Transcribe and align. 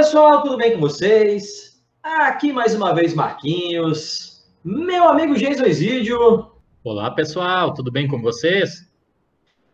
pessoal, 0.00 0.42
tudo 0.42 0.56
bem 0.56 0.72
com 0.72 0.80
vocês? 0.80 1.78
Aqui 2.02 2.54
mais 2.54 2.74
uma 2.74 2.94
vez 2.94 3.12
Marquinhos, 3.12 4.42
meu 4.64 5.06
amigo 5.06 5.34
Jason 5.34 5.66
Exídio. 5.66 6.50
Olá 6.82 7.10
pessoal, 7.10 7.74
tudo 7.74 7.92
bem 7.92 8.08
com 8.08 8.18
vocês? 8.22 8.90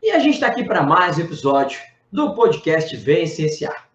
E 0.03 0.11
a 0.11 0.19
gente 0.19 0.35
está 0.35 0.49
aqui 0.49 0.65
para 0.65 0.83
mais 0.83 1.17
um 1.17 1.21
episódio 1.21 1.79
do 2.11 2.35
podcast 2.35 2.97
Vencenciar. 2.97 3.89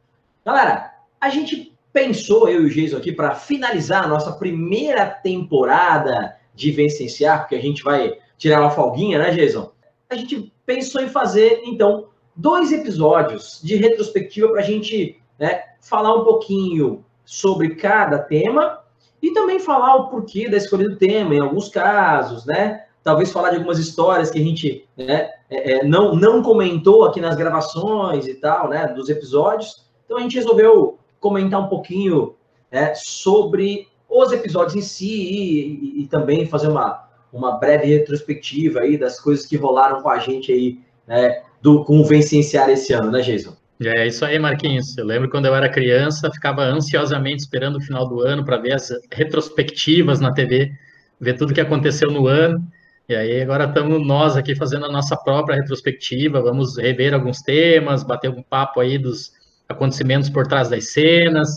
Galera, 0.45 0.94
a 1.20 1.27
gente 1.27 1.77
pensou, 1.91 2.48
eu 2.48 2.63
e 2.63 2.68
o 2.68 2.70
Jason 2.70 2.95
aqui, 2.95 3.11
para 3.11 3.36
finalizar 3.36 4.05
a 4.05 4.07
nossa 4.07 4.32
primeira 4.32 5.05
temporada 5.05 6.38
de 6.55 6.71
Vencenciar, 6.71 7.41
porque 7.41 7.55
a 7.55 7.61
gente 7.61 7.84
vai 7.84 8.13
tirar 8.38 8.62
uma 8.62 8.71
folguinha, 8.71 9.20
né, 9.20 9.32
Jason? 9.32 9.70
A 10.09 10.16
gente 10.16 10.49
pensou 10.66 11.02
em 11.02 11.09
fazer, 11.09 11.62
então, 11.66 12.07
dois 12.34 12.71
episódios 12.71 13.59
de 13.62 13.76
retrospectiva 13.76 14.48
para 14.48 14.62
a 14.62 14.63
gente 14.63 15.21
né, 15.38 15.70
falar 15.81 16.16
um 16.16 16.23
pouquinho 16.23 17.03
sobre 17.26 17.76
cada 17.76 18.20
tema 18.20 18.80
e 19.21 19.31
também 19.34 19.59
falar 19.59 19.95
o 19.95 20.09
porquê 20.09 20.49
da 20.49 20.57
escolha 20.57 20.90
do 20.90 20.95
tema, 20.95 21.35
em 21.35 21.41
alguns 21.41 21.70
casos, 21.70 22.45
né? 22.45 22.85
Talvez 23.04 23.31
falar 23.31 23.49
de 23.49 23.55
algumas 23.57 23.80
histórias 23.80 24.30
que 24.30 24.40
a 24.40 24.44
gente 24.44 24.88
né, 24.95 25.30
é, 25.49 25.73
é, 25.73 25.84
não, 25.84 26.16
não 26.16 26.41
comentou 26.41 27.04
aqui 27.04 27.20
nas 27.20 27.35
gravações 27.35 28.27
e 28.27 28.35
tal, 28.35 28.70
né? 28.70 28.88
Dos 28.88 29.09
episódios. 29.09 29.85
Então 30.05 30.17
a 30.17 30.21
gente 30.21 30.35
resolveu 30.35 30.99
comentar 31.20 31.59
um 31.59 31.67
pouquinho 31.67 32.35
né, 32.71 32.93
sobre 32.95 33.88
os 34.09 34.32
episódios 34.32 34.76
em 34.76 34.82
si 34.82 35.07
e, 35.07 35.99
e, 35.99 36.04
e, 36.04 36.07
também 36.07 36.45
fazer 36.45 36.68
uma, 36.68 37.07
uma 37.32 37.54
breve 37.54 37.85
retrospectiva 37.85 38.82
aí 38.82 38.98
das 38.98 39.20
coisas 39.20 39.45
que 39.45 39.55
rolaram 39.55 40.02
com 40.02 40.09
a 40.09 40.20
gente 40.20 40.52
aí, 40.52 40.79
né, 41.07 41.43
do, 41.62 41.85
com 41.85 41.99
o 41.99 42.04
Vencenciar 42.04 42.70
esse 42.70 42.91
ano, 42.91 43.09
né, 43.09 43.21
Jason? 43.21 43.55
É 43.84 44.05
isso 44.05 44.24
aí, 44.24 44.37
Marquinhos. 44.37 44.96
Eu 44.96 45.05
lembro 45.05 45.27
quando 45.27 45.48
eu 45.48 45.55
era 45.55 45.68
criança, 45.68 46.32
ficava 46.32 46.62
ansiosamente 46.63 47.41
esperando 47.41 47.77
o 47.77 47.82
final 47.82 48.07
do 48.07 48.21
ano 48.21 48.46
para 48.46 48.57
ver 48.57 48.74
as 48.74 48.91
retrospectivas 49.12 50.20
na 50.20 50.32
TV, 50.32 50.71
ver 51.20 51.34
tudo 51.34 51.54
que 51.54 51.62
aconteceu 51.62 52.12
no 52.12 52.27
ano. 52.27 52.63
E 53.09 53.15
aí 53.15 53.41
agora 53.41 53.65
estamos 53.65 54.05
nós 54.05 54.37
aqui 54.37 54.55
fazendo 54.55 54.85
a 54.85 54.91
nossa 54.91 55.18
própria 55.18 55.55
retrospectiva, 55.55 56.41
vamos 56.41 56.77
rever 56.77 57.13
alguns 57.13 57.41
temas, 57.41 58.04
bater 58.04 58.29
um 58.29 58.43
papo 58.43 58.79
aí 58.79 58.99
dos 58.99 59.32
acontecimentos 59.68 60.29
por 60.29 60.46
trás 60.46 60.70
das 60.70 60.93
cenas. 60.93 61.49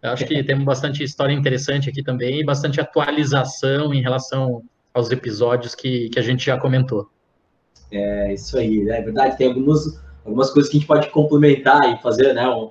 Eu 0.00 0.10
acho 0.10 0.24
que 0.24 0.44
temos 0.44 0.64
bastante 0.64 1.02
história 1.02 1.32
interessante 1.32 1.90
aqui 1.90 2.00
também 2.02 2.40
e 2.40 2.44
bastante 2.44 2.80
atualização 2.80 3.92
em 3.92 4.00
relação 4.00 4.62
aos 4.94 5.10
episódios 5.10 5.74
que, 5.74 6.08
que 6.10 6.18
a 6.18 6.22
gente 6.22 6.46
já 6.46 6.56
comentou. 6.56 7.10
É 7.90 8.32
isso 8.32 8.56
aí, 8.56 8.84
né? 8.84 8.98
é 8.98 9.02
verdade. 9.02 9.36
Tem 9.36 9.48
alguns 9.48 10.05
algumas 10.26 10.50
coisas 10.50 10.70
que 10.70 10.76
a 10.76 10.80
gente 10.80 10.88
pode 10.88 11.08
complementar 11.10 11.92
e 11.92 12.02
fazer 12.02 12.34
né, 12.34 12.48
um, 12.48 12.70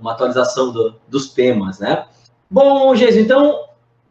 uma 0.00 0.12
atualização 0.12 0.72
do, 0.72 0.94
dos 1.06 1.32
temas, 1.32 1.78
né? 1.78 2.06
Bom, 2.50 2.94
Jesus, 2.94 3.24
então 3.24 3.64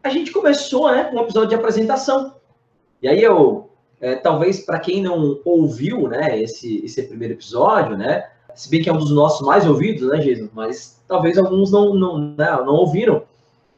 a 0.04 0.10
gente 0.10 0.32
começou 0.32 0.92
né, 0.92 1.10
um 1.14 1.20
episódio 1.20 1.50
de 1.50 1.56
apresentação. 1.56 2.36
E 3.02 3.08
aí 3.08 3.22
eu, 3.22 3.70
é, 4.00 4.16
talvez 4.16 4.62
para 4.62 4.80
quem 4.80 5.02
não 5.02 5.40
ouviu 5.44 6.08
né, 6.08 6.40
esse, 6.40 6.86
esse 6.86 7.04
primeiro 7.04 7.34
episódio, 7.34 7.98
né? 7.98 8.30
Se 8.56 8.70
bem 8.70 8.82
que 8.82 8.90
é 8.90 8.94
um 8.94 8.98
dos 8.98 9.12
nossos 9.12 9.46
mais 9.46 9.66
ouvidos, 9.66 10.10
né, 10.10 10.22
Jesus? 10.22 10.50
Mas 10.54 11.02
talvez 11.08 11.38
alguns 11.38 11.72
não, 11.72 11.94
não, 11.94 12.18
né, 12.18 12.52
não 12.66 12.76
ouviram. 12.76 13.24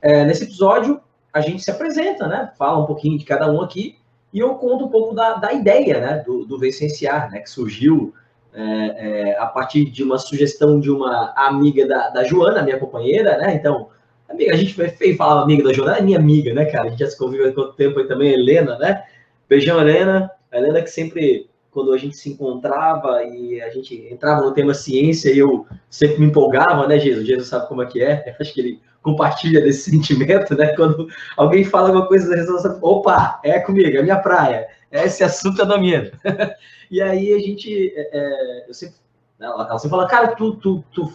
É, 0.01 0.25
nesse 0.25 0.43
episódio, 0.43 0.99
a 1.31 1.39
gente 1.39 1.63
se 1.63 1.71
apresenta, 1.71 2.27
né? 2.27 2.51
Fala 2.57 2.79
um 2.79 2.85
pouquinho 2.85 3.17
de 3.17 3.25
cada 3.25 3.51
um 3.51 3.61
aqui. 3.61 3.97
E 4.33 4.39
eu 4.39 4.55
conto 4.55 4.85
um 4.85 4.89
pouco 4.89 5.13
da, 5.13 5.35
da 5.35 5.53
ideia, 5.53 5.99
né? 5.99 6.23
Do, 6.25 6.45
do 6.45 6.57
né? 6.57 7.39
Que 7.39 7.49
surgiu 7.49 8.13
é, 8.53 8.63
é, 8.63 9.37
a 9.39 9.45
partir 9.45 9.85
de 9.85 10.03
uma 10.03 10.17
sugestão 10.17 10.79
de 10.79 10.91
uma 10.91 11.33
amiga 11.35 11.87
da, 11.87 12.09
da 12.09 12.23
Joana, 12.23 12.61
minha 12.61 12.77
companheira, 12.77 13.37
né? 13.37 13.55
Então, 13.55 13.89
amiga, 14.29 14.53
a 14.53 14.57
gente 14.57 14.73
feio 14.73 15.15
falar 15.15 15.41
amiga 15.41 15.63
da 15.63 15.73
Joana, 15.73 15.97
é 15.97 16.01
minha 16.01 16.19
amiga, 16.19 16.53
né, 16.53 16.65
cara? 16.65 16.87
A 16.87 16.89
gente 16.89 16.99
já 16.99 17.09
se 17.09 17.17
convive 17.17 17.47
há 17.47 17.53
quanto 17.53 17.73
tempo 17.73 17.99
aí 17.99 18.07
também, 18.07 18.33
Helena, 18.33 18.77
né? 18.77 19.03
Beijão, 19.47 19.79
Helena. 19.79 20.29
A 20.51 20.57
Helena 20.57 20.81
que 20.81 20.89
sempre, 20.89 21.49
quando 21.71 21.93
a 21.93 21.97
gente 21.97 22.15
se 22.17 22.29
encontrava 22.29 23.23
e 23.23 23.61
a 23.61 23.69
gente 23.69 24.07
entrava 24.11 24.41
no 24.41 24.53
tema 24.53 24.73
ciência, 24.73 25.33
eu 25.33 25.65
sempre 25.89 26.19
me 26.19 26.25
empolgava, 26.27 26.87
né, 26.87 26.99
Jesus? 26.99 27.25
Jesus 27.25 27.47
sabe 27.47 27.67
como 27.69 27.81
é 27.81 27.85
que 27.85 28.01
é. 28.01 28.35
Acho 28.39 28.53
que 28.53 28.59
ele 28.59 28.79
compartilha 29.01 29.61
desse 29.61 29.89
sentimento, 29.91 30.55
né? 30.55 30.75
Quando 30.75 31.07
alguém 31.37 31.63
fala 31.63 31.87
alguma 31.87 32.07
coisa, 32.07 32.35
resolve, 32.35 32.77
opa, 32.81 33.39
é 33.43 33.59
comigo, 33.59 33.97
é 33.97 34.01
minha 34.01 34.19
praia. 34.19 34.67
Esse 34.91 35.23
assunto 35.23 35.61
é 35.61 35.65
domínio. 35.65 36.11
E 36.91 37.01
aí 37.01 37.33
a 37.33 37.39
gente, 37.39 37.93
é, 37.95 38.09
é, 38.11 38.65
eu 38.67 38.73
sempre, 38.73 38.97
né, 39.39 39.47
ela 39.47 39.79
sempre 39.79 39.91
fala, 39.91 40.05
cara, 40.09 40.35
tu, 40.35 40.55
tu, 40.57 40.83
tu 40.91 41.09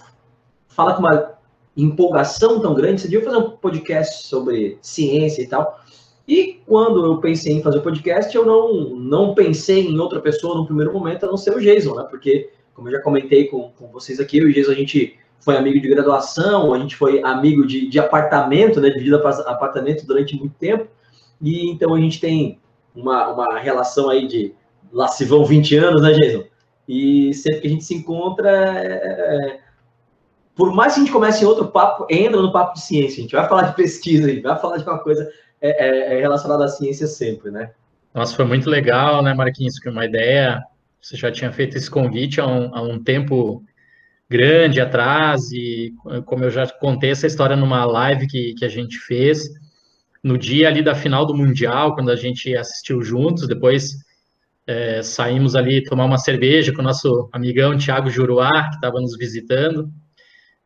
fala 0.68 0.94
com 0.94 1.00
uma 1.00 1.34
empolgação 1.76 2.58
tão 2.60 2.72
grande, 2.72 3.02
você 3.02 3.08
devia 3.08 3.26
fazer 3.26 3.36
um 3.36 3.50
podcast 3.50 4.26
sobre 4.26 4.78
ciência 4.80 5.42
e 5.42 5.46
tal. 5.46 5.78
E 6.26 6.60
quando 6.66 7.04
eu 7.04 7.18
pensei 7.18 7.52
em 7.52 7.62
fazer 7.62 7.76
o 7.76 7.82
podcast, 7.82 8.34
eu 8.34 8.46
não, 8.46 8.96
não 8.96 9.34
pensei 9.34 9.86
em 9.86 9.98
outra 9.98 10.18
pessoa 10.18 10.56
no 10.56 10.64
primeiro 10.64 10.94
momento, 10.94 11.24
a 11.24 11.28
não 11.28 11.36
ser 11.36 11.54
o 11.54 11.60
Jason, 11.60 11.94
né? 11.94 12.06
Porque, 12.08 12.50
como 12.72 12.88
eu 12.88 12.92
já 12.92 13.02
comentei 13.02 13.44
com, 13.44 13.70
com 13.72 13.88
vocês 13.88 14.18
aqui, 14.18 14.38
eu 14.38 14.48
e 14.48 14.52
o 14.52 14.54
Jason, 14.54 14.72
a 14.72 14.74
gente 14.74 15.18
foi 15.38 15.56
amigo 15.56 15.78
de 15.78 15.88
graduação, 15.88 16.72
a 16.72 16.78
gente 16.78 16.96
foi 16.96 17.22
amigo 17.22 17.66
de, 17.66 17.86
de 17.86 17.98
apartamento, 17.98 18.80
né? 18.80 18.88
De 18.88 18.98
vida 18.98 19.16
apartamento 19.18 20.06
durante 20.06 20.34
muito 20.34 20.54
tempo. 20.58 20.88
E 21.40 21.70
então 21.70 21.94
a 21.94 22.00
gente 22.00 22.18
tem 22.18 22.58
uma, 22.96 23.28
uma 23.28 23.58
relação 23.58 24.08
aí 24.08 24.26
de 24.26 24.54
lá 24.92 25.08
se 25.08 25.24
vão 25.24 25.44
20 25.44 25.76
anos, 25.76 26.02
né, 26.02 26.12
Jason? 26.12 26.44
E 26.88 27.34
sempre 27.34 27.60
que 27.60 27.66
a 27.66 27.70
gente 27.70 27.84
se 27.84 27.94
encontra, 27.94 28.50
é, 28.78 28.92
é... 28.92 29.60
por 30.54 30.74
mais 30.74 30.94
que 30.94 31.00
a 31.00 31.02
gente 31.04 31.12
comece 31.12 31.44
em 31.44 31.46
outro 31.46 31.68
papo, 31.68 32.06
entra 32.08 32.40
no 32.40 32.52
papo 32.52 32.74
de 32.74 32.80
ciência. 32.80 33.18
A 33.18 33.22
gente 33.22 33.36
vai 33.36 33.48
falar 33.48 33.62
de 33.62 33.76
pesquisa, 33.76 34.26
a 34.26 34.30
gente 34.30 34.42
vai 34.42 34.58
falar 34.58 34.78
de 34.78 34.84
uma 34.84 34.98
coisa 34.98 35.30
é, 35.60 36.14
é, 36.14 36.14
é 36.16 36.20
relacionada 36.20 36.64
à 36.64 36.68
ciência 36.68 37.06
sempre, 37.06 37.50
né? 37.50 37.72
Nossa, 38.14 38.34
foi 38.34 38.44
muito 38.44 38.70
legal, 38.70 39.22
né, 39.22 39.34
Marquinhos? 39.34 39.78
Que 39.78 39.88
uma 39.88 40.04
ideia. 40.04 40.62
Você 41.02 41.16
já 41.16 41.30
tinha 41.30 41.52
feito 41.52 41.76
esse 41.76 41.90
convite 41.90 42.40
há 42.40 42.46
um, 42.46 42.74
há 42.74 42.82
um 42.82 43.02
tempo 43.02 43.62
grande 44.28 44.80
atrás, 44.80 45.52
e 45.52 45.94
como 46.24 46.44
eu 46.44 46.50
já 46.50 46.66
contei 46.66 47.10
essa 47.10 47.28
história 47.28 47.54
numa 47.54 47.84
live 47.84 48.26
que, 48.26 48.54
que 48.54 48.64
a 48.64 48.68
gente 48.68 48.98
fez, 48.98 49.48
no 50.26 50.36
dia 50.36 50.66
ali 50.66 50.82
da 50.82 50.92
final 50.92 51.24
do 51.24 51.36
Mundial, 51.36 51.94
quando 51.94 52.10
a 52.10 52.16
gente 52.16 52.54
assistiu 52.56 53.00
juntos, 53.00 53.46
depois 53.46 53.92
é, 54.66 55.00
saímos 55.00 55.54
ali 55.54 55.84
tomar 55.84 56.04
uma 56.04 56.18
cerveja 56.18 56.72
com 56.72 56.80
o 56.80 56.84
nosso 56.84 57.30
amigão 57.32 57.78
Tiago 57.78 58.10
Juruá, 58.10 58.68
que 58.68 58.74
estava 58.74 59.00
nos 59.00 59.16
visitando. 59.16 59.88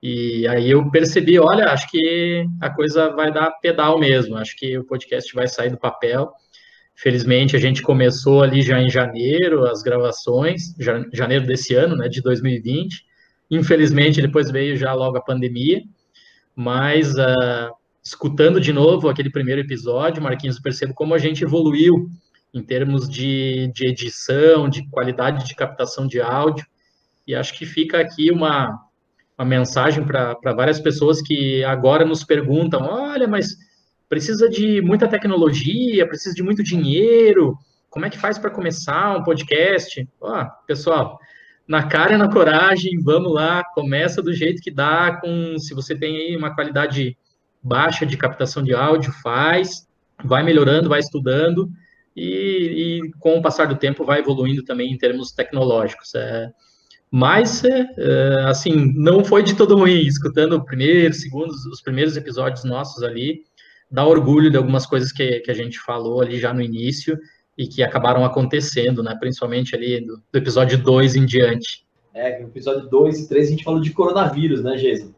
E 0.02 0.48
aí 0.48 0.70
eu 0.70 0.90
percebi, 0.90 1.38
olha, 1.38 1.66
acho 1.66 1.90
que 1.90 2.46
a 2.58 2.70
coisa 2.70 3.10
vai 3.10 3.30
dar 3.30 3.50
pedal 3.60 3.98
mesmo, 4.00 4.34
acho 4.38 4.56
que 4.56 4.78
o 4.78 4.84
podcast 4.84 5.34
vai 5.34 5.46
sair 5.46 5.68
do 5.68 5.76
papel. 5.76 6.32
Felizmente 6.94 7.54
a 7.54 7.58
gente 7.58 7.82
começou 7.82 8.42
ali 8.42 8.62
já 8.62 8.80
em 8.80 8.88
janeiro 8.88 9.66
as 9.66 9.82
gravações, 9.82 10.74
janeiro 11.12 11.46
desse 11.46 11.74
ano, 11.74 11.96
né, 11.96 12.08
de 12.08 12.22
2020. 12.22 13.04
Infelizmente 13.50 14.22
depois 14.22 14.50
veio 14.50 14.74
já 14.74 14.94
logo 14.94 15.18
a 15.18 15.22
pandemia, 15.22 15.82
mas 16.56 17.14
uh, 17.14 17.70
escutando 18.02 18.60
de 18.60 18.72
novo 18.72 19.08
aquele 19.08 19.30
primeiro 19.30 19.60
episódio, 19.60 20.22
Marquinhos, 20.22 20.58
percebo 20.58 20.94
como 20.94 21.14
a 21.14 21.18
gente 21.18 21.44
evoluiu 21.44 22.08
em 22.52 22.62
termos 22.62 23.08
de, 23.08 23.70
de 23.74 23.86
edição, 23.86 24.68
de 24.68 24.88
qualidade 24.88 25.46
de 25.46 25.54
captação 25.54 26.06
de 26.06 26.20
áudio. 26.20 26.66
E 27.26 27.34
acho 27.34 27.56
que 27.56 27.64
fica 27.64 28.00
aqui 28.00 28.30
uma, 28.30 28.76
uma 29.38 29.44
mensagem 29.44 30.04
para 30.04 30.52
várias 30.54 30.80
pessoas 30.80 31.22
que 31.22 31.62
agora 31.64 32.04
nos 32.04 32.24
perguntam: 32.24 32.82
olha, 32.82 33.28
mas 33.28 33.56
precisa 34.08 34.48
de 34.48 34.80
muita 34.80 35.06
tecnologia, 35.06 36.08
precisa 36.08 36.34
de 36.34 36.42
muito 36.42 36.62
dinheiro, 36.62 37.56
como 37.90 38.06
é 38.06 38.10
que 38.10 38.18
faz 38.18 38.38
para 38.38 38.50
começar 38.50 39.16
um 39.16 39.24
podcast? 39.24 40.08
Ó, 40.20 40.44
pessoal, 40.64 41.18
na 41.66 41.88
cara 41.88 42.14
e 42.14 42.16
na 42.16 42.30
coragem, 42.30 43.00
vamos 43.02 43.32
lá, 43.32 43.64
começa 43.74 44.22
do 44.22 44.32
jeito 44.32 44.62
que 44.62 44.70
dá, 44.70 45.18
com 45.20 45.58
se 45.58 45.74
você 45.74 45.96
tem 45.96 46.16
aí 46.16 46.36
uma 46.36 46.54
qualidade 46.54 47.16
baixa 47.62 48.06
de 48.06 48.16
captação 48.16 48.62
de 48.62 48.74
áudio, 48.74 49.12
faz, 49.22 49.86
vai 50.24 50.42
melhorando, 50.42 50.88
vai 50.88 51.00
estudando, 51.00 51.70
e, 52.16 53.02
e, 53.04 53.10
com 53.18 53.38
o 53.38 53.42
passar 53.42 53.66
do 53.66 53.76
tempo 53.76 54.04
vai 54.04 54.20
evoluindo 54.20 54.64
também 54.64 54.92
em 54.92 54.98
termos 54.98 55.32
tecnológicos. 55.32 56.14
É, 56.14 56.50
mas, 57.10 57.64
é, 57.64 57.86
é, 57.98 58.44
assim, 58.46 58.92
não 58.94 59.24
foi 59.24 59.42
de 59.42 59.56
todo 59.56 59.76
ruim, 59.76 60.00
escutando 60.02 60.54
o 60.54 60.64
primeiro, 60.64 61.12
segundo, 61.12 61.50
os 61.50 61.82
primeiros 61.82 62.16
episódios 62.16 62.64
nossos 62.64 63.02
ali, 63.02 63.42
dá 63.90 64.06
orgulho 64.06 64.50
de 64.50 64.56
algumas 64.56 64.86
coisas 64.86 65.10
que, 65.10 65.40
que 65.40 65.50
a 65.50 65.54
gente 65.54 65.78
falou 65.80 66.20
ali 66.20 66.38
já 66.38 66.54
no 66.54 66.62
início 66.62 67.18
e 67.58 67.66
que 67.66 67.82
acabaram 67.82 68.24
acontecendo, 68.24 69.02
né, 69.02 69.16
principalmente 69.18 69.74
ali 69.74 70.00
do, 70.00 70.22
do 70.32 70.38
episódio 70.38 70.78
2 70.78 71.16
em 71.16 71.26
diante. 71.26 71.84
É, 72.14 72.40
no 72.40 72.48
episódio 72.48 72.88
2 72.88 73.20
e 73.20 73.28
3 73.28 73.46
a 73.46 73.50
gente 73.50 73.64
falou 73.64 73.80
de 73.80 73.92
coronavírus, 73.92 74.62
né, 74.62 74.76
Jason? 74.76 75.12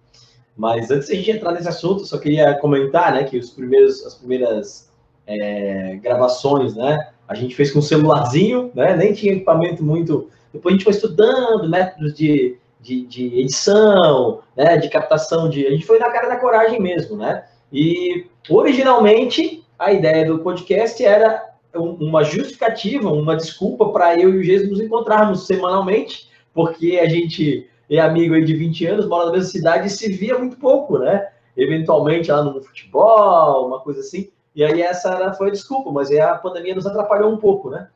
Mas 0.56 0.90
antes 0.90 1.08
de 1.08 1.14
a 1.14 1.16
gente 1.16 1.30
entrar 1.30 1.52
nesse 1.52 1.68
assunto, 1.68 2.04
só 2.04 2.18
queria 2.18 2.54
comentar, 2.54 3.12
né, 3.12 3.24
que 3.24 3.38
os 3.38 3.50
primeiros, 3.50 4.04
as 4.04 4.14
primeiras 4.14 4.90
é, 5.26 5.96
gravações, 6.02 6.74
né? 6.74 7.08
A 7.26 7.34
gente 7.34 7.54
fez 7.54 7.70
com 7.70 7.78
um 7.78 7.82
celularzinho, 7.82 8.70
né? 8.74 8.96
Nem 8.96 9.12
tinha 9.12 9.32
equipamento 9.32 9.82
muito. 9.82 10.28
Depois 10.52 10.74
a 10.74 10.76
gente 10.76 10.84
foi 10.84 10.92
estudando 10.92 11.68
métodos 11.68 12.12
de, 12.14 12.58
de, 12.80 13.06
de 13.06 13.40
edição, 13.40 14.40
né, 14.56 14.76
de 14.76 14.88
captação 14.88 15.48
de. 15.48 15.66
A 15.66 15.70
gente 15.70 15.86
foi 15.86 15.98
na 15.98 16.10
cara 16.10 16.28
da 16.28 16.36
coragem 16.36 16.80
mesmo, 16.80 17.16
né? 17.16 17.44
E 17.72 18.26
originalmente 18.50 19.64
a 19.78 19.92
ideia 19.92 20.26
do 20.26 20.40
podcast 20.40 21.02
era 21.02 21.52
uma 21.74 22.22
justificativa, 22.22 23.10
uma 23.10 23.34
desculpa 23.34 23.88
para 23.90 24.18
eu 24.18 24.34
e 24.34 24.38
o 24.38 24.42
Jesus 24.42 24.70
nos 24.70 24.80
encontrarmos 24.80 25.46
semanalmente, 25.46 26.28
porque 26.52 27.00
a 27.02 27.08
gente 27.08 27.66
é 27.96 28.00
amigo 28.00 28.34
aí 28.34 28.44
de 28.44 28.54
20 28.54 28.86
anos, 28.86 29.06
mora 29.06 29.26
na 29.26 29.32
mesma 29.32 29.48
cidade 29.48 29.86
e 29.86 29.90
se 29.90 30.12
via 30.12 30.38
muito 30.38 30.56
pouco, 30.56 30.98
né? 30.98 31.28
Eventualmente 31.56 32.30
lá 32.30 32.42
no 32.42 32.62
futebol, 32.62 33.66
uma 33.66 33.80
coisa 33.80 34.00
assim. 34.00 34.30
E 34.54 34.64
aí 34.64 34.82
essa 34.82 35.32
foi 35.34 35.48
a 35.48 35.52
desculpa, 35.52 35.90
mas 35.90 36.10
aí 36.10 36.20
a 36.20 36.34
pandemia 36.34 36.74
nos 36.74 36.86
atrapalhou 36.86 37.32
um 37.32 37.36
pouco, 37.36 37.70
né? 37.70 37.88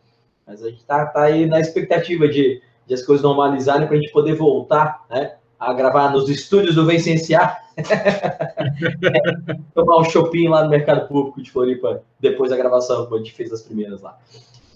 Mas 0.47 0.63
a 0.63 0.71
gente 0.71 0.85
tá, 0.85 1.07
tá 1.07 1.23
aí 1.23 1.47
na 1.47 1.61
expectativa 1.61 2.29
de, 2.29 2.63
de 2.87 2.95
as 2.95 3.03
coisas 3.03 3.23
normalizarem 3.23 3.87
para 3.87 3.97
a 3.97 4.01
gente 4.01 4.13
poder 4.13 4.35
voltar, 4.35 5.05
né? 5.11 5.35
A 5.59 5.73
gravar 5.73 6.11
nos 6.11 6.29
estúdios 6.29 6.75
do 6.75 6.87
Vencenciar. 6.87 7.65
Tomar 9.75 9.99
um 9.99 10.05
shopping 10.05 10.49
lá 10.49 10.65
no 10.65 10.71
Mercado 10.71 11.09
Público 11.09 11.43
de 11.43 11.51
Floripa, 11.51 12.03
depois 12.21 12.51
da 12.51 12.57
gravação, 12.57 13.07
quando 13.07 13.23
a 13.23 13.25
gente 13.25 13.35
fez 13.35 13.53
as 13.53 13.63
primeiras 13.63 14.03
lá. 14.03 14.19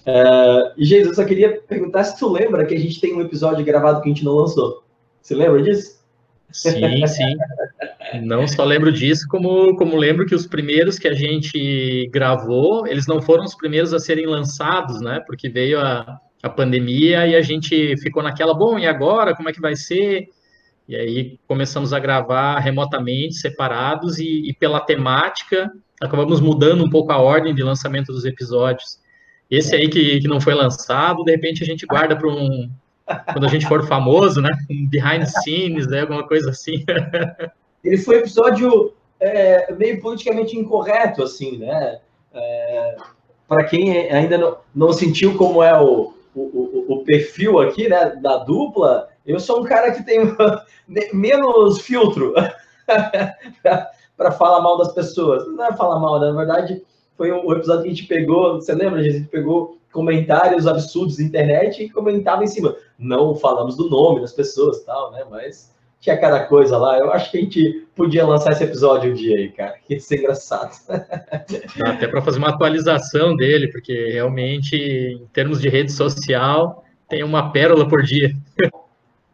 Uh, 0.07 0.73
e, 0.77 0.85
Jesus, 0.85 1.09
eu 1.09 1.15
só 1.23 1.25
queria 1.25 1.61
perguntar 1.61 2.05
se 2.05 2.19
tu 2.19 2.29
lembra 2.31 2.65
que 2.65 2.75
a 2.75 2.79
gente 2.79 3.01
tem 3.01 3.15
um 3.15 3.21
episódio 3.21 3.65
gravado 3.65 4.01
que 4.01 4.09
a 4.09 4.13
gente 4.13 4.25
não 4.25 4.33
lançou. 4.33 4.83
Você 5.21 5.35
lembra 5.35 5.63
disso? 5.63 6.01
Sim, 6.53 7.07
sim. 7.07 7.37
Não 8.23 8.47
só 8.47 8.65
lembro 8.65 8.91
disso, 8.91 9.27
como, 9.29 9.77
como 9.77 9.97
lembro 9.97 10.27
que 10.27 10.35
os 10.35 10.47
primeiros 10.47 10.99
que 10.99 11.07
a 11.07 11.15
gente 11.15 12.09
gravou, 12.13 12.87
eles 12.87 13.07
não 13.07 13.23
foram 13.23 13.45
os 13.45 13.55
primeiros 13.55 13.95
a 13.95 13.99
serem 13.99 14.27
lançados, 14.27 15.01
né? 15.01 15.23
Porque 15.27 15.49
veio 15.49 15.81
a, 15.81 16.21
a 16.43 16.49
pandemia 16.49 17.27
e 17.27 17.37
a 17.37 17.43
gente 17.43 17.97
ficou 17.99 18.23
naquela, 18.23 18.53
bom, 18.53 18.79
e 18.79 18.87
agora? 18.87 19.35
Como 19.35 19.49
é 19.49 19.53
que 19.53 19.61
vai 19.61 19.77
ser? 19.77 20.29
E 20.89 20.97
aí 20.97 21.39
começamos 21.47 21.93
a 21.93 22.01
gravar 22.01 22.59
remotamente, 22.59 23.35
separados, 23.35 24.19
e, 24.19 24.49
e 24.49 24.53
pela 24.53 24.81
temática, 24.81 25.71
acabamos 26.01 26.41
mudando 26.41 26.85
um 26.85 26.91
pouco 26.91 27.13
a 27.13 27.19
ordem 27.19 27.55
de 27.55 27.63
lançamento 27.63 28.13
dos 28.13 28.25
episódios. 28.25 28.99
Esse 29.49 29.77
aí 29.77 29.89
que, 29.89 30.19
que 30.19 30.29
não 30.29 30.41
foi 30.41 30.55
lançado, 30.55 31.23
de 31.23 31.31
repente 31.31 31.63
a 31.63 31.67
gente 31.67 31.87
guarda 31.87 32.17
para 32.17 32.29
um. 32.29 32.69
Quando 33.33 33.45
a 33.45 33.49
gente 33.49 33.67
for 33.67 33.87
famoso, 33.87 34.41
né? 34.41 34.51
Behind 34.69 35.21
the 35.21 35.27
scenes, 35.27 35.87
né? 35.87 36.03
alguma 36.03 36.27
coisa 36.27 36.51
assim. 36.51 36.85
Ele 37.83 37.99
foi 37.99 38.17
um 38.17 38.21
episódio 38.21 38.93
é, 39.19 39.73
meio 39.75 40.01
politicamente 40.01 40.57
incorreto, 40.57 41.23
assim, 41.23 41.59
né? 41.59 41.99
É, 42.33 42.97
para 43.49 43.65
quem 43.65 44.11
ainda 44.11 44.39
não, 44.39 44.59
não 44.75 44.93
sentiu 44.93 45.37
como 45.37 45.62
é 45.62 45.79
o, 45.81 46.15
o, 46.35 46.95
o, 46.95 47.05
perfil 47.05 47.59
aqui, 47.59 47.89
né, 47.89 48.17
da 48.23 48.37
dupla, 48.39 49.09
eu 49.27 49.41
sou 49.41 49.61
um 49.61 49.65
cara 49.65 49.91
que 49.91 50.05
tem 50.05 50.21
menos 51.12 51.81
filtro 51.81 52.33
para 54.17 54.31
falar 54.33 54.61
mal 54.61 54.79
das 54.79 54.93
pessoas. 54.93 55.47
Não 55.49 55.65
é 55.65 55.73
falar 55.73 55.99
mal, 55.99 56.21
na 56.21 56.31
verdade, 56.31 56.83
foi 57.17 57.33
um 57.33 57.53
episódio 57.53 57.83
que 57.83 57.89
a 57.89 57.93
gente 57.93 58.07
pegou, 58.07 58.55
você 58.55 58.73
lembra, 58.73 59.01
a 59.01 59.03
gente 59.03 59.27
pegou 59.29 59.80
comentários 59.93 60.67
absurdos 60.67 61.19
na 61.19 61.25
internet 61.25 61.83
e 61.83 61.91
comentava 61.91 62.45
em 62.45 62.47
cima. 62.47 62.77
Não 62.99 63.35
falamos 63.35 63.77
do 63.77 63.89
nome 63.89 64.21
das 64.21 64.33
pessoas 64.33 64.85
tal, 64.85 65.13
né? 65.13 65.25
Mas 65.29 65.75
tinha 66.01 66.17
cada 66.17 66.45
coisa 66.47 66.79
lá. 66.79 66.99
Eu 66.99 67.13
acho 67.13 67.31
que 67.31 67.39
a 67.39 67.41
gente 67.41 67.87
podia 67.95 68.27
lançar 68.27 68.53
esse 68.53 68.65
episódio 68.65 69.11
um 69.11 69.15
dia 69.15 69.37
aí, 69.37 69.51
cara. 69.51 69.75
Ia 69.89 70.01
ser 70.01 70.19
engraçado. 70.19 70.73
Dá 70.89 71.91
até 71.91 72.09
para 72.09 72.23
fazer 72.23 72.39
uma 72.39 72.49
atualização 72.49 73.37
dele, 73.37 73.69
porque 73.69 74.11
realmente, 74.11 74.77
em 74.77 75.27
termos 75.33 75.61
de 75.61 75.69
rede 75.69 75.93
social, 75.93 76.85
tem 77.09 77.23
uma 77.23 77.53
pérola 77.53 77.87
por 77.87 78.03
dia. 78.03 78.35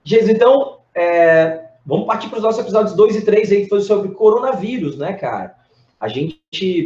Jesus, 0.02 0.28
então, 0.28 0.78
é, 0.94 1.64
vamos 1.84 2.06
partir 2.06 2.28
para 2.28 2.38
os 2.38 2.42
nossos 2.42 2.60
episódios 2.60 2.96
2 2.96 3.16
e 3.16 3.24
3 3.24 3.52
aí, 3.52 3.62
que 3.62 3.68
foi 3.68 3.80
sobre 3.80 4.10
coronavírus, 4.10 4.96
né, 4.96 5.12
cara? 5.12 5.54
A 6.00 6.08
gente, 6.08 6.38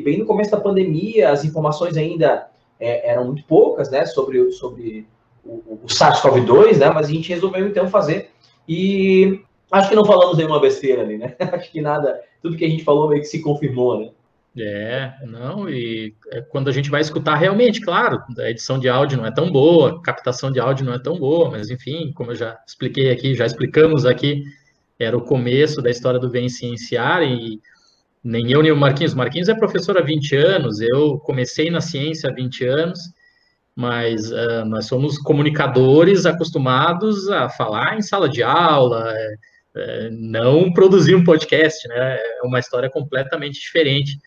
bem 0.04 0.18
no 0.18 0.26
começo 0.26 0.50
da 0.50 0.60
pandemia, 0.60 1.30
as 1.30 1.44
informações 1.44 1.96
ainda 1.96 2.48
é, 2.80 3.10
eram 3.10 3.26
muito 3.26 3.44
poucas, 3.44 3.90
né, 3.90 4.06
sobre, 4.06 4.50
sobre 4.52 5.06
o, 5.44 5.78
o 5.82 5.86
SARS-CoV-2, 5.86 6.78
né, 6.78 6.90
mas 6.90 7.06
a 7.06 7.12
gente 7.12 7.28
resolveu 7.28 7.68
então 7.68 7.88
fazer. 7.88 8.30
E 8.68 9.40
acho 9.70 9.88
que 9.88 9.94
não 9.94 10.04
falamos 10.04 10.36
nenhuma 10.36 10.60
besteira 10.60 11.02
ali, 11.02 11.18
né? 11.18 11.36
Acho 11.52 11.70
que 11.70 11.80
nada, 11.80 12.20
tudo 12.42 12.56
que 12.56 12.64
a 12.64 12.68
gente 12.68 12.84
falou 12.84 13.08
meio 13.08 13.20
que 13.20 13.26
se 13.26 13.42
confirmou, 13.42 14.00
né? 14.00 14.10
É, 14.58 15.12
não, 15.26 15.68
e 15.68 16.12
é 16.32 16.40
quando 16.40 16.68
a 16.68 16.72
gente 16.72 16.90
vai 16.90 17.00
escutar 17.00 17.36
realmente, 17.36 17.80
claro, 17.80 18.20
a 18.36 18.50
edição 18.50 18.80
de 18.80 18.88
áudio 18.88 19.16
não 19.16 19.26
é 19.26 19.32
tão 19.32 19.50
boa, 19.50 19.90
a 19.90 20.02
captação 20.02 20.50
de 20.50 20.58
áudio 20.58 20.84
não 20.84 20.94
é 20.94 20.98
tão 20.98 21.16
boa, 21.16 21.48
mas 21.50 21.70
enfim, 21.70 22.12
como 22.12 22.32
eu 22.32 22.34
já 22.34 22.58
expliquei 22.66 23.10
aqui, 23.12 23.34
já 23.34 23.46
explicamos 23.46 24.04
aqui, 24.04 24.42
era 24.98 25.16
o 25.16 25.22
começo 25.22 25.80
da 25.80 25.88
história 25.88 26.18
do 26.18 26.28
Vem 26.28 26.48
Cienciar 26.48 27.22
e 27.22 27.60
nem 28.22 28.50
eu 28.50 28.62
nem 28.62 28.72
o 28.72 28.76
Marquinhos. 28.76 29.14
Marquinhos 29.14 29.48
é 29.48 29.54
professor 29.54 29.96
há 29.96 30.02
20 30.02 30.36
anos, 30.36 30.80
eu 30.80 31.18
comecei 31.18 31.70
na 31.70 31.80
ciência 31.80 32.30
há 32.30 32.32
20 32.32 32.64
anos, 32.66 32.98
mas 33.74 34.30
uh, 34.30 34.64
nós 34.66 34.86
somos 34.86 35.18
comunicadores 35.18 36.26
acostumados 36.26 37.28
a 37.30 37.48
falar 37.48 37.96
em 37.96 38.02
sala 38.02 38.28
de 38.28 38.42
aula, 38.42 39.12
é, 39.16 39.34
é, 39.76 40.10
não 40.10 40.72
produzir 40.72 41.14
um 41.14 41.24
podcast, 41.24 41.86
né? 41.88 42.16
É 42.16 42.42
uma 42.42 42.58
história 42.58 42.90
completamente 42.90 43.60
diferente. 43.60 44.18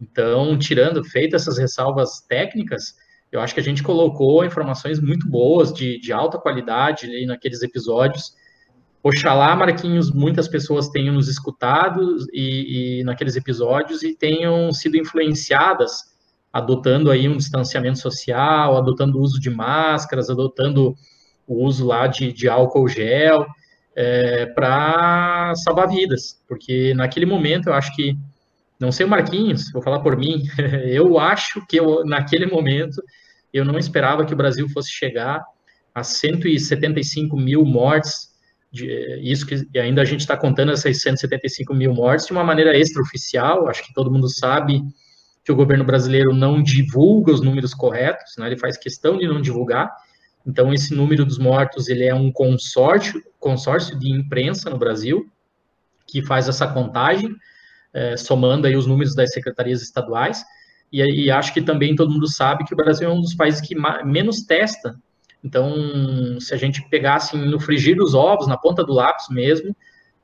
Então, 0.00 0.58
tirando, 0.58 1.04
feito 1.04 1.36
essas 1.36 1.58
ressalvas 1.58 2.20
técnicas, 2.28 2.94
eu 3.30 3.40
acho 3.40 3.52
que 3.52 3.60
a 3.60 3.64
gente 3.64 3.82
colocou 3.82 4.44
informações 4.44 5.00
muito 5.00 5.28
boas, 5.28 5.72
de, 5.72 5.98
de 5.98 6.12
alta 6.12 6.38
qualidade 6.38 7.06
ali 7.06 7.26
naqueles 7.26 7.62
episódios. 7.62 8.32
Oxalá, 9.06 9.54
Marquinhos, 9.54 10.10
muitas 10.10 10.48
pessoas 10.48 10.88
tenham 10.88 11.12
nos 11.14 11.28
escutado 11.28 12.16
e, 12.32 13.00
e 13.00 13.04
naqueles 13.04 13.36
episódios 13.36 14.02
e 14.02 14.16
tenham 14.16 14.72
sido 14.72 14.96
influenciadas, 14.96 16.14
adotando 16.50 17.10
aí 17.10 17.28
um 17.28 17.36
distanciamento 17.36 17.98
social, 17.98 18.78
adotando 18.78 19.18
o 19.18 19.20
uso 19.20 19.38
de 19.38 19.50
máscaras, 19.50 20.30
adotando 20.30 20.96
o 21.46 21.62
uso 21.62 21.86
lá 21.86 22.06
de, 22.06 22.32
de 22.32 22.48
álcool 22.48 22.88
gel, 22.88 23.44
é, 23.94 24.46
para 24.46 25.54
salvar 25.56 25.86
vidas, 25.86 26.42
porque 26.48 26.94
naquele 26.94 27.26
momento 27.26 27.68
eu 27.68 27.74
acho 27.74 27.94
que 27.94 28.16
não 28.80 28.90
sei 28.90 29.04
o 29.04 29.08
Marquinhos, 29.08 29.70
vou 29.70 29.82
falar 29.82 30.00
por 30.00 30.16
mim, 30.16 30.44
eu 30.88 31.18
acho 31.18 31.62
que 31.66 31.78
eu, 31.78 32.06
naquele 32.06 32.46
momento 32.46 33.02
eu 33.52 33.66
não 33.66 33.78
esperava 33.78 34.24
que 34.24 34.32
o 34.32 34.36
Brasil 34.36 34.66
fosse 34.70 34.90
chegar 34.90 35.44
a 35.94 36.02
175 36.02 37.36
mil 37.36 37.66
mortes, 37.66 38.33
de, 38.74 39.20
isso 39.22 39.46
que 39.46 39.78
ainda 39.78 40.02
a 40.02 40.04
gente 40.04 40.20
está 40.20 40.36
contando 40.36 40.72
essas 40.72 41.00
175 41.00 41.72
mil 41.72 41.94
mortes 41.94 42.26
de 42.26 42.32
uma 42.32 42.42
maneira 42.42 42.76
extraoficial, 42.76 43.68
acho 43.68 43.86
que 43.86 43.94
todo 43.94 44.10
mundo 44.10 44.28
sabe 44.28 44.82
que 45.44 45.52
o 45.52 45.54
governo 45.54 45.84
brasileiro 45.84 46.34
não 46.34 46.60
divulga 46.60 47.32
os 47.32 47.40
números 47.40 47.72
corretos, 47.72 48.34
né, 48.36 48.48
ele 48.48 48.58
faz 48.58 48.76
questão 48.76 49.16
de 49.16 49.28
não 49.28 49.40
divulgar, 49.40 49.94
então 50.44 50.74
esse 50.74 50.92
número 50.92 51.24
dos 51.24 51.38
mortos 51.38 51.88
ele 51.88 52.04
é 52.04 52.14
um 52.14 52.32
consórcio, 52.32 53.22
consórcio 53.38 53.96
de 53.96 54.10
imprensa 54.10 54.68
no 54.68 54.76
Brasil, 54.76 55.30
que 56.04 56.20
faz 56.20 56.48
essa 56.48 56.66
contagem, 56.66 57.32
é, 57.92 58.16
somando 58.16 58.66
aí 58.66 58.74
os 58.74 58.86
números 58.86 59.14
das 59.14 59.30
secretarias 59.32 59.82
estaduais, 59.82 60.44
e, 60.92 61.00
e, 61.00 61.30
acho 61.30 61.54
que 61.54 61.62
também 61.62 61.94
todo 61.94 62.10
mundo 62.10 62.28
sabe 62.28 62.64
que 62.64 62.74
o 62.74 62.76
Brasil 62.76 63.08
é 63.08 63.12
um 63.12 63.20
dos 63.20 63.34
países 63.34 63.60
que 63.60 63.74
menos 64.04 64.44
testa. 64.44 64.96
Então, 65.44 66.40
se 66.40 66.54
a 66.54 66.56
gente 66.56 66.82
pegasse 66.88 67.36
no 67.36 67.60
frigir 67.60 67.96
dos 67.96 68.14
ovos, 68.14 68.46
na 68.46 68.56
ponta 68.56 68.82
do 68.82 68.94
lápis 68.94 69.28
mesmo, 69.28 69.76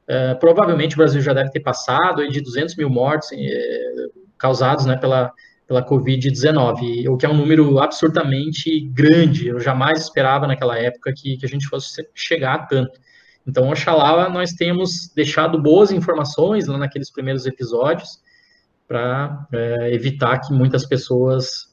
é, 0.09 0.35
provavelmente 0.35 0.95
o 0.95 0.97
Brasil 0.97 1.21
já 1.21 1.35
deve 1.35 1.51
ter 1.51 1.61
passado 1.61 2.27
de 2.27 2.41
200 2.41 2.75
mil 2.77 2.89
mortes 2.89 3.31
é, 3.33 4.07
causados 4.39 4.87
né, 4.87 4.97
pela, 4.97 5.31
pela 5.69 5.87
Covid-19, 5.87 7.09
o 7.11 7.17
que 7.19 7.27
é 7.27 7.29
um 7.29 7.37
número 7.37 7.79
absurdamente 7.79 8.81
grande. 8.89 9.49
Eu 9.49 9.61
jamais 9.61 10.01
esperava 10.01 10.47
naquela 10.47 10.79
época 10.79 11.13
que, 11.15 11.37
que 11.37 11.45
a 11.45 11.49
gente 11.49 11.69
fosse 11.69 12.03
chegar 12.15 12.55
a 12.55 12.67
tanto. 12.67 12.99
Então, 13.47 13.69
oxalá 13.69 14.29
nós 14.31 14.53
tenhamos 14.53 15.13
deixado 15.15 15.61
boas 15.61 15.93
informações 15.93 16.67
lá 16.67 16.79
naqueles 16.79 17.11
primeiros 17.11 17.47
episódios 17.47 18.21
para 18.89 19.47
é, 19.53 19.95
evitar 19.95 20.41
que 20.41 20.53
muitas 20.53 20.87
pessoas 20.87 21.70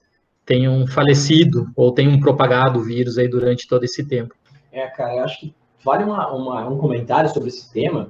tenham 0.48 0.88
falecido 0.88 1.70
ou 1.76 1.92
tenham 1.92 2.18
propagado 2.22 2.80
o 2.80 2.84
vírus 2.84 3.18
aí 3.18 3.28
durante 3.28 3.68
todo 3.68 3.84
esse 3.84 4.08
tempo. 4.08 4.34
É, 4.72 4.88
cara, 4.88 5.18
eu 5.18 5.24
acho 5.26 5.42
que 5.42 5.54
vale 5.84 6.06
uma, 6.06 6.34
uma, 6.34 6.68
um 6.70 6.78
comentário 6.78 7.30
sobre 7.30 7.50
esse 7.50 7.72
tema, 7.72 8.10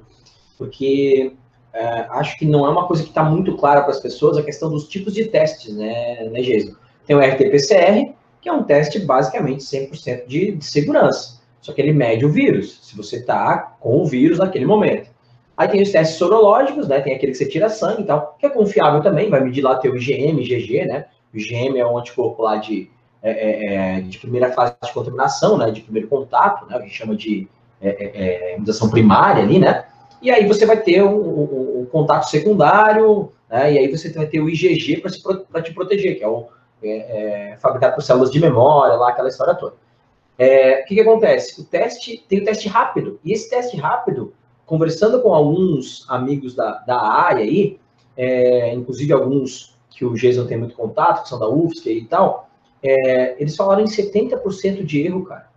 porque 0.56 1.32
é, 1.74 2.06
acho 2.10 2.38
que 2.38 2.46
não 2.46 2.64
é 2.64 2.70
uma 2.70 2.86
coisa 2.86 3.02
que 3.02 3.08
está 3.08 3.24
muito 3.24 3.56
clara 3.56 3.82
para 3.82 3.90
as 3.90 4.00
pessoas 4.00 4.38
a 4.38 4.42
questão 4.42 4.70
dos 4.70 4.88
tipos 4.88 5.12
de 5.12 5.24
testes, 5.24 5.76
né, 5.76 6.30
né? 6.30 6.40
Tem 7.04 7.16
o 7.16 7.20
RT-PCR, 7.20 8.14
que 8.40 8.48
é 8.48 8.52
um 8.52 8.62
teste 8.62 9.00
basicamente 9.00 9.64
100% 9.64 10.26
de, 10.26 10.52
de 10.52 10.64
segurança. 10.64 11.40
Só 11.60 11.72
que 11.72 11.80
ele 11.80 11.92
mede 11.92 12.24
o 12.24 12.30
vírus, 12.30 12.78
se 12.82 12.96
você 12.96 13.16
está 13.16 13.76
com 13.80 14.00
o 14.00 14.06
vírus 14.06 14.38
naquele 14.38 14.64
momento. 14.64 15.10
Aí 15.56 15.66
tem 15.66 15.82
os 15.82 15.90
testes 15.90 16.18
sorológicos, 16.18 16.86
né? 16.86 17.00
Tem 17.00 17.14
aquele 17.14 17.32
que 17.32 17.38
você 17.38 17.46
tira 17.46 17.68
sangue 17.68 18.02
e 18.02 18.06
tal, 18.06 18.36
que 18.38 18.46
é 18.46 18.48
confiável 18.48 19.02
também, 19.02 19.28
vai 19.28 19.42
medir 19.42 19.62
lá 19.62 19.76
teu 19.76 19.96
IgM, 19.96 20.40
IgG, 20.40 20.86
né? 20.86 21.06
O 21.32 21.36
IgM 21.36 21.78
é 21.78 21.86
um 21.86 21.98
anticorpo 21.98 22.42
lá 22.42 22.56
de, 22.56 22.90
é, 23.22 23.30
é, 23.30 23.74
é, 23.74 24.00
de 24.00 24.18
primeira 24.18 24.52
fase 24.52 24.74
de 24.82 24.92
contaminação, 24.92 25.58
né? 25.58 25.70
De 25.70 25.80
primeiro 25.80 26.08
contato, 26.08 26.66
né? 26.66 26.78
O 26.78 26.82
que 26.82 26.90
chama 26.90 27.14
de 27.14 27.48
é, 27.80 28.54
imunização 28.54 28.90
primária 28.90 29.42
ali, 29.42 29.58
né? 29.58 29.84
E 30.20 30.30
aí 30.30 30.46
você 30.46 30.66
vai 30.66 30.80
ter 30.80 31.02
o, 31.02 31.10
o, 31.10 31.82
o 31.82 31.86
contato 31.86 32.28
secundário, 32.28 33.32
né? 33.48 33.72
E 33.72 33.78
aí 33.78 33.88
você 33.88 34.10
vai 34.10 34.26
ter 34.26 34.40
o 34.40 34.48
IgG 34.48 35.02
para 35.50 35.62
te 35.62 35.72
proteger, 35.72 36.18
que 36.18 36.24
é 36.24 36.28
o 36.28 36.48
é, 36.82 37.52
é, 37.52 37.56
fabricado 37.56 37.96
por 37.96 38.02
células 38.02 38.30
de 38.30 38.40
memória, 38.40 38.94
lá 38.94 39.10
aquela 39.10 39.28
história 39.28 39.54
toda. 39.54 39.74
É, 40.38 40.82
o 40.82 40.84
que, 40.86 40.94
que 40.94 41.00
acontece? 41.00 41.60
O 41.60 41.64
teste 41.64 42.24
tem 42.28 42.40
o 42.40 42.44
teste 42.44 42.68
rápido, 42.68 43.18
e 43.24 43.32
esse 43.32 43.50
teste 43.50 43.76
rápido, 43.76 44.32
conversando 44.64 45.20
com 45.20 45.34
alguns 45.34 46.06
amigos 46.08 46.54
da, 46.54 46.78
da 46.86 47.00
área 47.00 47.42
aí, 47.42 47.80
inclusive 48.74 49.12
alguns 49.12 49.77
que 49.98 50.04
o 50.04 50.14
Jason 50.14 50.46
tem 50.46 50.56
muito 50.56 50.76
contato, 50.76 51.24
que 51.24 51.28
são 51.28 51.40
da 51.40 51.48
UFSC 51.48 51.92
e 51.92 52.04
tal, 52.04 52.48
é, 52.80 53.34
eles 53.42 53.56
falaram 53.56 53.82
em 53.82 53.86
70% 53.86 54.84
de 54.84 55.02
erro, 55.02 55.24
cara, 55.24 55.48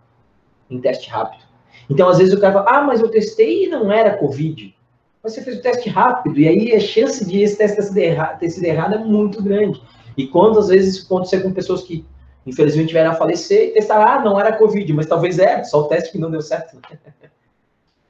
em 0.68 0.80
teste 0.80 1.08
rápido. 1.08 1.44
Então, 1.88 2.08
às 2.08 2.18
vezes 2.18 2.34
o 2.34 2.40
cara 2.40 2.54
fala, 2.54 2.78
ah, 2.78 2.82
mas 2.82 3.00
eu 3.00 3.08
testei 3.08 3.66
e 3.66 3.68
não 3.68 3.92
era 3.92 4.18
Covid. 4.18 4.74
Mas 5.22 5.34
você 5.34 5.42
fez 5.42 5.58
o 5.58 5.62
teste 5.62 5.88
rápido, 5.88 6.40
e 6.40 6.48
aí 6.48 6.74
a 6.74 6.80
chance 6.80 7.24
de 7.24 7.40
esse 7.40 7.56
teste 7.56 7.76
ter 7.76 7.82
sido 7.82 7.98
errado, 7.98 8.38
ter 8.40 8.50
sido 8.50 8.64
errado 8.64 8.94
é 8.96 8.98
muito 8.98 9.40
grande. 9.40 9.80
E 10.16 10.26
quantas 10.26 10.66
vezes 10.66 10.96
isso 10.96 11.06
acontecer 11.06 11.40
com 11.40 11.52
pessoas 11.52 11.84
que, 11.84 12.04
infelizmente, 12.44 12.92
vieram 12.92 13.12
a 13.12 13.14
falecer 13.14 13.68
e 13.68 13.74
testaram, 13.74 14.04
ah, 14.04 14.24
não 14.24 14.40
era 14.40 14.56
Covid, 14.56 14.92
mas 14.92 15.06
talvez 15.06 15.38
era, 15.38 15.62
só 15.62 15.82
o 15.82 15.84
teste 15.84 16.10
que 16.10 16.18
não 16.18 16.30
deu 16.30 16.42
certo. 16.42 16.78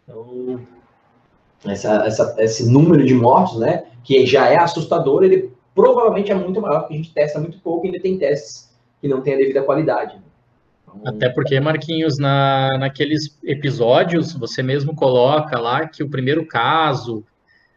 Então, 0.04 0.60
essa, 1.64 2.04
essa, 2.04 2.34
esse 2.38 2.68
número 2.68 3.06
de 3.06 3.14
mortes, 3.14 3.56
né, 3.56 3.84
que 4.02 4.26
já 4.26 4.48
é 4.48 4.56
assustador, 4.56 5.22
ele 5.22 5.52
provavelmente 5.74 6.30
é 6.30 6.34
muito 6.34 6.60
maior, 6.60 6.80
porque 6.80 6.94
a 6.94 6.96
gente 6.96 7.12
testa 7.12 7.40
muito 7.40 7.58
pouco 7.58 7.86
e 7.86 7.88
ainda 7.88 8.00
tem 8.00 8.18
testes 8.18 8.72
que 9.00 9.08
não 9.08 9.20
têm 9.20 9.34
a 9.34 9.38
devida 9.38 9.62
qualidade. 9.62 10.16
Então, 10.82 11.00
Até 11.04 11.28
porque, 11.28 11.58
Marquinhos, 11.58 12.18
na, 12.18 12.78
naqueles 12.78 13.38
episódios, 13.42 14.32
você 14.32 14.62
mesmo 14.62 14.94
coloca 14.94 15.58
lá 15.58 15.88
que 15.88 16.02
o 16.02 16.08
primeiro 16.08 16.46
caso 16.46 17.24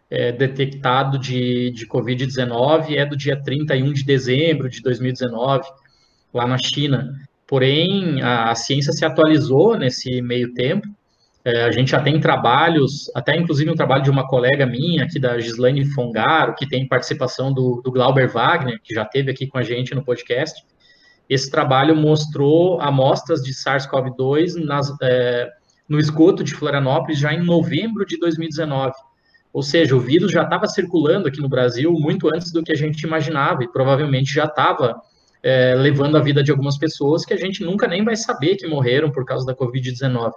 é, 0.09 0.31
detectado 0.31 1.17
de, 1.17 1.71
de 1.71 1.87
Covid-19 1.87 2.95
é 2.95 3.05
do 3.05 3.17
dia 3.17 3.41
31 3.41 3.93
de 3.93 4.03
dezembro 4.03 4.69
de 4.69 4.81
2019, 4.81 5.67
lá 6.33 6.45
na 6.45 6.57
China. 6.57 7.19
Porém, 7.47 8.21
a, 8.21 8.51
a 8.51 8.55
ciência 8.55 8.91
se 8.91 9.05
atualizou 9.05 9.77
nesse 9.77 10.21
meio 10.21 10.53
tempo, 10.53 10.87
é, 11.45 11.63
a 11.63 11.71
gente 11.71 11.91
já 11.91 12.01
tem 12.01 12.19
trabalhos, 12.19 13.11
até 13.13 13.37
inclusive 13.37 13.69
um 13.69 13.75
trabalho 13.75 14.01
de 14.01 14.09
uma 14.09 14.27
colega 14.27 14.65
minha 14.65 15.03
aqui 15.03 15.19
da 15.19 15.39
Gislaine 15.39 15.85
Fongaro, 15.85 16.55
que 16.55 16.67
tem 16.67 16.87
participação 16.87 17.53
do, 17.53 17.81
do 17.83 17.91
Glauber 17.91 18.27
Wagner, 18.27 18.81
que 18.83 18.95
já 18.95 19.05
teve 19.05 19.29
aqui 19.29 19.45
com 19.45 19.59
a 19.59 19.61
gente 19.63 19.93
no 19.93 20.03
podcast. 20.03 20.65
Esse 21.29 21.51
trabalho 21.51 21.95
mostrou 21.95 22.81
amostras 22.81 23.43
de 23.43 23.53
SARS-CoV-2 23.53 24.55
é, 25.03 25.49
no 25.87 25.99
esgoto 25.99 26.43
de 26.43 26.55
Florianópolis 26.55 27.19
já 27.19 27.31
em 27.31 27.43
novembro 27.43 28.07
de 28.07 28.17
2019. 28.17 28.93
Ou 29.53 29.61
seja, 29.61 29.95
o 29.95 29.99
vírus 29.99 30.31
já 30.31 30.43
estava 30.43 30.65
circulando 30.65 31.27
aqui 31.27 31.39
no 31.39 31.47
Brasil 31.47 31.93
muito 31.93 32.27
antes 32.27 32.51
do 32.51 32.63
que 32.63 32.71
a 32.71 32.75
gente 32.75 33.03
imaginava 33.03 33.63
e 33.63 33.71
provavelmente 33.71 34.33
já 34.33 34.45
estava 34.45 34.99
é, 35.43 35.75
levando 35.75 36.17
a 36.17 36.21
vida 36.21 36.43
de 36.43 36.49
algumas 36.49 36.75
pessoas 36.75 37.23
que 37.23 37.35
a 37.35 37.37
gente 37.37 37.63
nunca 37.63 37.87
nem 37.87 38.03
vai 38.03 38.15
saber 38.15 38.55
que 38.55 38.67
morreram 38.67 39.11
por 39.11 39.23
causa 39.23 39.45
da 39.45 39.55
Covid-19. 39.55 40.31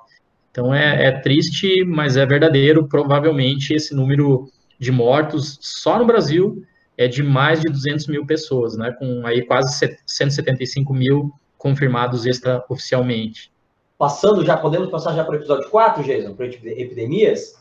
Então 0.58 0.74
é, 0.74 1.06
é 1.06 1.12
triste, 1.12 1.84
mas 1.84 2.16
é 2.16 2.26
verdadeiro. 2.26 2.88
Provavelmente 2.88 3.72
esse 3.72 3.94
número 3.94 4.48
de 4.76 4.90
mortos 4.90 5.56
só 5.60 5.96
no 5.96 6.04
Brasil 6.04 6.64
é 6.96 7.06
de 7.06 7.22
mais 7.22 7.60
de 7.60 7.68
200 7.68 8.08
mil 8.08 8.26
pessoas, 8.26 8.76
né? 8.76 8.90
Com 8.98 9.24
aí 9.24 9.46
quase 9.46 9.96
175 10.04 10.92
mil 10.92 11.30
confirmados 11.56 12.26
extraoficialmente. 12.26 13.52
Passando 13.96 14.44
já, 14.44 14.56
podemos 14.56 14.90
passar 14.90 15.14
já 15.14 15.22
para 15.22 15.34
o 15.34 15.36
episódio 15.36 15.70
4, 15.70 16.02
Jason, 16.02 16.34
para 16.34 16.46
epidemias? 16.46 17.54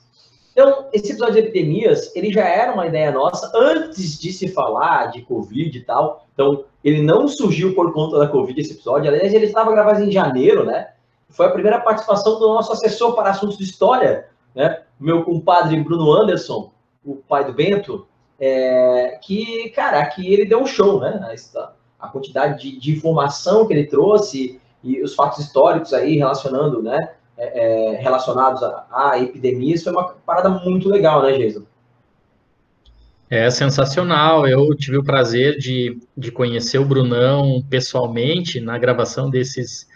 Então, 0.54 0.88
esse 0.92 1.12
episódio 1.12 1.36
de 1.36 1.50
epidemias, 1.50 2.16
ele 2.16 2.34
já 2.34 2.48
era 2.48 2.74
uma 2.74 2.88
ideia 2.88 3.12
nossa 3.12 3.52
antes 3.54 4.20
de 4.20 4.34
se 4.34 4.48
falar 4.48 5.12
de 5.12 5.22
Covid 5.22 5.78
e 5.78 5.82
tal. 5.82 6.26
Então, 6.34 6.66
ele 6.84 7.04
não 7.04 7.28
surgiu 7.28 7.76
por 7.76 7.94
conta 7.94 8.18
da 8.18 8.28
Covid, 8.28 8.60
esse 8.60 8.74
episódio. 8.74 9.12
Aliás, 9.12 9.32
ele 9.36 9.46
estava 9.46 9.72
gravado 9.72 10.04
em 10.04 10.12
janeiro, 10.12 10.66
né? 10.66 10.88
Foi 11.30 11.46
a 11.46 11.52
primeira 11.52 11.80
participação 11.80 12.40
do 12.40 12.48
nosso 12.48 12.72
assessor 12.72 13.16
para 13.16 13.30
assuntos 13.30 13.58
de 13.58 13.64
história, 13.64 14.28
né? 14.56 14.84
Meu 15.00 15.24
compadre 15.24 15.80
Bruno 15.82 16.12
Anderson, 16.12 16.72
o 17.06 17.16
pai 17.16 17.46
do 17.46 17.54
Bento, 17.54 18.08
é, 18.40 19.20
que, 19.22 19.70
cara, 19.70 20.00
aqui 20.00 20.32
ele 20.32 20.46
deu 20.46 20.62
um 20.62 20.66
show, 20.66 21.00
né? 21.00 21.36
A 22.00 22.08
quantidade 22.08 22.62
de, 22.62 22.80
de, 22.80 22.92
informação 22.92 23.68
que 23.68 23.74
ele 23.74 23.86
trouxe 23.86 24.62
e 24.84 25.02
os 25.02 25.16
fatos 25.16 25.40
históricos 25.40 25.94
aí 25.94 26.18
relacionando, 26.18 26.82
né? 26.82 27.14
É, 27.38 27.96
é, 27.96 27.96
relacionados 27.98 28.64
a, 28.64 28.88
a 28.92 29.20
epidemias 29.20 29.84
foi 29.84 29.94
uma 29.94 30.10
parada 30.26 30.50
muito 30.50 30.90
legal, 30.90 31.22
né, 31.22 31.34
Jason? 31.38 31.64
É 33.30 33.50
sensacional. 33.50 34.48
Eu 34.48 34.74
tive 34.76 34.98
o 34.98 35.04
prazer 35.04 35.58
de, 35.58 36.00
de 36.16 36.32
conhecer 36.32 36.80
o 36.80 36.86
Brunão 36.86 37.62
pessoalmente 37.70 38.60
na 38.60 38.78
gravação 38.78 39.30
desses 39.30 39.88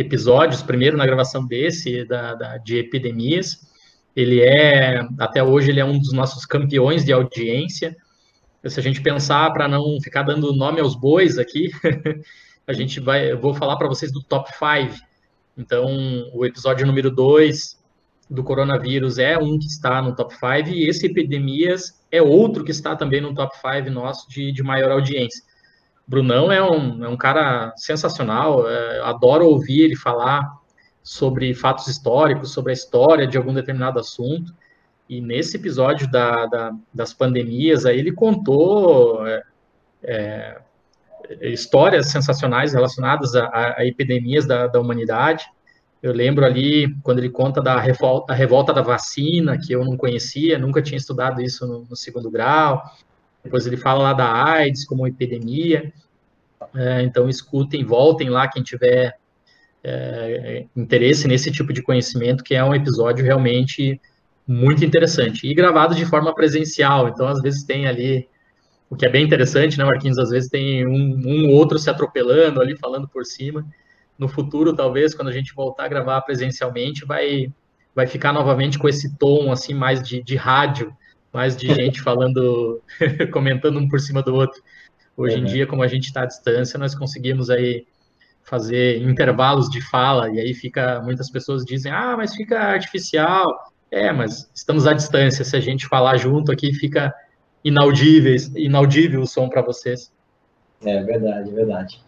episódios, 0.00 0.62
primeiro 0.62 0.96
na 0.96 1.06
gravação 1.06 1.46
desse, 1.46 2.04
da, 2.04 2.34
da, 2.34 2.56
de 2.58 2.78
epidemias. 2.78 3.68
Ele 4.14 4.40
é, 4.40 5.06
até 5.18 5.42
hoje, 5.42 5.70
ele 5.70 5.80
é 5.80 5.84
um 5.84 5.98
dos 5.98 6.12
nossos 6.12 6.44
campeões 6.44 7.04
de 7.04 7.12
audiência. 7.12 7.96
Se 8.64 8.78
a 8.78 8.82
gente 8.82 9.00
pensar, 9.00 9.50
para 9.52 9.68
não 9.68 10.00
ficar 10.02 10.22
dando 10.22 10.54
nome 10.54 10.80
aos 10.80 10.94
bois 10.94 11.38
aqui, 11.38 11.70
a 12.66 12.72
gente 12.72 13.00
vai, 13.00 13.32
eu 13.32 13.40
vou 13.40 13.54
falar 13.54 13.76
para 13.76 13.88
vocês 13.88 14.12
do 14.12 14.22
top 14.22 14.50
5. 14.50 15.00
Então, 15.56 15.86
o 16.34 16.44
episódio 16.44 16.86
número 16.86 17.10
2 17.10 17.78
do 18.28 18.44
coronavírus 18.44 19.18
é 19.18 19.36
um 19.36 19.58
que 19.58 19.66
está 19.66 20.00
no 20.00 20.14
top 20.14 20.34
5, 20.34 20.68
e 20.70 20.88
esse 20.88 21.06
Epidemias 21.06 22.00
é 22.10 22.22
outro 22.22 22.64
que 22.64 22.70
está 22.70 22.94
também 22.94 23.20
no 23.20 23.34
top 23.34 23.54
5 23.56 23.90
nosso 23.90 24.28
de, 24.28 24.52
de 24.52 24.62
maior 24.62 24.92
audiência. 24.92 25.42
Brunão 26.10 26.50
é 26.50 26.60
um, 26.60 27.04
é 27.04 27.08
um 27.08 27.16
cara 27.16 27.72
sensacional, 27.76 28.68
é, 28.68 29.00
adoro 29.02 29.46
ouvir 29.46 29.82
ele 29.82 29.94
falar 29.94 30.42
sobre 31.04 31.54
fatos 31.54 31.86
históricos, 31.86 32.52
sobre 32.52 32.72
a 32.72 32.74
história 32.74 33.28
de 33.28 33.38
algum 33.38 33.54
determinado 33.54 34.00
assunto. 34.00 34.52
E 35.08 35.20
nesse 35.20 35.56
episódio 35.56 36.10
da, 36.10 36.46
da, 36.46 36.72
das 36.92 37.14
pandemias, 37.14 37.86
aí 37.86 37.96
ele 37.96 38.10
contou 38.10 39.24
é, 39.24 39.42
é, 40.02 40.60
histórias 41.42 42.06
sensacionais 42.08 42.72
relacionadas 42.72 43.36
a, 43.36 43.76
a 43.78 43.86
epidemias 43.86 44.44
da, 44.44 44.66
da, 44.66 44.80
humanidade. 44.80 45.44
Eu 46.02 46.12
lembro 46.12 46.44
ali 46.44 46.92
quando 47.04 47.20
ele 47.20 47.30
conta 47.30 47.62
da 47.62 47.78
revolta, 47.78 48.34
revolta 48.34 48.72
da 48.72 48.82
vacina, 48.82 49.56
que 49.56 49.72
eu 49.72 49.84
não 49.84 49.96
conhecia, 49.96 50.58
nunca 50.58 50.82
tinha 50.82 50.98
estudado 50.98 51.40
isso 51.40 51.68
no, 51.68 51.86
no 51.88 51.94
segundo 51.94 52.28
grau. 52.32 52.82
Depois 53.42 53.66
ele 53.66 53.76
fala 53.76 54.02
lá 54.02 54.12
da 54.12 54.44
AIDS 54.44 54.84
como 54.84 55.06
epidemia. 55.06 55.92
É, 56.74 57.02
então 57.02 57.28
escutem, 57.28 57.84
voltem 57.84 58.28
lá 58.28 58.46
quem 58.48 58.62
tiver 58.62 59.16
é, 59.82 60.66
interesse 60.76 61.26
nesse 61.26 61.50
tipo 61.50 61.72
de 61.72 61.82
conhecimento, 61.82 62.44
que 62.44 62.54
é 62.54 62.62
um 62.62 62.74
episódio 62.74 63.24
realmente 63.24 64.00
muito 64.46 64.84
interessante. 64.84 65.46
E 65.46 65.54
gravado 65.54 65.94
de 65.94 66.04
forma 66.04 66.34
presencial, 66.34 67.08
então 67.08 67.26
às 67.26 67.40
vezes 67.40 67.64
tem 67.64 67.86
ali, 67.86 68.28
o 68.88 68.96
que 68.96 69.06
é 69.06 69.08
bem 69.08 69.24
interessante, 69.24 69.78
né, 69.78 69.84
Marquinhos? 69.84 70.18
Às 70.18 70.30
vezes 70.30 70.50
tem 70.50 70.86
um, 70.86 71.22
um 71.24 71.50
outro 71.50 71.78
se 71.78 71.88
atropelando 71.88 72.60
ali, 72.60 72.76
falando 72.76 73.08
por 73.08 73.24
cima. 73.24 73.64
No 74.18 74.28
futuro, 74.28 74.74
talvez, 74.74 75.14
quando 75.14 75.28
a 75.28 75.32
gente 75.32 75.54
voltar 75.54 75.84
a 75.84 75.88
gravar 75.88 76.20
presencialmente, 76.22 77.06
vai, 77.06 77.50
vai 77.94 78.06
ficar 78.06 78.32
novamente 78.32 78.78
com 78.78 78.88
esse 78.88 79.16
tom 79.16 79.50
assim 79.50 79.72
mais 79.72 80.02
de, 80.02 80.22
de 80.22 80.36
rádio, 80.36 80.94
mais 81.32 81.56
de 81.56 81.72
gente 81.72 82.00
falando, 82.00 82.82
comentando 83.32 83.78
um 83.78 83.88
por 83.88 84.00
cima 84.00 84.22
do 84.22 84.34
outro. 84.34 84.60
Hoje 85.16 85.38
em 85.38 85.44
dia, 85.44 85.66
como 85.66 85.82
a 85.82 85.88
gente 85.88 86.04
está 86.04 86.22
à 86.22 86.26
distância, 86.26 86.78
nós 86.78 86.94
conseguimos 86.94 87.50
aí 87.50 87.86
fazer 88.42 89.02
intervalos 89.02 89.68
de 89.68 89.80
fala, 89.80 90.30
e 90.30 90.40
aí 90.40 90.54
fica, 90.54 91.00
muitas 91.02 91.30
pessoas 91.30 91.64
dizem, 91.64 91.92
ah, 91.92 92.16
mas 92.16 92.34
fica 92.34 92.58
artificial. 92.58 93.46
É, 93.90 94.12
mas 94.12 94.48
estamos 94.54 94.86
à 94.86 94.92
distância, 94.92 95.44
se 95.44 95.56
a 95.56 95.60
gente 95.60 95.86
falar 95.88 96.16
junto 96.16 96.52
aqui, 96.52 96.72
fica 96.72 97.12
inaudível, 97.64 98.34
inaudível 98.54 99.20
o 99.20 99.26
som 99.26 99.48
para 99.48 99.62
vocês. 99.62 100.12
É 100.84 101.02
verdade, 101.02 101.50
é 101.50 101.52
verdade. 101.52 102.00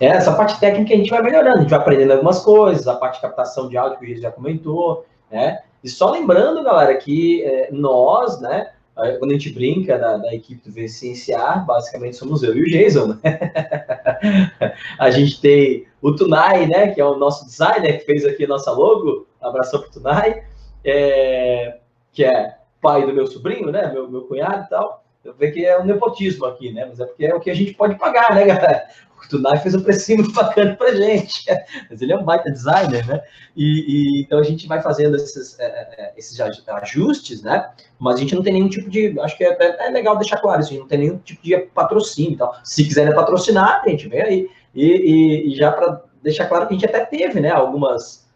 É, 0.00 0.06
essa 0.06 0.34
parte 0.34 0.58
técnica 0.58 0.94
a 0.94 0.96
gente 0.96 1.10
vai 1.10 1.22
melhorando, 1.22 1.58
a 1.58 1.60
gente 1.60 1.70
vai 1.70 1.78
aprendendo 1.78 2.12
algumas 2.12 2.42
coisas, 2.42 2.88
a 2.88 2.96
parte 2.96 3.16
de 3.16 3.22
captação 3.22 3.68
de 3.68 3.76
áudio 3.76 3.98
que 3.98 4.04
o 4.04 4.08
Gil 4.08 4.20
já 4.20 4.32
comentou, 4.32 5.06
né? 5.30 5.60
E 5.82 5.88
só 5.88 6.10
lembrando, 6.10 6.62
galera, 6.62 6.94
que 6.96 7.42
é, 7.44 7.70
nós, 7.70 8.40
né, 8.40 8.70
quando 9.18 9.30
a 9.30 9.34
gente 9.34 9.52
brinca 9.52 9.98
da, 9.98 10.34
equipe 10.34 10.66
do 10.66 10.74
VCNCA, 10.74 11.56
basicamente 11.66 12.16
somos 12.16 12.42
eu 12.42 12.56
e 12.56 12.62
o 12.62 12.66
Jason, 12.66 13.08
né? 13.08 13.20
a 14.98 15.10
gente 15.10 15.38
tem 15.38 15.86
o 16.00 16.14
Tunai, 16.14 16.66
né, 16.66 16.88
que 16.94 17.00
é 17.00 17.04
o 17.04 17.16
nosso 17.16 17.44
designer, 17.44 17.98
que 17.98 18.06
fez 18.06 18.24
aqui 18.24 18.44
a 18.44 18.48
nossa 18.48 18.72
logo, 18.72 19.26
abração 19.40 19.80
pro 19.82 19.90
Tunai, 19.90 20.42
é, 20.82 21.78
que 22.10 22.24
é 22.24 22.56
pai 22.80 23.04
do 23.04 23.12
meu 23.12 23.26
sobrinho, 23.26 23.70
né, 23.70 23.90
meu, 23.92 24.10
meu 24.10 24.22
cunhado 24.22 24.64
e 24.64 24.68
tal. 24.70 25.04
Eu 25.22 25.34
vejo 25.34 25.54
que 25.54 25.66
é 25.66 25.78
um 25.78 25.84
nepotismo 25.84 26.46
aqui, 26.46 26.72
né, 26.72 26.86
mas 26.88 26.98
é 26.98 27.04
porque 27.04 27.26
é 27.26 27.34
o 27.34 27.40
que 27.40 27.50
a 27.50 27.54
gente 27.54 27.74
pode 27.74 27.98
pagar, 27.98 28.34
né, 28.34 28.46
galera? 28.46 28.86
O 29.24 29.28
Tunai 29.28 29.58
fez 29.58 29.74
um 29.74 29.82
precinho 29.82 30.30
bacana 30.34 30.74
pra 30.76 30.94
gente. 30.94 31.44
Mas 31.90 32.02
ele 32.02 32.12
é 32.12 32.16
um 32.16 32.24
baita 32.24 32.50
designer, 32.50 33.06
né? 33.06 33.22
E, 33.56 33.64
e 33.64 34.22
então 34.22 34.38
a 34.38 34.42
gente 34.42 34.66
vai 34.66 34.82
fazendo 34.82 35.16
esses, 35.16 35.58
é, 35.58 35.64
é, 35.64 36.04
é 36.04 36.12
esses 36.16 36.38
ajustes, 36.40 37.42
né? 37.42 37.70
Mas 37.98 38.16
a 38.16 38.18
gente 38.18 38.34
não 38.34 38.42
tem 38.42 38.52
nenhum 38.52 38.68
tipo 38.68 38.90
de. 38.90 39.18
Acho 39.20 39.36
que 39.36 39.44
é, 39.44 39.86
é 39.86 39.90
legal 39.90 40.16
deixar 40.16 40.38
claro 40.38 40.60
isso, 40.60 40.70
a 40.70 40.72
gente 40.72 40.82
não 40.82 40.88
tem 40.88 40.98
nenhum 40.98 41.18
tipo 41.18 41.42
de 41.42 41.56
patrocínio 41.58 42.32
e 42.32 42.36
tal. 42.36 42.54
Se 42.62 42.84
quiserem 42.84 43.14
patrocinar, 43.14 43.82
a 43.84 43.88
gente 43.88 44.08
vem 44.08 44.22
aí. 44.22 44.50
E, 44.74 44.84
e, 44.84 45.52
e 45.52 45.56
já 45.56 45.72
para 45.72 46.02
deixar 46.22 46.46
claro 46.46 46.66
que 46.66 46.74
a 46.74 46.76
gente 46.76 46.86
até 46.86 47.04
teve, 47.04 47.40
né? 47.40 47.50
Algumas 47.50 48.26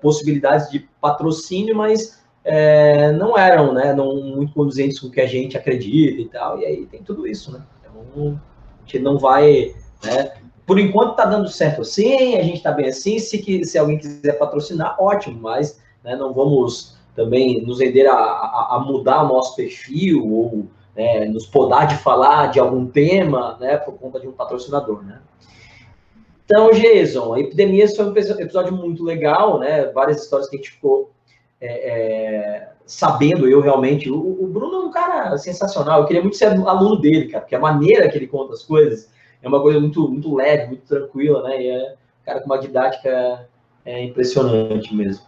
possibilidades 0.00 0.70
de 0.70 0.88
patrocínio, 1.00 1.74
mas 1.74 2.20
é, 2.44 3.12
não 3.12 3.36
eram 3.36 3.72
né, 3.72 3.92
não 3.92 4.16
muito 4.16 4.52
conduzentes 4.54 4.98
com 4.98 5.08
o 5.08 5.10
que 5.10 5.20
a 5.20 5.26
gente 5.26 5.56
acredita 5.56 6.20
e 6.20 6.28
tal, 6.28 6.58
e 6.58 6.64
aí 6.64 6.86
tem 6.86 7.02
tudo 7.02 7.26
isso, 7.26 7.52
né? 7.52 7.62
Então, 7.80 8.40
a 8.78 8.80
gente 8.82 8.98
não 8.98 9.18
vai, 9.18 9.74
né? 10.04 10.32
Por 10.66 10.78
enquanto 10.78 11.12
está 11.12 11.24
dando 11.24 11.48
certo 11.48 11.82
assim, 11.82 12.36
a 12.36 12.42
gente 12.42 12.58
está 12.58 12.70
bem 12.70 12.88
assim, 12.88 13.18
se, 13.18 13.64
se 13.64 13.78
alguém 13.78 13.98
quiser 13.98 14.38
patrocinar, 14.38 14.96
ótimo, 15.00 15.40
mas 15.40 15.80
né, 16.04 16.14
não 16.14 16.32
vamos 16.32 16.96
também 17.14 17.60
nos 17.62 17.80
render 17.80 18.06
a, 18.06 18.14
a, 18.14 18.76
a 18.76 18.78
mudar 18.80 19.24
o 19.24 19.28
nosso 19.28 19.56
perfil 19.56 20.24
ou 20.32 20.66
né, 20.94 21.24
nos 21.24 21.46
podar 21.46 21.88
de 21.88 21.96
falar 21.96 22.48
de 22.48 22.60
algum 22.60 22.86
tema, 22.86 23.56
né, 23.58 23.76
por 23.78 23.94
conta 23.94 24.20
de 24.20 24.28
um 24.28 24.32
patrocinador, 24.32 25.02
né? 25.02 25.20
Então, 26.44 26.72
Jason, 26.72 27.32
a 27.32 27.40
epidemia 27.40 27.88
foi 27.88 28.06
um 28.06 28.16
episódio 28.16 28.74
muito 28.74 29.04
legal, 29.04 29.60
né? 29.60 29.86
Várias 29.86 30.20
histórias 30.20 30.48
que 30.48 30.56
a 30.56 30.58
gente 30.58 30.72
ficou 30.72 31.12
é, 31.60 31.90
é, 31.90 32.68
sabendo 32.84 33.48
eu 33.48 33.60
realmente. 33.60 34.10
O, 34.10 34.16
o, 34.16 34.48
Bruno 34.48 34.74
é 34.74 34.86
um 34.86 34.90
cara 34.90 35.38
sensacional. 35.38 36.00
Eu 36.00 36.06
queria 36.06 36.22
muito 36.22 36.36
ser 36.36 36.46
aluno 36.46 36.96
dele, 36.96 37.28
cara, 37.28 37.42
porque 37.42 37.54
a 37.54 37.60
maneira 37.60 38.08
que 38.08 38.18
ele 38.18 38.26
conta 38.26 38.52
as 38.52 38.64
coisas 38.64 39.08
é 39.42 39.48
uma 39.48 39.60
coisa 39.60 39.80
muito, 39.80 40.08
muito 40.08 40.34
leve, 40.34 40.66
muito 40.66 40.86
tranquila, 40.86 41.42
né? 41.42 41.62
E 41.62 41.68
é 41.68 41.92
um 41.92 42.24
cara 42.24 42.40
com 42.40 42.46
uma 42.46 42.58
didática 42.58 43.48
é, 43.84 44.04
impressionante 44.04 44.94
mesmo. 44.94 45.24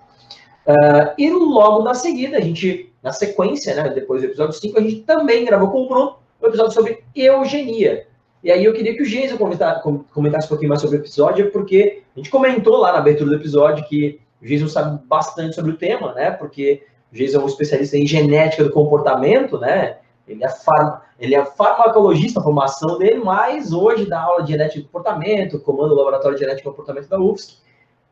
Uh, 0.66 1.12
e 1.18 1.30
logo 1.30 1.82
na 1.82 1.94
seguida, 1.94 2.38
a 2.38 2.40
gente, 2.40 2.92
na 3.02 3.12
sequência, 3.12 3.74
né, 3.74 3.88
depois 3.88 4.22
do 4.22 4.28
episódio 4.28 4.52
5, 4.52 4.78
a 4.78 4.82
gente 4.82 5.00
também 5.00 5.44
gravou 5.44 5.70
com 5.70 5.82
o 5.82 5.88
Bruno 5.88 6.16
um 6.40 6.46
episódio 6.46 6.72
sobre 6.72 7.02
eugenia. 7.14 8.06
E 8.42 8.50
aí 8.50 8.64
eu 8.64 8.72
queria 8.72 8.94
que 8.96 9.02
o 9.02 9.06
Geisa 9.06 9.36
comentasse 9.36 9.86
um 9.86 10.04
pouquinho 10.48 10.68
mais 10.68 10.80
sobre 10.80 10.96
o 10.96 11.00
episódio, 11.00 11.50
porque 11.52 12.02
a 12.14 12.18
gente 12.18 12.30
comentou 12.30 12.76
lá 12.76 12.92
na 12.92 12.98
abertura 12.98 13.30
do 13.30 13.36
episódio 13.36 13.84
que 13.86 14.20
o 14.42 14.46
Jason 14.46 14.68
sabe 14.68 15.00
bastante 15.06 15.54
sobre 15.54 15.70
o 15.70 15.76
tema, 15.76 16.12
né? 16.12 16.32
Porque 16.32 16.82
o 17.12 17.16
Jason 17.16 17.38
é 17.40 17.44
um 17.44 17.46
especialista 17.46 17.96
em 17.96 18.06
genética 18.06 18.64
do 18.64 18.72
comportamento, 18.72 19.58
né? 19.58 19.98
Ele 20.26 20.44
é, 20.44 20.48
farma, 20.48 21.02
ele 21.18 21.34
é 21.34 21.44
farmacologista 21.44 22.40
a 22.40 22.42
formação 22.42 22.98
dele, 22.98 23.22
mas 23.24 23.72
hoje 23.72 24.06
dá 24.06 24.20
aula 24.20 24.44
de 24.44 24.52
genética 24.52 24.80
do 24.80 24.86
comportamento, 24.86 25.58
comanda 25.58 25.92
o 25.92 25.96
laboratório 25.96 26.36
de 26.36 26.44
genética 26.44 26.68
do 26.68 26.72
comportamento 26.72 27.08
da 27.08 27.18
UFSC. 27.18 27.56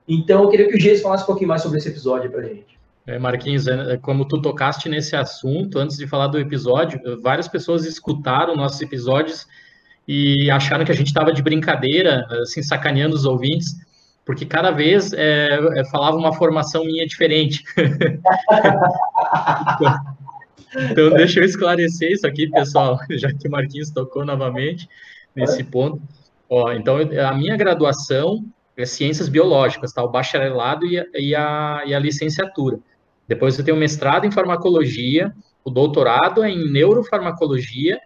Então, 0.09 0.43
eu 0.43 0.49
queria 0.49 0.69
que 0.69 0.75
o 0.75 0.79
Jason 0.79 1.05
falasse 1.05 1.23
um 1.23 1.27
pouquinho 1.27 1.49
mais 1.49 1.63
sobre 1.63 1.79
esse 1.79 1.89
episódio 1.89 2.31
para 2.31 2.43
gente. 2.43 2.79
É, 3.07 3.19
Marquinhos, 3.19 3.67
é, 3.67 3.97
como 3.99 4.25
tu 4.25 4.43
tocaste 4.43 4.89
nesse 4.89 5.15
assunto, 5.15 5.79
antes 5.79 5.97
de 5.97 6.07
falar 6.07 6.27
do 6.27 6.39
episódio, 6.39 7.01
várias 7.23 7.47
pessoas 7.47 7.85
escutaram 7.85 8.57
nossos 8.57 8.81
episódios 8.81 9.47
e 10.07 10.51
acharam 10.51 10.85
que 10.85 10.93
a 10.93 10.95
gente 10.95 11.07
estava 11.07 11.33
de 11.33 11.43
brincadeira, 11.43 12.27
assim, 12.43 12.63
sacaneando 12.63 13.15
os 13.15 13.25
ouvintes 13.25 13.75
porque 14.25 14.47
cada 14.47 14.71
vez 14.71 15.13
é, 15.13 15.59
é, 15.77 15.85
falava 15.87 16.17
uma 16.17 16.33
formação 16.33 16.85
minha 16.85 17.05
diferente. 17.05 17.65
então, 20.77 21.11
deixa 21.11 21.41
eu 21.41 21.45
esclarecer 21.45 22.13
isso 22.13 22.27
aqui, 22.27 22.49
pessoal, 22.49 22.99
já 23.11 23.33
que 23.33 23.49
o 23.49 23.51
Marquinhos 23.51 23.91
tocou 23.91 24.25
novamente 24.25 24.89
nesse 25.35 25.65
ponto. 25.65 26.01
Ó, 26.49 26.73
então, 26.73 26.97
a 26.99 27.35
minha 27.35 27.57
graduação 27.57 28.45
é 28.77 28.85
ciências 28.85 29.29
biológicas, 29.29 29.93
tá? 29.93 30.03
O 30.03 30.09
bacharelado 30.09 30.87
e 30.87 30.99
a, 30.99 31.07
e 31.15 31.35
a, 31.35 31.83
e 31.87 31.95
a 31.95 31.99
licenciatura. 31.99 32.79
Depois 33.29 33.59
eu 33.59 33.65
tenho 33.65 33.77
mestrado 33.77 34.27
em 34.27 34.31
farmacologia, 34.31 35.33
o 35.65 35.71
doutorado 35.71 36.43
é 36.43 36.51
em 36.51 36.71
neurofarmacologia, 36.73 38.01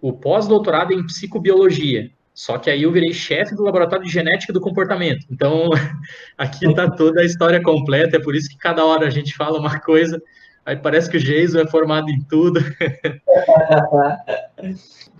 o 0.00 0.12
pós-doutorado 0.12 0.92
é 0.92 0.96
em 0.96 1.06
psicobiologia. 1.06 2.10
Só 2.34 2.58
que 2.58 2.68
aí 2.68 2.82
eu 2.82 2.92
virei 2.92 3.14
chefe 3.14 3.54
do 3.54 3.62
laboratório 3.62 4.04
de 4.04 4.12
genética 4.12 4.52
do 4.52 4.60
comportamento. 4.60 5.24
Então, 5.30 5.70
aqui 6.36 6.66
está 6.66 6.90
toda 6.90 7.20
a 7.20 7.24
história 7.24 7.62
completa, 7.62 8.16
é 8.16 8.20
por 8.20 8.34
isso 8.34 8.50
que 8.50 8.58
cada 8.58 8.84
hora 8.84 9.06
a 9.06 9.10
gente 9.10 9.34
fala 9.34 9.58
uma 9.58 9.80
coisa, 9.80 10.20
aí 10.66 10.76
parece 10.76 11.08
que 11.08 11.16
o 11.16 11.20
Geiso 11.20 11.58
é 11.58 11.66
formado 11.66 12.10
em 12.10 12.20
tudo. 12.22 12.60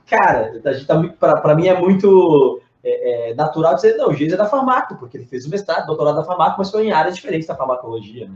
Cara, 0.06 0.60
a 0.64 0.72
gente 0.72 0.86
tá 0.86 1.00
para 1.18 1.54
mim 1.54 1.68
é 1.68 1.78
muito 1.78 2.60
é, 2.84 3.30
é, 3.30 3.34
natural 3.34 3.74
dizer, 3.74 3.96
não, 3.96 4.08
o 4.08 4.14
Geiso 4.14 4.34
é 4.34 4.38
da 4.38 4.46
farmácia, 4.46 4.96
porque 4.96 5.16
ele 5.16 5.26
fez 5.26 5.46
o 5.46 5.50
mestrado, 5.50 5.86
doutorado 5.86 6.16
da 6.16 6.24
farmácia, 6.24 6.56
mas 6.58 6.70
foi 6.70 6.86
em 6.86 6.92
áreas 6.92 7.16
diferentes 7.16 7.46
da 7.46 7.54
farmacologia. 7.56 8.28
Né? 8.28 8.34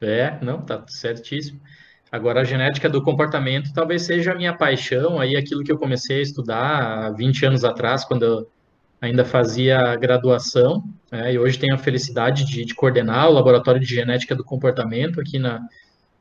É, 0.00 0.38
não, 0.44 0.60
tá 0.60 0.82
certíssimo. 0.86 1.60
Agora, 2.10 2.40
a 2.40 2.44
genética 2.44 2.88
do 2.88 3.02
comportamento 3.02 3.72
talvez 3.72 4.02
seja 4.02 4.32
a 4.32 4.34
minha 4.34 4.56
paixão, 4.56 5.20
aí 5.20 5.36
aquilo 5.36 5.62
que 5.62 5.70
eu 5.70 5.78
comecei 5.78 6.20
a 6.20 6.22
estudar 6.22 7.06
há 7.06 7.10
20 7.10 7.46
anos 7.46 7.64
atrás, 7.64 8.04
quando 8.04 8.24
eu 8.24 8.50
ainda 9.00 9.24
fazia 9.24 9.94
graduação, 9.96 10.82
né, 11.10 11.32
e 11.32 11.38
hoje 11.38 11.58
tenho 11.58 11.74
a 11.74 11.78
felicidade 11.78 12.44
de, 12.44 12.64
de, 12.64 12.74
coordenar 12.74 13.28
o 13.28 13.32
Laboratório 13.32 13.80
de 13.80 13.86
Genética 13.86 14.34
do 14.34 14.44
Comportamento 14.44 15.20
aqui 15.20 15.38
na 15.38 15.60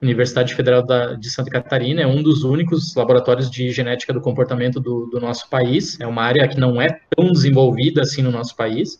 Universidade 0.01 0.53
Federal 0.53 0.85
da, 0.85 1.13
de 1.13 1.29
Santa 1.29 1.49
Catarina, 1.49 2.01
é 2.01 2.07
um 2.07 2.21
dos 2.21 2.43
únicos 2.43 2.93
laboratórios 2.95 3.49
de 3.49 3.71
genética 3.71 4.13
do 4.13 4.21
comportamento 4.21 4.79
do, 4.79 5.07
do 5.07 5.19
nosso 5.19 5.49
país, 5.49 5.99
é 5.99 6.05
uma 6.05 6.21
área 6.23 6.47
que 6.47 6.59
não 6.59 6.79
é 6.79 6.99
tão 7.15 7.31
desenvolvida 7.31 8.01
assim 8.01 8.21
no 8.21 8.31
nosso 8.31 8.55
país, 8.55 8.99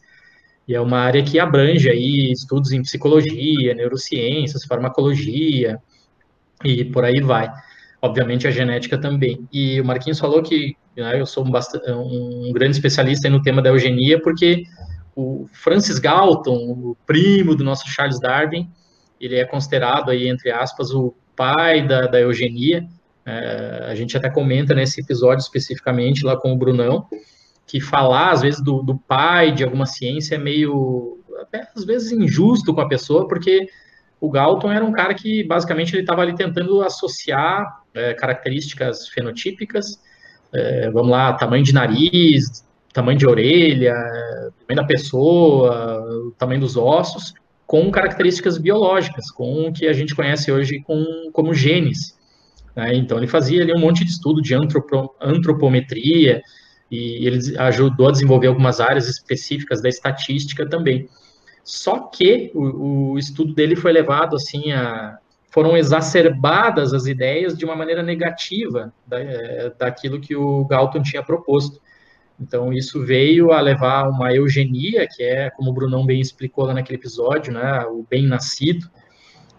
e 0.67 0.75
é 0.75 0.81
uma 0.81 0.99
área 0.99 1.23
que 1.23 1.39
abrange 1.39 1.89
aí 1.89 2.31
estudos 2.31 2.71
em 2.71 2.81
psicologia, 2.81 3.73
neurociências, 3.75 4.65
farmacologia, 4.65 5.79
e 6.63 6.83
por 6.83 7.05
aí 7.05 7.21
vai. 7.21 7.49
Obviamente 8.01 8.47
a 8.47 8.51
genética 8.51 8.97
também. 8.97 9.47
E 9.51 9.79
o 9.79 9.85
Marquinhos 9.85 10.19
falou 10.19 10.43
que 10.43 10.75
né, 10.95 11.21
eu 11.21 11.25
sou 11.25 11.45
um, 11.45 12.49
um, 12.49 12.51
grande 12.51 12.75
especialista 12.75 13.29
no 13.29 13.41
tema 13.41 13.61
da 13.61 13.69
eugenia, 13.69 14.21
porque 14.21 14.63
o 15.15 15.47
Francis 15.53 15.99
Galton, 15.99 16.55
o 16.55 16.97
primo 17.05 17.55
do 17.55 17.63
nosso 17.63 17.87
Charles 17.87 18.19
Darwin, 18.19 18.69
ele 19.19 19.35
é 19.35 19.45
considerado 19.45 20.09
aí, 20.09 20.27
entre 20.27 20.51
aspas, 20.51 20.91
o 20.91 21.13
pai 21.35 21.85
da, 21.85 22.01
da 22.07 22.19
eugenia. 22.19 22.87
É, 23.25 23.87
a 23.89 23.95
gente 23.95 24.15
até 24.15 24.29
comenta 24.29 24.73
nesse 24.73 25.01
episódio 25.01 25.41
especificamente 25.41 26.25
lá 26.25 26.37
com 26.37 26.53
o 26.53 26.57
Brunão, 26.57 27.05
que 27.65 27.81
falar, 27.81 28.31
às 28.31 28.41
vezes, 28.41 28.63
do, 28.63 28.81
do 28.81 28.97
pai 28.97 29.51
de 29.51 29.63
alguma 29.63 29.85
ciência 29.85 30.35
é 30.35 30.37
meio, 30.37 31.19
até 31.41 31.67
às 31.75 31.83
vezes, 31.83 32.11
injusto 32.11 32.73
com 32.73 32.81
a 32.81 32.87
pessoa, 32.87 33.27
porque 33.27 33.67
o 34.19 34.31
Galton 34.31 34.71
era 34.71 34.83
um 34.83 34.91
cara 34.91 35.13
que 35.13 35.43
basicamente 35.43 35.93
ele 35.93 36.01
estava 36.01 36.21
ali 36.21 36.33
tentando 36.35 36.81
associar 36.81 37.81
é, 37.93 38.13
características 38.13 39.09
fenotípicas, 39.09 40.01
é, 40.53 40.89
vamos 40.89 41.11
lá, 41.11 41.33
tamanho 41.33 41.63
de 41.63 41.73
nariz, 41.73 42.65
tamanho 42.93 43.17
de 43.17 43.27
orelha, 43.27 43.93
tamanho 44.65 44.81
da 44.81 44.85
pessoa, 44.85 46.33
tamanho 46.37 46.61
dos 46.61 46.77
ossos, 46.77 47.33
com 47.67 47.91
características 47.91 48.57
biológicas, 48.57 49.29
com 49.29 49.67
o 49.67 49.73
que 49.73 49.87
a 49.87 49.93
gente 49.93 50.15
conhece 50.15 50.49
hoje 50.51 50.79
com, 50.79 51.29
como 51.33 51.53
genes. 51.53 52.17
Né? 52.73 52.95
Então 52.95 53.17
ele 53.17 53.27
fazia 53.27 53.61
ali 53.61 53.73
um 53.73 53.79
monte 53.79 54.05
de 54.05 54.09
estudo 54.09 54.41
de 54.41 54.55
antropo, 54.55 55.13
antropometria 55.21 56.41
e 56.89 57.27
ele 57.27 57.57
ajudou 57.57 58.07
a 58.07 58.11
desenvolver 58.11 58.47
algumas 58.47 58.79
áreas 58.79 59.09
específicas 59.09 59.81
da 59.81 59.89
estatística 59.89 60.67
também. 60.67 61.09
Só 61.61 61.99
que 62.07 62.49
o, 62.55 63.11
o 63.11 63.19
estudo 63.19 63.53
dele 63.53 63.75
foi 63.75 63.91
levado 63.91 64.37
assim 64.37 64.71
a 64.71 65.19
foram 65.49 65.75
exacerbadas 65.75 66.93
as 66.93 67.07
ideias 67.07 67.57
de 67.57 67.65
uma 67.65 67.75
maneira 67.75 68.03
negativa 68.03 68.93
da, 69.07 69.19
é, 69.19 69.73
daquilo 69.77 70.21
que 70.21 70.35
o 70.35 70.63
Galton 70.65 71.01
tinha 71.01 71.23
proposto. 71.23 71.81
Então, 72.39 72.71
isso 72.71 73.03
veio 73.03 73.51
a 73.51 73.59
levar 73.59 74.07
uma 74.09 74.33
eugenia, 74.33 75.07
que 75.07 75.23
é, 75.23 75.49
como 75.49 75.71
o 75.71 75.73
Brunão 75.73 76.05
bem 76.05 76.21
explicou 76.21 76.65
lá 76.65 76.73
naquele 76.73 76.99
episódio, 76.99 77.51
né, 77.51 77.83
o 77.85 78.05
bem-nascido, 78.07 78.87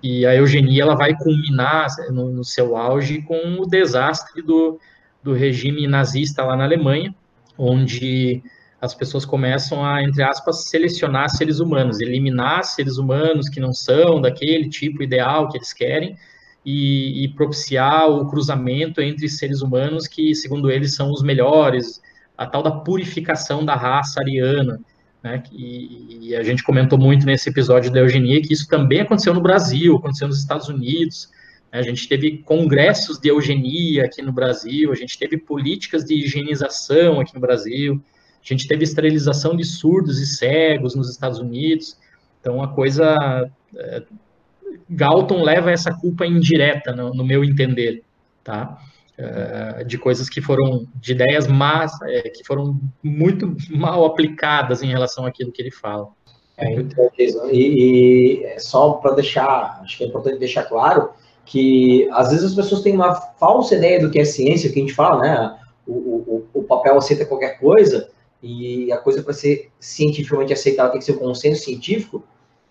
e 0.02 0.24
a 0.24 0.34
eugenia 0.36 0.82
ela 0.82 0.94
vai 0.94 1.16
culminar 1.16 1.88
no, 2.10 2.30
no, 2.30 2.44
seu 2.44 2.76
auge 2.76 3.20
com 3.22 3.60
o 3.60 3.66
desastre 3.66 4.42
do, 4.42 4.78
do 5.22 5.32
regime 5.32 5.88
nazista 5.88 6.44
lá 6.44 6.56
na 6.56 6.64
Alemanha, 6.64 7.12
onde 7.56 8.42
as 8.80 8.94
pessoas 8.94 9.24
começam 9.24 9.84
a, 9.84 10.02
entre 10.04 10.22
aspas, 10.22 10.68
selecionar 10.68 11.28
seres 11.30 11.58
humanos, 11.58 12.00
eliminar 12.00 12.62
seres 12.62 12.96
humanos 12.96 13.48
que 13.48 13.58
não 13.58 13.72
são 13.72 14.20
daquele 14.20 14.68
tipo 14.68 15.02
ideal 15.02 15.48
que 15.48 15.58
eles 15.58 15.72
querem 15.72 16.16
e, 16.64 17.24
e 17.24 17.28
propiciar 17.28 18.08
o 18.08 18.28
cruzamento 18.28 19.00
entre 19.00 19.28
seres 19.28 19.62
humanos 19.62 20.06
que, 20.06 20.32
segundo 20.32 20.70
eles, 20.70 20.94
são 20.94 21.10
os 21.10 21.22
melhores, 21.24 22.00
a 22.38 22.46
tal 22.46 22.62
da 22.62 22.70
purificação 22.70 23.64
da 23.64 23.74
raça 23.74 24.20
ariana. 24.20 24.80
Né, 25.20 25.42
e, 25.50 26.28
e, 26.28 26.36
a 26.36 26.44
gente 26.44 26.62
comentou 26.62 26.96
muito 26.96 27.26
nesse 27.26 27.48
episódio 27.48 27.90
da 27.90 27.98
eugenia 27.98 28.40
que 28.40 28.54
isso 28.54 28.68
também 28.68 29.00
aconteceu 29.00 29.34
no 29.34 29.40
Brasil, 29.40 29.96
aconteceu 29.96 30.28
nos 30.28 30.38
Estados 30.38 30.68
Unidos. 30.68 31.28
Né, 31.72 31.80
a 31.80 31.82
gente 31.82 32.08
teve 32.08 32.38
congressos 32.38 33.18
de 33.18 33.28
eugenia 33.28 34.04
aqui 34.04 34.22
no 34.22 34.32
Brasil, 34.32 34.92
a 34.92 34.94
gente 34.94 35.18
teve 35.18 35.36
políticas 35.36 36.04
de 36.04 36.14
higienização 36.14 37.18
aqui 37.18 37.34
no 37.34 37.40
Brasil. 37.40 38.00
A 38.40 38.54
gente 38.54 38.68
teve 38.68 38.84
esterilização 38.84 39.56
de 39.56 39.64
surdos 39.64 40.20
e 40.20 40.26
cegos 40.26 40.94
nos 40.94 41.10
Estados 41.10 41.40
Unidos. 41.40 41.98
Então, 42.40 42.62
a 42.62 42.68
coisa. 42.68 43.50
É, 43.76 44.02
Galton 44.88 45.42
leva 45.42 45.70
essa 45.70 45.92
culpa 45.92 46.24
indireta, 46.24 46.94
no, 46.94 47.12
no 47.12 47.24
meu 47.24 47.44
entender, 47.44 48.04
tá? 48.44 48.78
É, 49.20 49.82
de 49.82 49.98
coisas 49.98 50.30
que 50.30 50.40
foram, 50.40 50.86
de 50.94 51.10
ideias 51.10 51.48
más, 51.48 51.90
é, 52.02 52.28
que 52.28 52.44
foram 52.44 52.80
muito 53.02 53.56
mal 53.68 54.04
aplicadas 54.04 54.80
em 54.80 54.86
relação 54.86 55.26
àquilo 55.26 55.50
que 55.50 55.60
ele 55.60 55.72
fala. 55.72 56.06
É, 56.56 56.72
então, 56.74 57.10
e, 57.50 58.44
e 58.44 58.60
só 58.60 58.92
para 58.92 59.16
deixar, 59.16 59.80
acho 59.82 59.98
que 59.98 60.04
é 60.04 60.06
importante 60.06 60.38
deixar 60.38 60.64
claro 60.64 61.10
que 61.44 62.08
às 62.12 62.30
vezes 62.30 62.44
as 62.44 62.54
pessoas 62.54 62.82
têm 62.82 62.94
uma 62.94 63.12
falsa 63.12 63.74
ideia 63.74 63.98
do 63.98 64.08
que 64.08 64.20
é 64.20 64.24
ciência, 64.24 64.70
que 64.70 64.78
a 64.78 64.82
gente 64.82 64.94
fala, 64.94 65.20
né? 65.20 65.58
O, 65.84 65.92
o, 65.92 66.46
o 66.54 66.62
papel 66.62 66.96
aceita 66.96 67.24
qualquer 67.24 67.58
coisa 67.58 68.10
e 68.40 68.92
a 68.92 68.98
coisa 68.98 69.22
para 69.22 69.32
ser 69.32 69.70
cientificamente 69.80 70.52
aceitada 70.52 70.90
tem 70.90 71.00
que 71.00 71.04
ser 71.04 71.12
um 71.12 71.18
consenso 71.18 71.64
científico. 71.64 72.22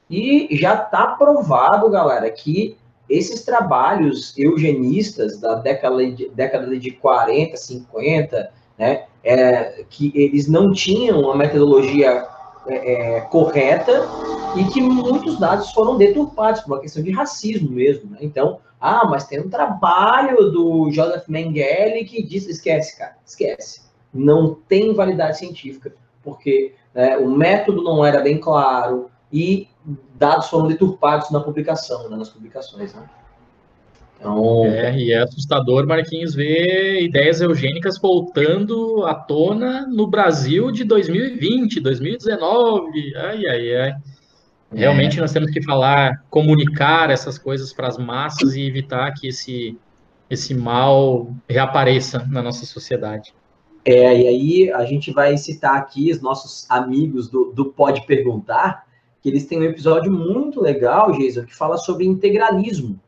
E 0.10 0.48
já 0.58 0.76
está 0.76 1.08
provado, 1.08 1.90
galera, 1.90 2.30
que 2.32 2.78
esses 3.10 3.44
trabalhos 3.44 4.38
eugenistas 4.38 5.40
da 5.40 5.56
década 5.56 6.12
de, 6.12 6.30
década 6.30 6.78
de 6.78 6.92
40, 6.92 7.56
50, 7.56 8.52
né, 8.78 9.06
é, 9.24 9.86
que 9.90 10.12
eles 10.16 10.48
não 10.48 10.72
tinham 10.72 11.22
uma 11.22 11.36
metodologia 11.36 12.26
é, 12.68 13.18
é, 13.18 13.22
correta 13.22 14.08
e 14.56 14.64
que 14.66 14.82
muitos 14.82 15.40
dados 15.40 15.72
foram 15.72 15.98
deturpados 15.98 16.62
por 16.62 16.74
uma 16.74 16.82
questão 16.82 17.02
de 17.02 17.12
racismo 17.12 17.70
mesmo. 17.72 18.12
Né? 18.12 18.20
Então, 18.22 18.60
ah, 18.80 19.06
mas 19.10 19.26
tem 19.26 19.40
um 19.40 19.50
trabalho 19.50 20.52
do 20.52 20.92
Joseph 20.92 21.28
Mengele 21.28 22.06
que 22.06 22.22
diz, 22.22 22.48
esquece, 22.48 22.98
cara, 22.98 23.16
esquece. 23.26 23.82
Não 24.14 24.54
tem 24.68 24.94
validade 24.94 25.38
científica, 25.38 25.94
porque 26.24 26.74
né, 26.94 27.18
o 27.18 27.30
método 27.30 27.82
não 27.84 28.06
era 28.06 28.22
bem 28.22 28.38
claro 28.38 29.10
e 29.32 29.68
dados 30.16 30.48
foram 30.50 30.68
deturpados 30.68 31.32
na 31.32 31.40
publicação, 31.40 32.10
né, 32.10 32.18
nas 32.18 32.30
publicações. 32.30 32.94
Né? 32.94 33.04
Então... 34.20 34.66
É, 34.66 34.98
e 34.98 35.12
é 35.12 35.20
assustador, 35.20 35.86
Marquinhos, 35.88 36.34
ver 36.34 37.04
ideias 37.04 37.40
eugênicas 37.40 38.00
voltando 38.00 39.06
à 39.06 39.14
tona 39.14 39.86
no 39.88 40.08
Brasil 40.08 40.72
de 40.72 40.84
2020, 40.84 41.80
2019. 41.80 43.16
Ai, 43.16 43.46
ai, 43.46 43.76
ai. 43.76 43.96
É. 44.74 44.80
Realmente 44.80 45.18
é. 45.18 45.22
nós 45.22 45.32
temos 45.32 45.52
que 45.52 45.62
falar, 45.62 46.24
comunicar 46.30 47.10
essas 47.10 47.38
coisas 47.38 47.72
para 47.72 47.88
as 47.88 47.98
massas 47.98 48.56
e 48.56 48.62
evitar 48.62 49.14
que 49.14 49.28
esse, 49.28 49.78
esse 50.30 50.54
mal 50.54 51.34
reapareça 51.48 52.26
na 52.30 52.42
nossa 52.42 52.66
sociedade. 52.66 53.34
É, 53.86 54.20
e 54.20 54.28
aí 54.28 54.72
a 54.74 54.84
gente 54.84 55.14
vai 55.14 55.38
citar 55.38 55.78
aqui 55.78 56.12
os 56.12 56.22
nossos 56.22 56.70
amigos 56.70 57.30
do, 57.30 57.54
do 57.54 57.66
Pode 57.66 58.06
Perguntar, 58.06 58.86
que 59.22 59.30
eles 59.30 59.46
têm 59.46 59.60
um 59.60 59.64
episódio 59.64 60.12
muito 60.12 60.62
legal, 60.62 61.12
Jason, 61.12 61.46
que 61.46 61.56
fala 61.56 61.78
sobre 61.78 62.06
integralismo. 62.06 63.00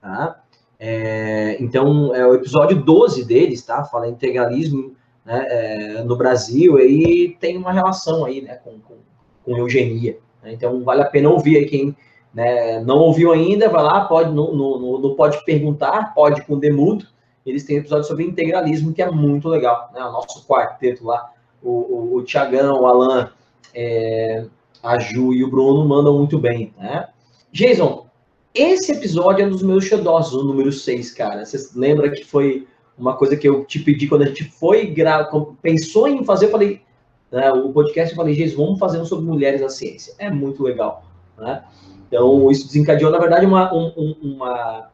Tá? 0.00 0.42
É, 0.78 1.56
então, 1.60 2.14
é 2.14 2.26
o 2.26 2.34
episódio 2.34 2.82
12 2.82 3.24
deles, 3.24 3.62
tá? 3.62 3.84
Fala 3.84 4.08
integralismo 4.08 4.96
né, 5.24 5.46
é, 5.48 6.02
no 6.02 6.16
Brasil, 6.16 6.78
e 6.80 7.36
tem 7.40 7.56
uma 7.56 7.72
relação 7.72 8.24
aí 8.24 8.40
né, 8.40 8.56
com, 8.56 8.78
com, 8.80 8.96
com 9.44 9.56
eugenia. 9.56 10.18
Né? 10.42 10.52
Então, 10.52 10.82
vale 10.82 11.02
a 11.02 11.06
pena 11.06 11.30
ouvir 11.30 11.58
aí 11.58 11.66
quem 11.66 11.96
né, 12.34 12.80
não 12.80 12.98
ouviu 12.98 13.32
ainda, 13.32 13.68
vai 13.68 13.82
lá, 13.82 14.06
pode, 14.06 14.32
no, 14.32 14.54
no, 14.54 14.98
no 14.98 15.14
Pode 15.14 15.44
Perguntar, 15.44 16.14
pode 16.14 16.42
com 16.42 16.58
Demudo, 16.58 17.06
eles 17.44 17.64
têm 17.64 17.76
um 17.76 17.80
episódio 17.80 18.04
sobre 18.04 18.24
integralismo 18.24 18.92
que 18.92 19.02
é 19.02 19.10
muito 19.10 19.48
legal, 19.48 19.90
né? 19.92 20.00
O 20.04 20.12
nosso 20.12 20.46
quarteto 20.46 21.04
lá, 21.04 21.30
o, 21.62 21.70
o, 21.70 22.16
o 22.16 22.22
Tiagão, 22.22 22.80
o 22.80 22.86
Alan, 22.86 23.30
é, 23.74 24.46
a 24.82 24.98
Ju 24.98 25.32
e 25.32 25.44
o 25.44 25.50
Bruno 25.50 25.86
mandam 25.86 26.18
muito 26.18 26.38
bem, 26.38 26.74
né? 26.76 27.08
Jason, 27.52 28.06
esse 28.54 28.92
episódio 28.92 29.44
é 29.44 29.46
um 29.46 29.50
dos 29.50 29.62
meus 29.62 29.84
xodós, 29.84 30.32
o 30.32 30.44
número 30.44 30.72
6, 30.72 31.12
cara. 31.12 31.44
Você 31.44 31.70
lembra 31.74 32.10
que 32.10 32.24
foi 32.24 32.66
uma 32.98 33.16
coisa 33.16 33.36
que 33.36 33.48
eu 33.48 33.64
te 33.64 33.78
pedi 33.78 34.06
quando 34.06 34.22
a 34.22 34.26
gente 34.26 34.44
foi 34.44 34.86
gra... 34.86 35.30
pensou 35.60 36.08
em 36.08 36.24
fazer, 36.24 36.46
eu 36.46 36.50
falei, 36.50 36.82
né, 37.30 37.50
o 37.50 37.72
podcast, 37.72 38.12
eu 38.12 38.16
falei, 38.16 38.34
gente, 38.34 38.54
vamos 38.54 38.78
fazer 38.78 39.00
um 39.00 39.04
sobre 39.04 39.24
mulheres 39.24 39.60
na 39.60 39.68
ciência. 39.68 40.14
É 40.18 40.30
muito 40.30 40.62
legal, 40.62 41.04
né? 41.38 41.62
Então, 42.06 42.50
isso 42.50 42.66
desencadeou, 42.66 43.10
na 43.10 43.18
verdade, 43.18 43.46
uma, 43.46 43.72
um, 43.74 44.14
uma, 44.22 44.90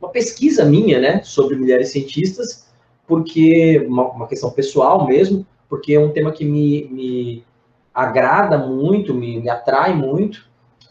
uma 0.00 0.08
pesquisa 0.08 0.64
minha, 0.64 0.98
né, 0.98 1.22
sobre 1.22 1.56
mulheres 1.56 1.92
cientistas, 1.92 2.66
porque, 3.06 3.84
uma, 3.86 4.10
uma, 4.10 4.26
questão 4.26 4.50
pessoal 4.50 5.06
mesmo, 5.06 5.46
porque 5.68 5.92
é 5.92 6.00
um 6.00 6.10
tema 6.10 6.32
que 6.32 6.42
me, 6.42 6.88
me 6.90 7.44
agrada 7.94 8.58
muito, 8.58 9.14
me, 9.14 9.40
me 9.40 9.48
atrai 9.48 9.94
muito, 9.94 10.44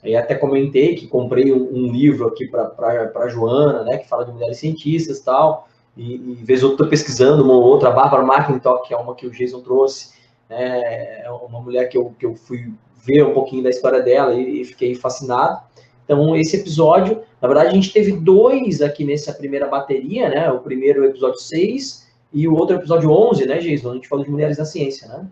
e 0.04 0.16
até 0.16 0.36
comentei 0.36 0.96
que 0.96 1.08
comprei 1.08 1.52
um, 1.52 1.70
um 1.72 1.92
livro 1.92 2.28
aqui 2.28 2.48
para 2.48 3.28
Joana, 3.28 3.84
né, 3.84 3.98
que 3.98 4.08
fala 4.08 4.26
de 4.26 4.32
mulheres 4.32 4.58
cientistas 4.58 5.20
e 5.20 5.26
tal, 5.26 5.68
e, 5.96 6.16
e 6.16 6.34
vez 6.44 6.64
ou 6.64 6.72
outra 6.72 6.88
pesquisando 6.88 7.44
uma 7.44 7.54
outra, 7.54 7.90
a 7.90 7.92
Bárbara 7.92 8.24
McIntosh, 8.24 8.88
que 8.88 8.94
é 8.94 8.98
uma 8.98 9.16
que 9.16 9.28
o 9.28 9.32
Jason 9.32 9.62
trouxe, 9.62 10.14
né, 10.50 11.22
é 11.24 11.30
uma 11.30 11.60
mulher 11.60 11.88
que 11.88 11.98
eu, 11.98 12.14
que 12.18 12.26
eu 12.26 12.36
fui 12.36 12.72
ver 13.06 13.26
um 13.26 13.34
pouquinho 13.34 13.64
da 13.64 13.70
história 13.70 14.02
dela 14.02 14.34
e, 14.34 14.62
e 14.62 14.66
fiquei 14.66 14.96
fascinado. 14.96 15.62
Então, 16.06 16.36
esse 16.36 16.58
episódio, 16.58 17.22
na 17.42 17.48
verdade, 17.48 17.70
a 17.70 17.74
gente 17.74 17.94
teve 17.94 18.12
dois 18.12 18.82
aqui 18.82 19.06
nessa 19.06 19.34
primeira 19.34 19.68
bateria, 19.68 20.30
né, 20.30 20.52
o 20.52 20.60
primeiro 20.60 21.06
episódio 21.06 21.40
6 21.40 22.08
e 22.34 22.48
o 22.48 22.56
outro 22.56 22.76
episódio 22.76 23.10
11, 23.10 23.46
né, 23.46 23.60
Jason, 23.60 23.92
a 23.92 23.94
gente 23.94 24.08
falou 24.08 24.26
de 24.26 24.32
mulheres 24.32 24.58
na 24.58 24.66
ciência, 24.66 25.08
né? 25.08 25.28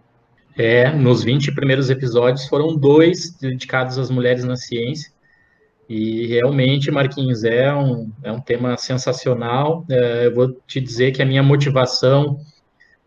É, 0.58 0.92
nos 0.92 1.24
20 1.24 1.54
primeiros 1.54 1.90
episódios 1.90 2.48
foram 2.48 2.76
dois 2.76 3.36
dedicados 3.40 3.98
às 3.98 4.10
mulheres 4.10 4.44
na 4.44 4.56
ciência. 4.56 5.12
E 5.88 6.28
realmente, 6.28 6.92
Marquinhos, 6.92 7.44
é 7.44 7.74
um, 7.74 8.12
é 8.24 8.32
um 8.32 8.40
tema 8.40 8.78
sensacional. 8.78 9.86
É, 9.90 10.28
eu 10.28 10.36
vou 10.36 10.52
te 10.68 10.80
dizer 10.80 11.12
que 11.12 11.22
a 11.22 11.26
minha 11.26 11.44
motivação 11.44 12.40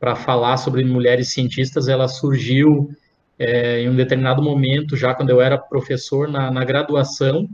para 0.04 0.14
falar 0.14 0.58
sobre 0.58 0.84
mulheres 0.84 1.32
cientistas, 1.32 1.88
ela 1.88 2.06
surgiu 2.08 2.90
é, 3.38 3.80
em 3.80 3.88
um 3.88 3.96
determinado 3.96 4.42
momento, 4.42 4.98
já 4.98 5.14
quando 5.14 5.30
eu 5.30 5.40
era 5.40 5.56
professor 5.56 6.28
na, 6.28 6.50
na 6.50 6.62
graduação, 6.62 7.48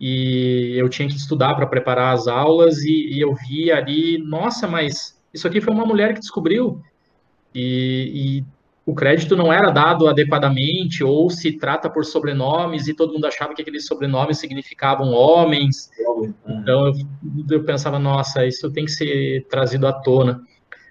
e 0.00 0.74
eu 0.76 0.88
tinha 0.88 1.08
que 1.08 1.14
estudar 1.14 1.54
para 1.54 1.68
preparar 1.68 2.14
as 2.14 2.26
aulas, 2.26 2.78
e, 2.78 3.14
e, 3.14 3.20
eu 3.20 3.32
vi 3.32 3.70
ali, 3.70 4.18
nossa, 4.18 4.66
mas 4.66 5.16
isso 5.32 5.46
aqui 5.46 5.60
foi 5.60 5.72
uma 5.72 5.86
mulher 5.86 6.14
que 6.14 6.20
descobriu. 6.20 6.82
E, 7.54 8.40
e 8.40 8.44
o 8.88 8.94
crédito 8.94 9.36
não 9.36 9.52
era 9.52 9.70
dado 9.70 10.08
adequadamente, 10.08 11.04
ou 11.04 11.28
se 11.28 11.52
trata 11.52 11.90
por 11.90 12.06
sobrenomes, 12.06 12.88
e 12.88 12.94
todo 12.94 13.12
mundo 13.12 13.26
achava 13.26 13.52
que 13.52 13.60
aqueles 13.60 13.84
sobrenomes 13.84 14.38
significavam 14.38 15.10
homens. 15.10 15.90
Então 16.48 16.86
eu, 16.86 16.94
eu 17.50 17.64
pensava, 17.64 17.98
nossa, 17.98 18.46
isso 18.46 18.70
tem 18.72 18.86
que 18.86 18.90
ser 18.90 19.46
trazido 19.50 19.86
à 19.86 19.92
tona. 19.92 20.40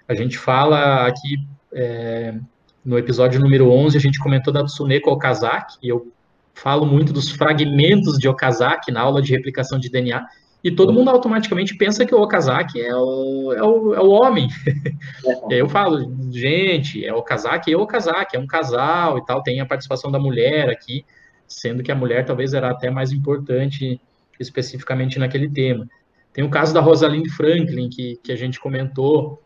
A 0.06 0.14
gente 0.14 0.38
fala 0.38 1.08
aqui, 1.08 1.38
é, 1.72 2.38
no 2.84 2.96
episódio 2.96 3.40
número 3.40 3.68
11, 3.68 3.96
a 3.96 4.00
gente 4.00 4.20
comentou 4.20 4.52
da 4.52 4.62
Tsuneko 4.62 5.10
Okazaki, 5.10 5.78
e 5.82 5.88
eu 5.88 6.06
falo 6.54 6.86
muito 6.86 7.12
dos 7.12 7.28
fragmentos 7.32 8.16
de 8.16 8.28
Okazaki 8.28 8.92
na 8.92 9.00
aula 9.00 9.20
de 9.20 9.32
replicação 9.32 9.76
de 9.76 9.90
DNA, 9.90 10.24
e 10.68 10.74
todo 10.74 10.92
mundo 10.92 11.10
automaticamente 11.10 11.76
pensa 11.76 12.04
que 12.04 12.14
o 12.14 12.20
Okazaki 12.20 12.80
é 12.80 12.94
o, 12.94 13.52
é 13.52 13.62
o, 13.62 13.94
é 13.94 14.00
o 14.00 14.10
homem. 14.10 14.48
aí 15.50 15.58
eu 15.58 15.68
falo, 15.68 16.14
gente, 16.30 17.04
é 17.04 17.12
o 17.12 17.18
Okazaki 17.18 17.70
e 17.70 17.76
o 17.76 17.80
Okazaki, 17.80 18.36
é 18.36 18.38
um 18.38 18.46
casal 18.46 19.18
e 19.18 19.24
tal, 19.24 19.42
tem 19.42 19.60
a 19.60 19.66
participação 19.66 20.10
da 20.10 20.18
mulher 20.18 20.68
aqui, 20.68 21.04
sendo 21.46 21.82
que 21.82 21.90
a 21.90 21.94
mulher 21.94 22.24
talvez 22.24 22.52
era 22.52 22.70
até 22.70 22.90
mais 22.90 23.12
importante 23.12 24.00
especificamente 24.38 25.18
naquele 25.18 25.48
tema. 25.48 25.88
Tem 26.32 26.44
o 26.44 26.50
caso 26.50 26.72
da 26.72 26.80
Rosalind 26.80 27.28
Franklin, 27.30 27.88
que, 27.88 28.20
que 28.22 28.30
a 28.30 28.36
gente 28.36 28.60
comentou, 28.60 29.42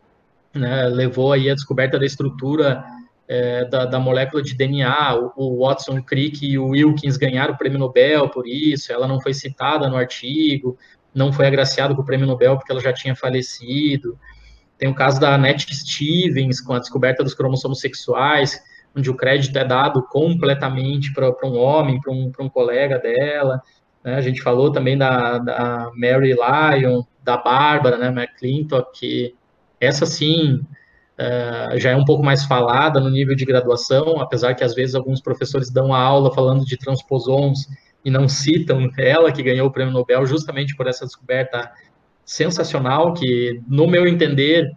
né, 0.53 0.87
levou 0.87 1.31
aí 1.31 1.49
a 1.49 1.55
descoberta 1.55 1.97
da 1.97 2.05
estrutura 2.05 2.83
é, 3.27 3.65
da, 3.65 3.85
da, 3.85 3.99
molécula 3.99 4.43
de 4.43 4.53
DNA, 4.53 5.15
o, 5.15 5.33
o, 5.35 5.65
Watson 5.65 6.01
Crick 6.03 6.45
e 6.45 6.59
o 6.59 6.67
Wilkins 6.67 7.17
ganharam 7.17 7.53
o 7.53 7.57
prêmio 7.57 7.79
Nobel 7.79 8.29
por 8.29 8.45
isso, 8.45 8.91
ela 8.91 9.07
não 9.07 9.19
foi 9.21 9.33
citada 9.33 9.87
no 9.89 9.95
artigo, 9.95 10.77
não 11.13 11.31
foi 11.31 11.47
agraciado 11.47 11.95
com 11.95 12.01
o 12.01 12.05
prêmio 12.05 12.27
Nobel 12.27 12.57
porque 12.57 12.71
ela 12.71 12.81
já 12.81 12.93
tinha 12.93 13.15
falecido. 13.15 14.17
Tem 14.77 14.89
o 14.89 14.95
caso 14.95 15.19
da 15.19 15.35
Annette 15.35 15.73
Stevens, 15.73 16.59
com 16.59 16.73
a 16.73 16.79
descoberta 16.79 17.23
dos 17.23 17.33
cromossomos 17.33 17.79
sexuais, 17.79 18.61
onde 18.95 19.09
o 19.09 19.15
crédito 19.15 19.57
é 19.57 19.63
dado 19.63 20.03
completamente 20.03 21.13
para 21.13 21.31
um 21.43 21.57
homem, 21.57 21.99
para 21.99 22.11
um, 22.11 22.31
um 22.39 22.49
colega 22.49 22.99
dela. 22.99 23.61
Né? 24.03 24.15
A 24.15 24.21
gente 24.21 24.41
falou 24.41 24.71
também 24.71 24.97
da, 24.97 25.37
da 25.37 25.91
Mary 25.95 26.33
Lyon, 26.33 27.03
da 27.23 27.37
Bárbara, 27.37 27.97
né, 27.97 28.07
McClintock, 28.07 28.99
que 28.99 29.35
essa 29.79 30.05
sim 30.05 30.55
uh, 30.55 31.79
já 31.79 31.91
é 31.91 31.95
um 31.95 32.05
pouco 32.05 32.23
mais 32.23 32.43
falada 32.43 32.99
no 32.99 33.09
nível 33.09 33.35
de 33.35 33.45
graduação, 33.45 34.19
apesar 34.19 34.53
que 34.53 34.63
às 34.63 34.73
vezes 34.73 34.95
alguns 34.95 35.21
professores 35.21 35.69
dão 35.71 35.93
a 35.93 35.99
aula 35.99 36.33
falando 36.33 36.65
de 36.65 36.77
transposons 36.77 37.67
e 38.03 38.09
não 38.09 38.27
citam 38.27 38.89
ela 38.97 39.31
que 39.31 39.41
ganhou 39.41 39.67
o 39.67 39.71
prêmio 39.71 39.93
Nobel 39.93 40.25
justamente 40.25 40.75
por 40.75 40.87
essa 40.87 41.05
descoberta 41.05 41.71
sensacional 42.25 43.13
que, 43.13 43.61
no 43.67 43.87
meu 43.87 44.07
entender, 44.07 44.71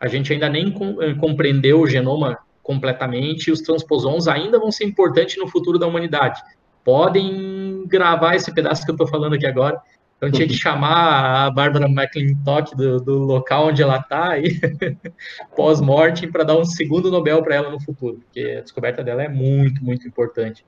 a 0.00 0.08
gente 0.08 0.32
ainda 0.32 0.48
nem 0.48 0.74
eh, 1.00 1.14
compreendeu 1.14 1.80
o 1.80 1.86
genoma 1.86 2.38
completamente, 2.62 3.48
e 3.48 3.52
os 3.52 3.60
transposons 3.60 4.28
ainda 4.28 4.58
vão 4.58 4.70
ser 4.70 4.84
importantes 4.84 5.36
no 5.38 5.48
futuro 5.48 5.78
da 5.78 5.86
humanidade. 5.86 6.40
Podem 6.84 7.84
gravar 7.86 8.36
esse 8.36 8.52
pedaço 8.54 8.84
que 8.84 8.90
eu 8.90 8.94
estou 8.94 9.08
falando 9.08 9.34
aqui 9.34 9.46
agora. 9.46 9.80
Então 10.16 10.30
tinha 10.30 10.46
que 10.46 10.54
chamar 10.54 11.46
a 11.46 11.50
Bárbara 11.50 11.86
McClintock 11.86 12.76
do, 12.76 13.00
do 13.00 13.18
local 13.18 13.68
onde 13.68 13.82
ela 13.82 13.96
está 13.96 14.38
e 14.38 14.60
pós-mortem 15.56 16.30
para 16.30 16.44
dar 16.44 16.56
um 16.56 16.64
segundo 16.64 17.10
Nobel 17.10 17.42
para 17.42 17.56
ela 17.56 17.70
no 17.70 17.80
futuro, 17.80 18.20
porque 18.24 18.58
a 18.58 18.60
descoberta 18.60 19.02
dela 19.02 19.22
é 19.22 19.28
muito, 19.28 19.82
muito 19.82 20.06
importante. 20.06 20.64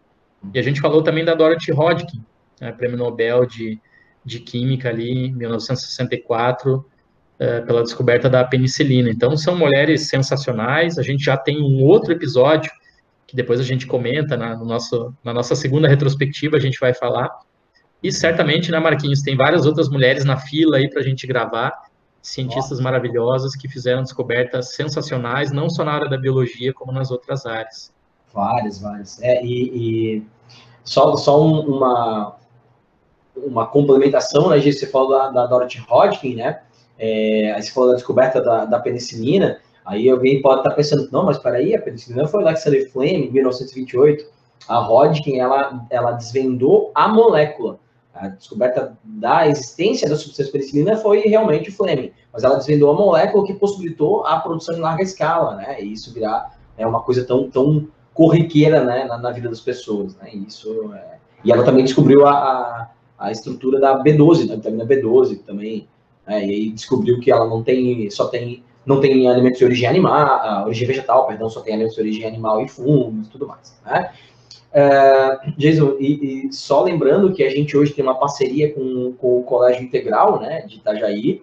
E 0.52 0.59
a 0.59 0.62
gente 0.62 0.81
falou 0.81 1.02
também 1.02 1.24
da 1.24 1.35
Dorothy 1.35 1.72
Hodgkin, 1.72 2.24
né, 2.61 2.72
prêmio 2.72 2.96
Nobel 2.96 3.46
de, 3.46 3.81
de 4.24 4.40
Química 4.40 4.88
ali 4.88 5.26
em 5.26 5.33
1964, 5.33 6.85
é, 7.38 7.61
pela 7.61 7.83
descoberta 7.83 8.28
da 8.28 8.44
penicilina. 8.44 9.11
Então, 9.11 9.37
são 9.37 9.57
mulheres 9.57 10.09
sensacionais. 10.09 10.98
A 10.98 11.02
gente 11.02 11.24
já 11.24 11.37
tem 11.37 11.61
um 11.61 11.83
outro 11.83 12.12
episódio 12.12 12.70
que 13.26 13.37
depois 13.37 13.59
a 13.59 13.64
gente 13.64 13.87
comenta 13.87 14.37
na, 14.37 14.57
no 14.57 14.64
nosso, 14.64 15.14
na 15.24 15.33
nossa 15.33 15.55
segunda 15.55 15.88
retrospectiva, 15.88 16.57
a 16.57 16.61
gente 16.61 16.78
vai 16.78 16.92
falar. 16.92 17.31
E 18.02 18.12
certamente, 18.12 18.70
né, 18.70 18.78
Marquinhos, 18.78 19.22
tem 19.22 19.37
várias 19.37 19.64
outras 19.64 19.88
mulheres 19.88 20.24
na 20.24 20.37
fila 20.37 20.76
aí 20.76 20.90
para 20.90 21.00
a 21.00 21.05
gente 21.05 21.26
gravar, 21.26 21.72
cientistas 22.20 22.78
maravilhosas 22.78 23.57
que 23.57 23.68
fizeram 23.68 24.02
descobertas 24.02 24.74
sensacionais, 24.74 25.50
não 25.50 25.70
só 25.70 25.85
na 25.85 25.92
área 25.92 26.09
da 26.09 26.18
biologia, 26.18 26.72
como 26.72 26.92
nas 26.92 27.11
outras 27.11 27.46
áreas. 27.46 27.91
Várias, 28.33 28.81
várias. 28.81 29.21
É, 29.23 29.45
e, 29.45 30.16
e 30.16 30.27
só, 30.85 31.16
só 31.16 31.40
uma, 31.40 32.37
uma 33.37 33.66
complementação, 33.66 34.49
né, 34.49 34.61
Você 34.61 34.87
falou 34.87 35.11
da, 35.11 35.31
da 35.31 35.47
Dorothy 35.47 35.81
Hodgkin, 35.88 36.37
né? 36.37 36.61
É, 36.99 37.53
aí 37.53 37.62
você 37.62 37.73
falou 37.73 37.90
da 37.90 37.97
descoberta 37.97 38.40
da, 38.40 38.64
da 38.64 38.79
penicilina, 38.79 39.59
aí 39.85 40.09
alguém 40.09 40.40
pode 40.40 40.61
estar 40.61 40.71
pensando, 40.71 41.09
não, 41.11 41.25
mas 41.25 41.38
peraí, 41.38 41.75
a 41.75 41.83
penicilina 41.83 42.27
foi 42.29 42.42
Alexander 42.42 42.90
Fleming, 42.90 43.27
em 43.27 43.33
1928. 43.33 44.25
A 44.68 44.79
Hodgkin, 44.79 45.38
ela, 45.38 45.85
ela 45.90 46.12
desvendou 46.12 46.92
a 46.95 47.09
molécula. 47.09 47.81
A 48.14 48.29
descoberta 48.29 48.97
da 49.03 49.49
existência 49.49 50.09
da 50.09 50.16
substância 50.16 50.53
penicilina 50.53 50.97
foi 50.97 51.21
realmente 51.21 51.71
o 51.71 51.73
Fleming, 51.73 52.12
mas 52.33 52.45
ela 52.45 52.57
desvendou 52.57 52.90
a 52.90 52.95
molécula 52.95 53.47
que 53.47 53.55
possibilitou 53.55 54.25
a 54.25 54.38
produção 54.38 54.77
em 54.77 54.81
larga 54.81 55.03
escala, 55.03 55.57
né? 55.57 55.83
E 55.83 55.92
isso 55.92 56.12
virar 56.12 56.57
é 56.77 56.87
uma 56.87 57.03
coisa 57.03 57.25
tão, 57.25 57.51
tão 57.51 57.88
corriqueira, 58.14 58.85
né, 58.85 59.05
na, 59.05 59.18
na 59.18 59.31
vida 59.31 59.48
das 59.48 59.61
pessoas, 59.61 60.16
né? 60.16 60.31
E 60.33 60.46
isso 60.46 60.92
é... 60.94 61.18
E 61.44 61.51
ela 61.51 61.64
também 61.64 61.85
descobriu 61.85 62.27
a, 62.27 62.33
a, 62.33 62.90
a 63.18 63.33
estrutura 63.33 63.81
da 63.81 64.01
B12, 64.03 64.46
da 64.46 64.57
vitamina 64.57 64.87
B12, 64.87 65.40
também 65.44 65.88
né, 66.27 66.46
e 66.46 66.51
aí 66.51 66.70
descobriu 66.70 67.18
que 67.20 67.31
ela 67.31 67.48
não 67.48 67.62
tem, 67.62 68.09
só 68.11 68.29
tem, 68.29 68.62
não 68.87 69.01
tem 69.01 69.29
alimentos 69.29 69.59
de 69.59 69.64
origem 69.64 69.88
animal, 69.88 70.64
origem 70.66 70.87
vegetal, 70.87 71.27
perdão, 71.27 71.51
só 71.51 71.61
tem 71.61 71.75
alimentos 71.75 71.96
de 71.96 72.01
origem 72.01 72.27
animal 72.27 72.62
e 72.62 72.68
fungos 72.68 73.27
e 73.27 73.31
tudo 73.31 73.46
mais, 73.46 73.77
né? 73.85 74.12
Uh, 74.72 75.53
Jason, 75.59 75.96
e, 76.01 76.46
e, 76.46 76.53
só 76.53 76.83
lembrando 76.83 77.35
que 77.35 77.44
a 77.44 77.51
gente 77.51 77.77
hoje 77.77 77.92
tem 77.92 78.03
uma 78.03 78.18
parceria 78.18 78.72
com, 78.72 79.12
com 79.18 79.40
o 79.40 79.42
Colégio 79.42 79.83
Integral, 79.83 80.40
né, 80.40 80.62
de 80.62 80.77
Itajaí, 80.77 81.42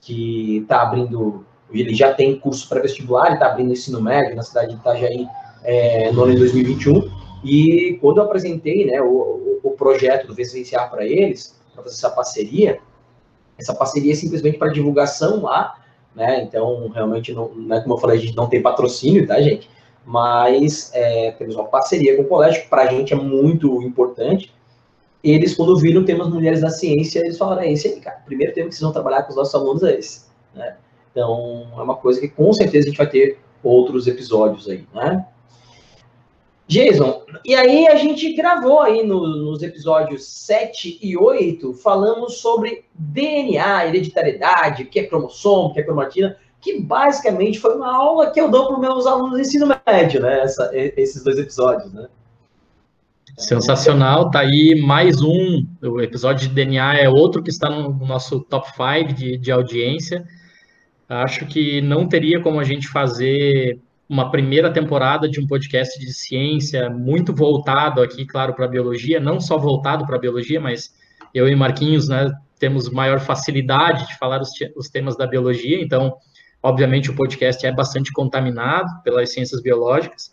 que 0.00 0.58
está 0.58 0.80
abrindo, 0.80 1.44
ele 1.70 1.94
já 1.94 2.14
tem 2.14 2.38
curso 2.38 2.66
pré-vestibular, 2.66 3.34
está 3.34 3.48
abrindo 3.48 3.72
ensino 3.72 4.00
médio 4.00 4.34
na 4.34 4.42
cidade 4.42 4.72
de 4.72 4.80
Itajaí 4.80 5.26
é, 5.62 6.10
no 6.12 6.22
ano 6.24 6.32
de 6.32 6.38
2021, 6.38 7.10
e 7.44 7.98
quando 8.00 8.18
eu 8.18 8.24
apresentei, 8.24 8.84
né, 8.84 9.00
o, 9.00 9.60
o, 9.62 9.70
projeto 9.70 10.26
do 10.26 10.34
Vivenciar 10.34 10.90
para 10.90 11.06
eles, 11.06 11.58
para 11.74 11.82
fazer 11.84 11.94
essa 11.96 12.10
parceria, 12.10 12.78
essa 13.58 13.74
parceria 13.74 14.12
é 14.12 14.16
simplesmente 14.16 14.58
para 14.58 14.72
divulgação 14.72 15.42
lá, 15.42 15.78
né? 16.14 16.42
Então, 16.42 16.88
realmente, 16.88 17.32
não, 17.32 17.54
né, 17.54 17.80
como 17.80 17.94
eu 17.94 17.98
falei, 17.98 18.18
a 18.18 18.20
gente 18.20 18.36
não 18.36 18.48
tem 18.48 18.60
patrocínio, 18.60 19.26
tá, 19.26 19.40
gente? 19.40 19.70
Mas 20.04 20.90
é, 20.94 21.32
temos 21.32 21.54
uma 21.54 21.64
parceria 21.64 22.16
com 22.16 22.22
o 22.22 22.26
colégio, 22.26 22.62
que 22.62 22.68
para 22.68 22.82
a 22.82 22.86
gente 22.86 23.12
é 23.12 23.16
muito 23.16 23.82
importante. 23.82 24.52
Eles, 25.22 25.54
quando 25.54 25.78
viram 25.78 26.04
temas 26.04 26.28
mulheres 26.28 26.62
na 26.62 26.70
ciência, 26.70 27.20
eles 27.20 27.38
falaram: 27.38 27.62
é 27.62 27.72
esse 27.72 27.88
aí, 27.88 28.00
cara. 28.00 28.18
O 28.22 28.26
primeiro 28.26 28.52
tema 28.52 28.68
que 28.68 28.74
vocês 28.74 28.82
vão 28.82 28.92
trabalhar 28.92 29.22
com 29.22 29.30
os 29.30 29.36
nossos 29.36 29.54
alunos 29.54 29.82
é 29.82 29.98
esse. 29.98 30.26
Né? 30.54 30.76
Então, 31.10 31.68
é 31.76 31.82
uma 31.82 31.96
coisa 31.96 32.20
que 32.20 32.28
com 32.28 32.52
certeza 32.52 32.86
a 32.86 32.90
gente 32.90 32.98
vai 32.98 33.08
ter 33.08 33.38
outros 33.62 34.06
episódios 34.06 34.68
aí, 34.68 34.86
né? 34.94 35.26
Jason, 36.70 37.24
e 37.44 37.52
aí 37.52 37.88
a 37.88 37.96
gente 37.96 38.32
gravou 38.32 38.78
aí 38.78 39.04
no, 39.04 39.26
nos 39.26 39.60
episódios 39.60 40.24
7 40.24 41.00
e 41.02 41.16
8, 41.16 41.74
falamos 41.74 42.34
sobre 42.34 42.84
DNA, 42.94 43.88
hereditariedade, 43.88 44.84
o 44.84 44.86
que 44.86 45.00
é 45.00 45.04
cromossomo, 45.04 45.66
o 45.66 45.74
que 45.74 45.80
é 45.80 45.82
cromatina, 45.82 46.36
que 46.60 46.80
basicamente 46.80 47.58
foi 47.58 47.74
uma 47.74 47.92
aula 47.92 48.30
que 48.30 48.40
eu 48.40 48.48
dou 48.48 48.68
para 48.68 48.74
os 48.76 48.80
meus 48.80 49.04
alunos 49.04 49.32
do 49.32 49.40
ensino 49.40 49.66
médio, 49.66 50.22
né? 50.22 50.42
Essa, 50.42 50.70
esses 50.72 51.24
dois 51.24 51.40
episódios, 51.40 51.92
né? 51.92 52.06
Sensacional, 53.36 54.30
tá 54.30 54.38
aí 54.38 54.80
mais 54.80 55.20
um. 55.20 55.66
O 55.82 56.00
episódio 56.00 56.48
de 56.48 56.54
DNA 56.54 57.00
é 57.00 57.08
outro 57.08 57.42
que 57.42 57.50
está 57.50 57.68
no 57.68 57.90
nosso 58.06 58.38
top 58.40 58.68
5 58.70 59.12
de, 59.12 59.36
de 59.36 59.50
audiência. 59.50 60.24
Acho 61.08 61.46
que 61.46 61.80
não 61.80 62.06
teria 62.06 62.40
como 62.40 62.60
a 62.60 62.64
gente 62.64 62.86
fazer 62.86 63.80
uma 64.10 64.28
primeira 64.28 64.72
temporada 64.72 65.28
de 65.28 65.38
um 65.38 65.46
podcast 65.46 65.96
de 66.00 66.12
ciência 66.12 66.90
muito 66.90 67.32
voltado 67.32 68.02
aqui, 68.02 68.26
claro, 68.26 68.52
para 68.54 68.64
a 68.64 68.68
biologia, 68.68 69.20
não 69.20 69.38
só 69.38 69.56
voltado 69.56 70.04
para 70.04 70.16
a 70.16 70.18
biologia, 70.18 70.60
mas 70.60 70.92
eu 71.32 71.48
e 71.48 71.54
Marquinhos, 71.54 72.08
né, 72.08 72.28
temos 72.58 72.90
maior 72.90 73.20
facilidade 73.20 74.08
de 74.08 74.18
falar 74.18 74.40
os, 74.40 74.50
os 74.74 74.88
temas 74.88 75.16
da 75.16 75.28
biologia, 75.28 75.80
então, 75.80 76.16
obviamente, 76.60 77.08
o 77.08 77.14
podcast 77.14 77.64
é 77.64 77.70
bastante 77.70 78.10
contaminado 78.12 79.00
pelas 79.04 79.32
ciências 79.32 79.62
biológicas, 79.62 80.32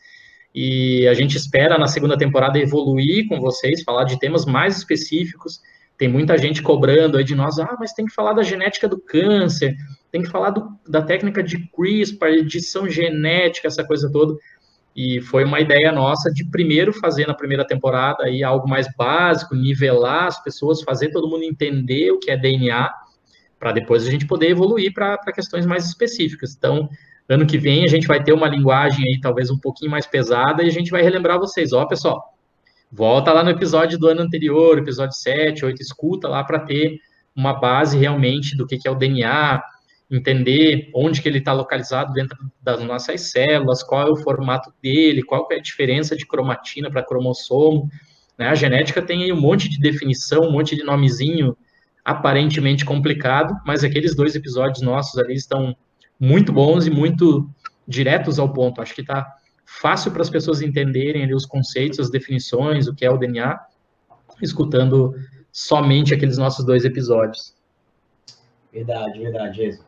e 0.56 1.08
a 1.08 1.14
gente 1.14 1.38
espera 1.38 1.78
na 1.78 1.86
segunda 1.86 2.18
temporada 2.18 2.58
evoluir 2.58 3.28
com 3.28 3.40
vocês, 3.40 3.84
falar 3.84 4.06
de 4.06 4.18
temas 4.18 4.44
mais 4.44 4.76
específicos. 4.76 5.62
Tem 6.00 6.08
muita 6.08 6.36
gente 6.36 6.64
cobrando 6.64 7.16
aí 7.16 7.24
de 7.24 7.36
nós, 7.36 7.60
ah, 7.60 7.76
mas 7.80 7.94
tem 7.94 8.08
que 8.08 8.14
falar 8.14 8.34
da 8.34 8.42
genética 8.42 8.88
do 8.88 9.00
câncer, 9.00 9.76
tem 10.12 10.22
que 10.22 10.30
falar 10.30 10.52
do, 10.52 10.70
da 10.88 11.02
técnica 11.02 11.44
de 11.44 11.68
CRISPR, 11.70 12.28
edição 12.28 12.90
genética, 12.90 13.68
essa 13.68 13.84
coisa 13.84 14.12
toda. 14.12 14.36
E 14.96 15.22
foi 15.22 15.44
uma 15.44 15.60
ideia 15.60 15.92
nossa 15.92 16.32
de 16.32 16.44
primeiro 16.50 16.92
fazer 16.92 17.28
na 17.28 17.34
primeira 17.34 17.66
temporada 17.66 18.24
aí 18.24 18.44
algo 18.44 18.68
mais 18.68 18.88
básico, 18.98 19.56
nivelar 19.56 20.26
as 20.26 20.44
pessoas, 20.44 20.82
fazer 20.82 21.12
todo 21.12 21.30
mundo 21.30 21.44
entender 21.44 22.12
o 22.12 22.20
que 22.20 22.32
é 22.32 22.38
DNA, 22.38 22.90
para 23.60 23.72
depois 23.72 24.08
a 24.08 24.12
gente 24.12 24.26
poder 24.26 24.50
evoluir 24.50 24.94
para 24.94 25.18
questões 25.34 25.66
mais 25.66 25.86
específicas. 25.86 26.56
Então, 26.58 26.90
ano 27.30 27.46
que 27.46 27.58
vem 27.58 27.84
a 27.84 27.88
gente 27.88 28.08
vai 28.08 28.24
ter 28.24 28.34
uma 28.34 28.48
linguagem 28.48 29.06
aí 29.08 29.20
talvez 29.22 29.52
um 29.52 29.60
pouquinho 29.60 29.92
mais 29.92 30.08
pesada 30.08 30.64
e 30.64 30.68
a 30.68 30.72
gente 30.72 30.90
vai 30.90 31.02
relembrar 31.04 31.38
vocês, 31.38 31.74
ó, 31.74 31.86
pessoal, 31.86 32.34
volta 32.92 33.32
lá 33.32 33.44
no 33.44 33.52
episódio 33.52 34.00
do 34.00 34.08
ano 34.08 34.22
anterior, 34.22 34.78
episódio 34.78 35.16
7, 35.16 35.66
8, 35.66 35.82
escuta 35.82 36.28
lá 36.28 36.44
para 36.44 36.60
ter 36.60 36.98
uma 37.36 37.54
base 37.54 37.98
realmente 37.98 38.58
do 38.58 38.66
que, 38.66 38.78
que 38.78 38.88
é 38.88 38.92
o 38.92 38.96
DNA, 38.96 39.62
entender 40.10 40.90
onde 40.96 41.22
que 41.22 41.28
ele 41.28 41.40
está 41.40 41.52
localizado 41.52 42.14
dentro 42.14 42.38
das 42.62 42.82
nossas 42.82 43.30
células, 43.30 43.84
qual 43.84 44.08
é 44.08 44.12
o 44.12 44.16
formato 44.16 44.74
dele, 44.82 45.24
qual 45.24 45.48
é 45.52 45.56
a 45.56 45.62
diferença 45.62 46.16
de 46.16 46.26
cromatina 46.26 46.90
para 46.90 47.04
cromossomo. 47.04 47.90
Né? 48.38 48.48
A 48.48 48.56
genética 48.56 49.02
tem 49.02 49.32
um 49.32 49.40
monte 49.40 49.70
de 49.70 49.80
definição, 49.80 50.44
um 50.44 50.52
monte 50.52 50.76
de 50.76 50.84
nomezinho 50.84 51.58
aparentemente 52.06 52.86
complicado, 52.86 53.54
mas 53.66 53.84
aqueles 53.84 54.16
dois 54.16 54.34
episódios 54.34 54.82
nossos 54.82 55.20
ali 55.20 55.34
estão 55.34 55.76
muito 56.18 56.54
bons 56.54 56.88
e 56.88 56.90
muito 56.90 57.50
diretos 57.86 58.40
ao 58.40 58.54
ponto. 58.54 58.82
Acho 58.82 58.96
que 58.96 59.02
está 59.02 59.28
fácil 59.66 60.12
para 60.12 60.22
as 60.22 60.30
pessoas 60.30 60.62
entenderem 60.62 61.24
ali 61.24 61.36
os 61.36 61.46
conceitos, 61.46 62.00
as 62.00 62.10
definições, 62.10 62.88
o 62.88 62.96
que 62.96 63.06
é 63.06 63.12
o 63.12 63.18
DNA, 63.18 63.60
escutando 64.42 65.16
somente 65.52 66.14
aqueles 66.14 66.38
nossos 66.38 66.66
dois 66.66 66.86
episódios. 66.86 67.54
Verdade, 68.72 69.20
verdade, 69.20 69.66
isso. 69.66 69.87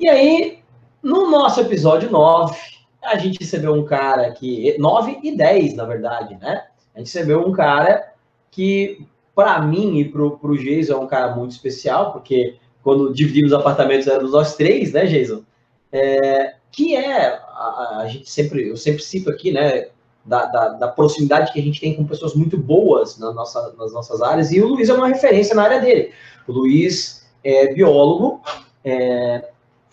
E 0.00 0.08
aí, 0.08 0.58
no 1.02 1.28
nosso 1.28 1.60
episódio 1.60 2.08
9, 2.08 2.56
a 3.02 3.18
gente 3.18 3.40
recebeu 3.40 3.74
um 3.74 3.84
cara 3.84 4.30
que. 4.30 4.76
9 4.78 5.18
e 5.24 5.36
10, 5.36 5.74
na 5.74 5.84
verdade, 5.84 6.36
né? 6.36 6.66
A 6.94 6.98
gente 6.98 7.08
recebeu 7.08 7.40
um 7.44 7.52
cara 7.52 8.12
que, 8.50 9.04
para 9.34 9.60
mim 9.60 9.98
e 9.98 10.04
pro, 10.04 10.38
pro 10.38 10.56
Jason, 10.56 10.92
é 10.92 10.96
um 10.96 11.06
cara 11.06 11.34
muito 11.34 11.50
especial, 11.50 12.12
porque 12.12 12.56
quando 12.82 13.12
dividimos 13.12 13.52
apartamentos 13.52 14.06
éramos 14.06 14.30
nós 14.30 14.54
três, 14.54 14.92
né, 14.92 15.04
Jason? 15.06 15.42
É, 15.90 16.54
que 16.70 16.94
é, 16.94 17.26
a, 17.26 18.00
a, 18.02 18.08
gente 18.08 18.30
sempre, 18.30 18.68
eu 18.68 18.76
sempre 18.76 19.02
cito 19.02 19.28
aqui, 19.30 19.50
né, 19.50 19.88
da, 20.24 20.46
da, 20.46 20.68
da, 20.70 20.88
proximidade 20.88 21.52
que 21.52 21.58
a 21.58 21.62
gente 21.62 21.80
tem 21.80 21.94
com 21.94 22.06
pessoas 22.06 22.34
muito 22.34 22.56
boas 22.56 23.18
na 23.18 23.32
nossa, 23.32 23.74
nas 23.76 23.92
nossas 23.92 24.22
áreas, 24.22 24.52
e 24.52 24.60
o 24.60 24.68
Luiz 24.68 24.88
é 24.88 24.94
uma 24.94 25.08
referência 25.08 25.56
na 25.56 25.62
área 25.62 25.80
dele. 25.80 26.12
O 26.46 26.52
Luiz 26.52 27.26
é 27.42 27.72
biólogo, 27.72 28.42
é, 28.84 29.48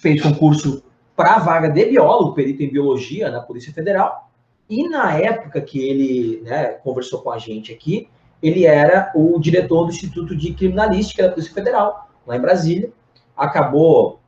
fez 0.06 0.22
concurso 0.22 0.84
para 1.16 1.38
a 1.38 1.40
vaga 1.40 1.68
de 1.68 1.84
biólogo, 1.84 2.36
perito 2.36 2.62
em 2.62 2.70
biologia 2.70 3.32
na 3.32 3.42
Polícia 3.42 3.74
Federal, 3.74 4.30
e 4.70 4.88
na 4.88 5.18
época 5.18 5.60
que 5.60 5.80
ele 5.80 6.42
né, 6.44 6.66
conversou 6.84 7.22
com 7.24 7.32
a 7.32 7.40
gente 7.40 7.74
aqui, 7.74 8.08
ele 8.42 8.68
era 8.68 9.12
o 9.16 9.40
diretor 9.40 9.86
do 9.86 9.92
Instituto 9.92 10.36
de 10.36 10.54
Criminalística 10.54 11.24
da 11.24 11.30
Polícia 11.30 11.52
Federal, 11.52 12.08
lá 12.28 12.38
em 12.38 12.40
Brasília. 12.40 12.92
Acabou 13.36 14.20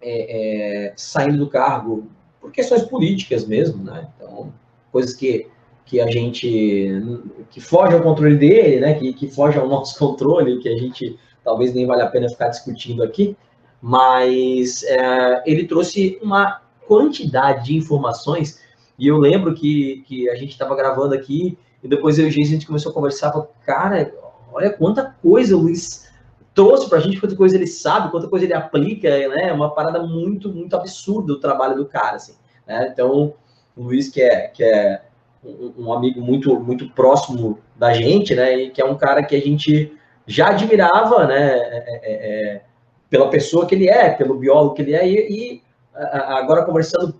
é, 0.00 0.86
é, 0.86 0.92
saindo 0.96 1.36
do 1.36 1.50
cargo 1.50 2.06
por 2.40 2.50
questões 2.50 2.82
políticas 2.82 3.46
mesmo, 3.46 3.84
né? 3.84 4.08
Então, 4.16 4.50
coisas 4.90 5.12
que, 5.12 5.46
que 5.84 6.00
a 6.00 6.10
gente 6.10 6.90
que 7.50 7.60
foge 7.60 7.94
ao 7.94 8.02
controle 8.02 8.36
dele, 8.36 8.80
né? 8.80 8.94
Que, 8.94 9.12
que 9.12 9.28
foge 9.28 9.58
ao 9.58 9.68
nosso 9.68 9.98
controle, 9.98 10.58
que 10.58 10.70
a 10.70 10.76
gente 10.78 11.18
talvez 11.44 11.74
nem 11.74 11.84
vale 11.84 12.00
a 12.00 12.08
pena 12.08 12.30
ficar 12.30 12.48
discutindo 12.48 13.02
aqui, 13.02 13.36
mas 13.86 14.82
é, 14.82 15.44
ele 15.46 15.64
trouxe 15.64 16.18
uma 16.20 16.60
quantidade 16.88 17.66
de 17.66 17.76
informações 17.76 18.60
e 18.98 19.06
eu 19.06 19.16
lembro 19.16 19.54
que, 19.54 20.02
que 20.08 20.28
a 20.28 20.34
gente 20.34 20.50
estava 20.50 20.74
gravando 20.74 21.14
aqui 21.14 21.56
e 21.84 21.86
depois 21.86 22.18
eu 22.18 22.24
e 22.24 22.26
o 22.26 22.30
a 22.30 22.32
gente 22.32 22.66
começou 22.66 22.90
a 22.90 22.94
conversar, 22.94 23.30
falou, 23.30 23.52
cara, 23.64 24.12
olha 24.52 24.70
quanta 24.70 25.14
coisa 25.22 25.56
o 25.56 25.60
Luiz 25.60 26.10
trouxe 26.52 26.88
para 26.88 26.98
a 26.98 27.00
gente, 27.00 27.20
quanta 27.20 27.36
coisa 27.36 27.54
ele 27.54 27.68
sabe, 27.68 28.10
quanta 28.10 28.26
coisa 28.26 28.44
ele 28.44 28.54
aplica, 28.54 29.08
né? 29.28 29.50
É 29.50 29.52
uma 29.52 29.72
parada 29.72 30.02
muito, 30.02 30.52
muito 30.52 30.74
absurda 30.74 31.34
o 31.34 31.38
trabalho 31.38 31.76
do 31.76 31.86
cara, 31.86 32.16
assim. 32.16 32.34
Né? 32.66 32.88
Então, 32.92 33.34
o 33.76 33.84
Luiz, 33.84 34.08
que 34.08 34.20
é, 34.20 34.48
que 34.48 34.64
é 34.64 35.02
um, 35.44 35.84
um 35.84 35.92
amigo 35.92 36.20
muito, 36.20 36.58
muito 36.58 36.90
próximo 36.90 37.60
da 37.76 37.92
gente, 37.92 38.34
né? 38.34 38.56
E 38.56 38.70
que 38.70 38.80
é 38.80 38.84
um 38.84 38.96
cara 38.96 39.22
que 39.22 39.36
a 39.36 39.40
gente 39.40 39.96
já 40.26 40.48
admirava, 40.48 41.24
né? 41.26 41.52
É, 41.52 41.84
é, 41.86 42.56
é 42.56 42.62
pela 43.08 43.30
pessoa 43.30 43.66
que 43.66 43.74
ele 43.74 43.88
é, 43.88 44.10
pelo 44.10 44.38
biólogo 44.38 44.74
que 44.74 44.82
ele 44.82 44.94
é, 44.94 45.08
e, 45.08 45.14
e 45.30 45.62
agora 45.94 46.64
conversando 46.64 47.14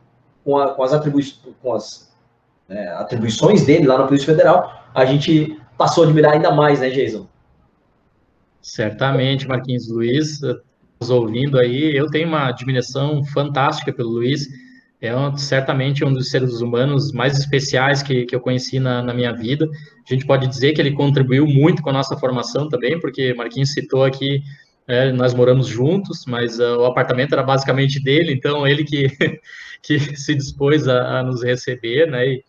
com, 0.44 0.58
a, 0.58 0.74
com 0.74 0.82
as, 0.82 0.92
atribui 0.92 1.24
com 1.62 1.72
as 1.72 2.14
é, 2.68 2.88
atribuições 2.88 3.64
dele 3.64 3.86
lá 3.86 3.98
na 3.98 4.06
Polícia 4.06 4.26
Federal, 4.26 4.84
a 4.94 5.04
gente 5.04 5.60
passou 5.76 6.04
a 6.04 6.06
admirar 6.06 6.34
ainda 6.34 6.50
mais, 6.50 6.80
né, 6.80 6.90
Jason? 6.90 7.26
Certamente, 8.60 9.46
Marquinhos 9.46 9.88
Luiz, 9.88 10.40
nos 11.00 11.10
ouvindo 11.10 11.58
aí, 11.58 11.96
eu 11.96 12.10
tenho 12.10 12.28
uma 12.28 12.48
admiração 12.48 13.24
fantástica 13.24 13.92
pelo 13.92 14.10
Luiz, 14.10 14.48
é 15.00 15.14
um, 15.14 15.36
certamente 15.36 16.04
um 16.04 16.12
dos 16.12 16.30
seres 16.30 16.60
humanos 16.60 17.12
mais 17.12 17.38
especiais 17.38 18.02
que, 18.02 18.24
que 18.24 18.34
eu 18.34 18.40
conheci 18.40 18.80
na, 18.80 19.02
na, 19.02 19.12
minha 19.12 19.32
vida. 19.32 19.68
A 20.08 20.12
gente 20.12 20.26
pode 20.26 20.46
dizer 20.46 20.72
que 20.72 20.80
ele 20.80 20.92
contribuiu 20.92 21.46
muito 21.46 21.82
com 21.82 21.90
a 21.90 21.92
nossa 21.92 22.16
formação 22.16 22.68
também, 22.68 22.98
porque 22.98 23.34
Marquinhos 23.34 23.72
citou 23.72 24.04
aqui, 24.04 24.42
é, 24.88 25.10
nós 25.12 25.34
moramos 25.34 25.66
juntos, 25.66 26.24
mas 26.26 26.58
uh, 26.58 26.78
o 26.78 26.84
apartamento 26.84 27.32
era 27.32 27.42
basicamente 27.42 28.02
dele, 28.02 28.32
então 28.32 28.66
ele 28.66 28.84
que, 28.84 29.08
que 29.82 29.98
se 29.98 30.34
dispôs 30.34 30.86
a, 30.86 31.18
a 31.18 31.22
nos 31.22 31.42
receber, 31.42 32.08
né, 32.08 32.26
e, 32.26 32.44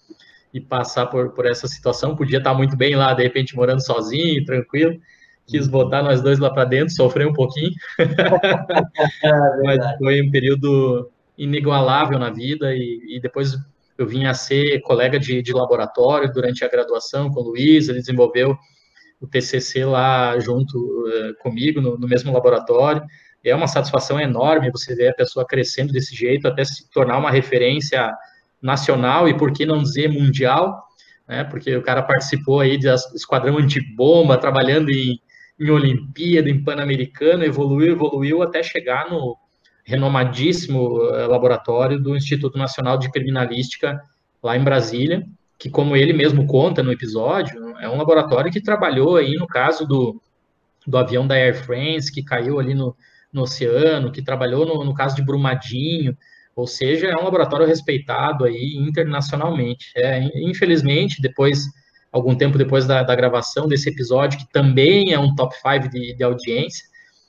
e, 0.53 0.61
passar 0.61 1.07
por, 1.07 1.31
por 1.31 1.45
essa 1.45 1.67
situação. 1.67 2.15
Podia 2.15 2.37
estar 2.37 2.53
muito 2.53 2.77
bem 2.77 2.95
lá, 2.95 3.13
de 3.13 3.23
repente, 3.23 3.55
morando 3.55 3.83
sozinho, 3.83 4.45
tranquilo. 4.45 4.99
Quis 5.47 5.65
uhum. 5.65 5.71
botar 5.71 6.03
nós 6.03 6.21
dois 6.21 6.39
lá 6.39 6.49
para 6.49 6.65
dentro, 6.65 6.93
sofreu 6.93 7.29
um 7.29 7.33
pouquinho. 7.33 7.71
é 7.99 8.05
mas 9.63 9.97
foi 9.97 10.21
um 10.21 10.29
período 10.29 11.09
inigualável 11.37 12.19
na 12.19 12.29
vida 12.29 12.73
e, 12.75 13.15
e 13.15 13.19
depois 13.19 13.57
eu 13.97 14.05
vim 14.05 14.25
a 14.25 14.33
ser 14.33 14.79
colega 14.81 15.19
de, 15.19 15.41
de, 15.41 15.53
laboratório 15.53 16.31
durante 16.31 16.63
a 16.63 16.67
graduação 16.67 17.31
com 17.31 17.41
o 17.41 17.49
Luiz, 17.49 17.89
ele 17.89 17.99
desenvolveu 17.99 18.55
o 19.19 19.27
TCC 19.27 19.85
lá 19.85 20.37
junto 20.39 20.77
uh, 20.77 21.35
comigo, 21.41 21.81
no, 21.81 21.97
no, 21.97 22.07
mesmo 22.07 22.31
laboratório. 22.31 23.01
É 23.43 23.55
uma 23.55 23.67
satisfação 23.67 24.19
enorme 24.19 24.71
você 24.71 24.95
ver 24.95 25.09
a 25.09 25.15
pessoa 25.15 25.45
crescendo 25.45 25.93
desse 25.93 26.15
jeito, 26.15 26.47
até 26.47 26.65
se 26.65 26.89
tornar 26.91 27.17
uma 27.17 27.31
referência 27.31 28.11
nacional 28.61 29.27
e, 29.27 29.37
por 29.37 29.51
que 29.53 29.65
não 29.65 29.81
dizer, 29.81 30.09
mundial, 30.09 30.83
né? 31.27 31.43
porque 31.43 31.75
o 31.75 31.81
cara 31.81 32.03
participou 32.03 32.59
aí 32.59 32.77
do 32.77 32.87
esquadrão 33.15 33.57
antibomba, 33.57 34.37
trabalhando 34.37 34.89
em, 34.89 35.19
em 35.59 35.69
Olimpíada, 35.69 36.49
em 36.49 36.63
Pan-Americano, 36.63 37.43
evoluiu, 37.43 37.93
evoluiu 37.93 38.41
até 38.41 38.61
chegar 38.61 39.09
no, 39.09 39.37
renomadíssimo 39.87 41.01
eh, 41.13 41.25
laboratório 41.27 41.97
do 41.97 42.13
Instituto 42.13 42.57
Nacional 42.57 42.97
de 42.97 43.09
Criminalística 43.09 43.97
lá 44.43 44.57
em 44.57 44.63
Brasília, 44.63 45.25
que 45.57 45.69
como 45.69 45.95
ele 45.95 46.13
mesmo 46.13 46.45
conta 46.45 46.83
no 46.83 46.91
episódio, 46.91 47.75
é 47.79 47.89
um 47.89 47.97
laboratório 47.97 48.51
que 48.51 48.61
trabalhou 48.61 49.15
aí 49.15 49.35
no 49.35 49.47
caso 49.47 49.85
do, 49.85 50.21
do 50.85 50.97
avião 50.97 51.25
da 51.25 51.35
Air 51.35 51.55
France 51.55 52.11
que 52.11 52.23
caiu 52.23 52.59
ali 52.59 52.75
no, 52.75 52.95
no 53.33 53.41
oceano, 53.43 54.11
que 54.11 54.21
trabalhou 54.21 54.65
no, 54.65 54.83
no 54.85 54.93
caso 54.93 55.15
de 55.15 55.23
Brumadinho, 55.23 56.15
ou 56.55 56.65
seja, 56.65 57.07
é 57.07 57.15
um 57.15 57.23
laboratório 57.23 57.67
respeitado 57.67 58.45
aí 58.45 58.75
internacionalmente. 58.77 59.91
É, 59.95 60.23
infelizmente, 60.41 61.21
depois, 61.21 61.65
algum 62.11 62.35
tempo 62.35 62.57
depois 62.57 62.87
da, 62.87 63.03
da 63.03 63.15
gravação 63.15 63.67
desse 63.67 63.89
episódio, 63.89 64.39
que 64.39 64.51
também 64.51 65.13
é 65.13 65.19
um 65.19 65.35
top 65.35 65.55
5 65.55 65.89
de, 65.89 66.15
de 66.15 66.23
audiência, 66.23 66.85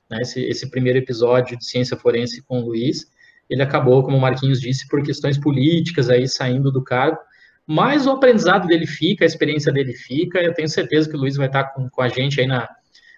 né, 0.08 0.18
esse, 0.22 0.40
esse, 0.40 0.70
primeiro 0.70 0.98
episódio 0.98 1.58
de 1.58 1.64
ciência 1.64 1.94
forense 1.94 2.42
com 2.42 2.60
o 2.60 2.66
Luiz, 2.66 3.06
ele 3.50 3.62
acabou, 3.62 4.02
como 4.02 4.16
o 4.16 4.20
Marquinhos 4.20 4.60
disse, 4.60 4.88
por 4.88 5.02
questões 5.02 5.36
políticas 5.36 6.08
aí 6.08 6.26
saindo 6.26 6.72
do 6.72 6.82
cargo, 6.82 7.18
mas 7.68 8.06
o 8.06 8.10
aprendizado 8.12 8.66
dele 8.66 8.86
fica, 8.86 9.24
a 9.24 9.26
experiência 9.26 9.70
dele 9.70 9.92
fica, 9.92 10.40
eu 10.40 10.54
tenho 10.54 10.68
certeza 10.68 11.06
que 11.06 11.14
o 11.14 11.20
Luiz 11.20 11.36
vai 11.36 11.48
estar 11.48 11.64
com, 11.64 11.86
com 11.90 12.00
a 12.00 12.08
gente 12.08 12.40
aí 12.40 12.46
na, 12.46 12.66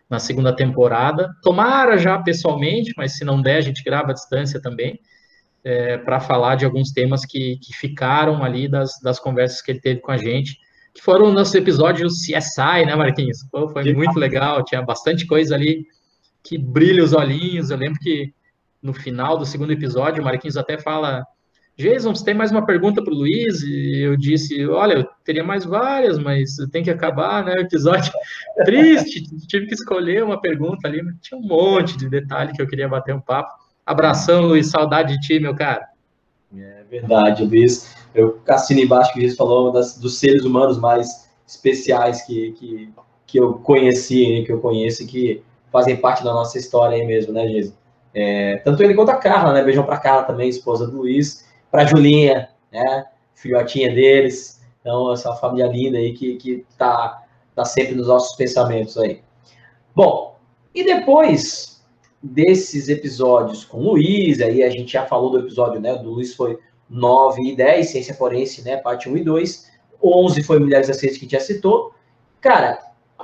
na 0.09 0.19
segunda 0.19 0.55
temporada, 0.55 1.31
tomara 1.41 1.97
já 1.97 2.19
pessoalmente, 2.19 2.93
mas 2.97 3.17
se 3.17 3.25
não 3.25 3.41
der, 3.41 3.59
a 3.59 3.61
gente 3.61 3.85
grava 3.85 4.11
à 4.11 4.13
distância 4.13 4.61
também, 4.61 4.99
é, 5.63 5.99
para 5.99 6.19
falar 6.19 6.57
de 6.57 6.65
alguns 6.65 6.91
temas 6.91 7.25
que, 7.25 7.59
que 7.63 7.73
ficaram 7.77 8.43
ali 8.43 8.67
das, 8.67 8.99
das 9.01 9.21
conversas 9.21 9.63
que 9.63 9.71
ele 9.71 9.81
teve 9.81 10.01
com 10.01 10.11
a 10.11 10.17
gente, 10.17 10.59
que 10.93 11.01
foram 11.01 11.33
nossos 11.33 11.55
episódios 11.55 12.25
CSI, 12.25 12.87
né, 12.87 12.97
Marquinhos? 12.97 13.45
Pô, 13.53 13.69
foi 13.69 13.93
muito 13.95 14.19
legal, 14.19 14.65
tinha 14.65 14.83
bastante 14.83 15.29
coisa 15.29 15.55
ali 15.55 15.87
que 16.43 16.59
brilha 16.59 17.05
os 17.05 17.13
olhinhos. 17.13 17.71
Eu 17.71 17.77
lembro 17.77 18.01
que 18.01 18.35
no 18.83 18.93
final 18.93 19.39
do 19.39 19.47
segundo 19.47 19.73
episódio, 19.73 20.21
o 20.21 20.25
Marquinhos 20.25 20.57
até 20.57 20.77
fala: 20.77 21.25
Jason, 21.77 22.15
você 22.15 22.25
tem 22.25 22.35
mais 22.35 22.51
uma 22.51 22.67
pergunta 22.67 23.03
para 23.03 23.13
o 23.13 23.17
Luiz? 23.17 23.63
E 23.63 24.03
eu 24.03 24.17
disse: 24.17 24.67
Olha, 24.67 24.95
eu 24.95 25.09
teria 25.25 25.43
mais 25.43 25.65
várias, 25.65 26.19
mas 26.19 26.57
tem 26.71 26.83
que 26.83 26.91
acabar, 26.91 27.45
né? 27.45 27.55
O 27.55 27.61
episódio 27.61 28.13
triste, 28.65 29.23
tive 29.47 29.67
que 29.67 29.75
escolher 29.75 30.23
uma 30.23 30.41
pergunta 30.41 30.87
ali, 30.87 31.03
mas 31.03 31.15
tinha 31.23 31.41
um 31.41 31.47
monte 31.47 31.97
de 31.97 32.09
detalhe 32.09 32.53
que 32.53 32.61
eu 32.61 32.67
queria 32.67 32.89
bater 32.89 33.15
um 33.15 33.21
papo. 33.21 33.51
Abração, 33.87 34.43
Luiz, 34.43 34.69
saudade 34.69 35.15
de 35.15 35.21
ti, 35.21 35.41
meu 35.41 35.55
cara. 35.55 35.89
É 36.57 36.85
verdade, 36.91 37.45
Luiz. 37.45 37.95
Eu 38.15 38.41
assino 38.49 38.81
embaixo 38.81 39.13
que 39.13 39.19
o 39.19 39.23
Luiz 39.23 39.37
falou 39.37 39.73
das, 39.73 39.99
dos 39.99 40.19
seres 40.19 40.45
humanos 40.45 40.79
mais 40.79 41.31
especiais 41.47 42.23
que, 42.23 42.53
que, 42.53 42.93
que 43.27 43.39
eu 43.39 43.55
conheci, 43.55 44.43
que 44.45 44.53
eu 44.53 44.61
conheço, 44.61 45.07
que 45.07 45.43
fazem 45.73 45.97
parte 45.97 46.23
da 46.25 46.33
nossa 46.33 46.59
história 46.59 46.97
aí 46.97 47.07
mesmo, 47.07 47.33
né, 47.33 47.47
Giz? 47.49 47.75
É, 48.13 48.57
tanto 48.65 48.83
ele 48.83 48.95
quanto 48.95 49.11
a 49.11 49.17
Carla, 49.17 49.53
né? 49.53 49.63
Beijão 49.63 49.85
pra 49.85 49.99
Carla 49.99 50.25
também, 50.25 50.49
esposa 50.49 50.87
do 50.87 50.99
Luiz, 50.99 51.49
pra 51.71 51.87
Julinha, 51.87 52.49
né? 52.73 53.07
Filhotinha 53.35 53.93
deles. 53.93 54.61
Então, 54.81 55.13
essa 55.13 55.35
família 55.35 55.67
linda 55.67 55.99
aí 55.99 56.13
que, 56.13 56.37
que 56.37 56.65
tá, 56.77 57.23
tá 57.55 57.65
sempre 57.65 57.95
nos 57.95 58.09
nossos 58.09 58.37
pensamentos 58.37 58.97
aí. 58.97 59.23
Bom, 59.95 60.37
e 60.75 60.85
depois 60.85 61.83
desses 62.23 62.89
episódios 62.89 63.65
com 63.65 63.79
o 63.79 63.93
Luiz, 63.93 64.41
aí 64.41 64.63
a 64.63 64.71
gente 64.71 64.93
já 64.93 65.07
falou 65.07 65.31
do 65.31 65.41
episódio, 65.41 65.81
né? 65.81 65.95
Do 65.97 66.11
Luiz 66.11 66.35
foi 66.35 66.59
9 66.89 67.43
e 67.43 67.57
10, 67.57 67.91
Ciência 67.91 68.15
Forense, 68.15 68.63
né? 68.63 68.77
Parte 68.77 69.09
1 69.09 69.17
e 69.17 69.25
2. 69.25 69.71
11 70.03 70.43
foi 70.43 70.59
Mulheres 70.59 70.91
Aceitas 70.91 71.19
que 71.19 71.29
já 71.29 71.41
citou. 71.41 71.93
Cara, 72.41 72.79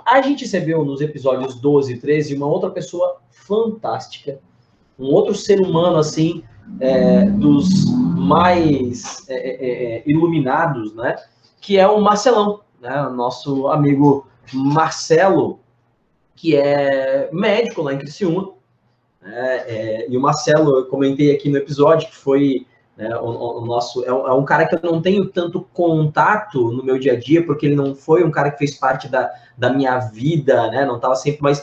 a 0.04 0.20
gente 0.20 0.44
recebeu 0.44 0.85
nos 0.85 1.00
episódios 1.00 1.54
12 1.56 1.94
e 1.94 1.98
13 1.98 2.35
uma 2.35 2.46
outra 2.46 2.70
pessoa 2.70 3.20
fantástica, 3.30 4.38
um 4.98 5.06
outro 5.06 5.35
ser 5.35 5.61
humano, 5.61 5.96
assim, 5.96 6.42
é, 6.80 7.24
dos 7.24 7.87
mais 8.26 9.28
é, 9.28 9.34
é, 9.34 9.96
é, 9.96 10.02
iluminados, 10.06 10.94
né? 10.94 11.16
Que 11.60 11.78
é 11.78 11.86
o 11.86 12.00
Marcelão, 12.00 12.60
né? 12.80 13.08
Nosso 13.08 13.68
amigo 13.68 14.26
Marcelo, 14.52 15.60
que 16.34 16.56
é 16.56 17.28
médico 17.32 17.82
lá 17.82 17.94
em 17.94 17.98
Criciúma. 17.98 18.52
Né? 19.22 19.64
É, 19.66 20.07
e 20.09 20.16
o 20.16 20.20
Marcelo, 20.20 20.78
eu 20.78 20.86
comentei 20.86 21.34
aqui 21.34 21.48
no 21.48 21.57
episódio, 21.57 22.09
que 22.09 22.16
foi 22.16 22.66
né? 22.96 23.14
O, 23.16 23.61
o, 23.61 23.66
nosso 23.66 24.03
é 24.05 24.12
um, 24.12 24.26
é 24.26 24.32
um, 24.32 24.44
cara 24.44 24.66
que 24.66 24.74
eu 24.74 24.80
não 24.90 25.03
tenho 25.03 25.26
tanto 25.26 25.61
contato 25.72 26.72
no 26.72 26.82
meu 26.82 26.98
dia 26.98 27.12
a 27.12 27.18
dia, 27.18 27.44
porque 27.44 27.66
ele 27.66 27.76
não 27.76 27.94
foi 27.94 28.24
um 28.24 28.30
cara 28.30 28.51
que 28.51 28.59
fez 28.59 28.74
parte 28.74 29.07
da, 29.07 29.30
da 29.57 29.70
minha 29.70 29.98
vida, 29.98 30.70
né? 30.70 30.86
Não 30.86 30.96
estava 30.96 31.14
sempre, 31.14 31.42
mas 31.42 31.62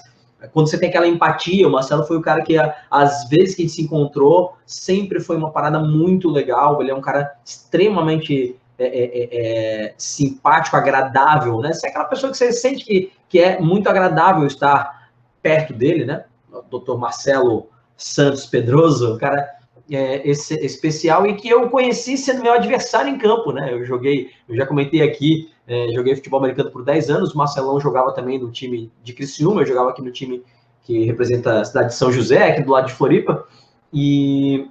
quando 0.51 0.69
você 0.69 0.77
tem 0.77 0.89
aquela 0.89 1.07
empatia, 1.07 1.67
o 1.67 1.71
Marcelo 1.71 2.03
foi 2.03 2.17
o 2.17 2.21
cara 2.21 2.41
que, 2.41 2.55
às 2.89 3.29
vezes 3.29 3.55
que 3.55 3.61
a 3.61 3.65
gente 3.65 3.75
se 3.75 3.81
encontrou, 3.81 4.57
sempre 4.65 5.19
foi 5.19 5.37
uma 5.37 5.51
parada 5.51 5.79
muito 5.79 6.29
legal. 6.29 6.81
Ele 6.81 6.91
é 6.91 6.95
um 6.95 7.01
cara 7.01 7.33
extremamente 7.45 8.55
é, 8.77 8.85
é, 8.85 9.03
é, 9.03 9.85
é 9.87 9.93
simpático, 9.97 10.75
agradável, 10.75 11.59
né? 11.59 11.73
Você 11.73 11.87
é 11.87 11.89
aquela 11.89 12.05
pessoa 12.05 12.31
que 12.31 12.37
você 12.37 12.51
sente 12.51 12.83
que, 12.83 13.11
que 13.29 13.39
é 13.39 13.59
muito 13.59 13.87
agradável 13.87 14.45
estar 14.45 15.09
perto 15.41 15.73
dele, 15.73 16.05
né? 16.05 16.25
O 16.51 16.61
doutor 16.61 16.97
Marcelo 16.97 17.69
Santos 17.95 18.45
Pedroso, 18.45 19.15
o 19.15 19.17
cara 19.17 19.62
é, 19.89 20.27
esse, 20.27 20.55
especial 20.65 21.25
e 21.25 21.35
que 21.35 21.49
eu 21.49 21.69
conheci 21.69 22.17
sendo 22.17 22.41
meu 22.41 22.53
adversário 22.53 23.09
em 23.09 23.17
campo, 23.17 23.51
né? 23.51 23.73
Eu 23.73 23.85
joguei, 23.85 24.29
eu 24.47 24.55
já 24.55 24.65
comentei 24.65 25.01
aqui, 25.01 25.49
é, 25.67 25.89
joguei 25.93 26.15
futebol 26.15 26.39
americano 26.39 26.71
por 26.71 26.83
10 26.83 27.09
anos, 27.09 27.33
Marcelão 27.33 27.79
jogava 27.79 28.13
também 28.13 28.39
no 28.39 28.51
time 28.51 28.91
de 29.03 29.13
Criciúma, 29.13 29.61
eu 29.61 29.65
jogava 29.65 29.89
aqui 29.89 30.01
no 30.01 30.11
time 30.11 30.43
que 30.83 31.05
representa 31.05 31.61
a 31.61 31.65
cidade 31.65 31.89
de 31.89 31.95
São 31.95 32.11
José, 32.11 32.49
aqui 32.49 32.61
do 32.61 32.71
lado 32.71 32.87
de 32.87 32.93
Floripa, 32.93 33.47
e 33.93 34.67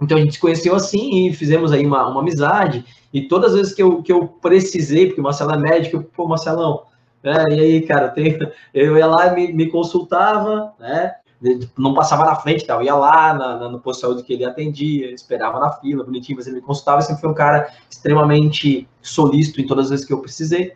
Então 0.00 0.16
a 0.18 0.20
gente 0.20 0.34
se 0.34 0.40
conheceu 0.40 0.74
assim 0.74 1.26
e 1.26 1.32
fizemos 1.32 1.72
aí 1.72 1.84
uma, 1.86 2.06
uma 2.08 2.20
amizade. 2.20 2.84
E 3.12 3.22
todas 3.22 3.52
as 3.52 3.56
vezes 3.56 3.74
que 3.74 3.82
eu, 3.82 4.02
que 4.02 4.12
eu 4.12 4.26
precisei, 4.26 5.06
porque 5.06 5.20
o 5.20 5.24
Marcelo 5.24 5.52
é 5.52 5.58
médico, 5.58 5.96
eu, 5.96 6.02
pô, 6.02 6.26
Marcelão, 6.26 6.84
né? 7.22 7.44
E 7.50 7.60
aí, 7.60 7.80
cara, 7.82 8.12
eu, 8.16 8.52
eu 8.92 8.98
ia 8.98 9.06
lá 9.06 9.28
e 9.28 9.34
me, 9.34 9.52
me 9.52 9.70
consultava, 9.70 10.74
né? 10.78 11.14
Não 11.76 11.94
passava 11.94 12.24
na 12.24 12.34
frente, 12.34 12.66
tal. 12.66 12.82
ia 12.82 12.94
lá 12.94 13.34
na, 13.34 13.56
na, 13.56 13.68
no 13.68 13.78
posto 13.78 14.00
de 14.00 14.06
saúde 14.06 14.22
que 14.22 14.32
ele 14.32 14.44
atendia, 14.44 15.10
esperava 15.12 15.60
na 15.60 15.70
fila, 15.70 16.04
bonitinho, 16.04 16.36
mas 16.36 16.46
ele 16.46 16.56
me 16.56 16.62
consultava. 16.62 17.02
Sempre 17.02 17.20
foi 17.20 17.30
um 17.30 17.34
cara 17.34 17.70
extremamente 17.90 18.88
solícito 19.02 19.60
em 19.60 19.66
todas 19.66 19.86
as 19.86 19.90
vezes 19.90 20.06
que 20.06 20.12
eu 20.12 20.20
precisei. 20.20 20.72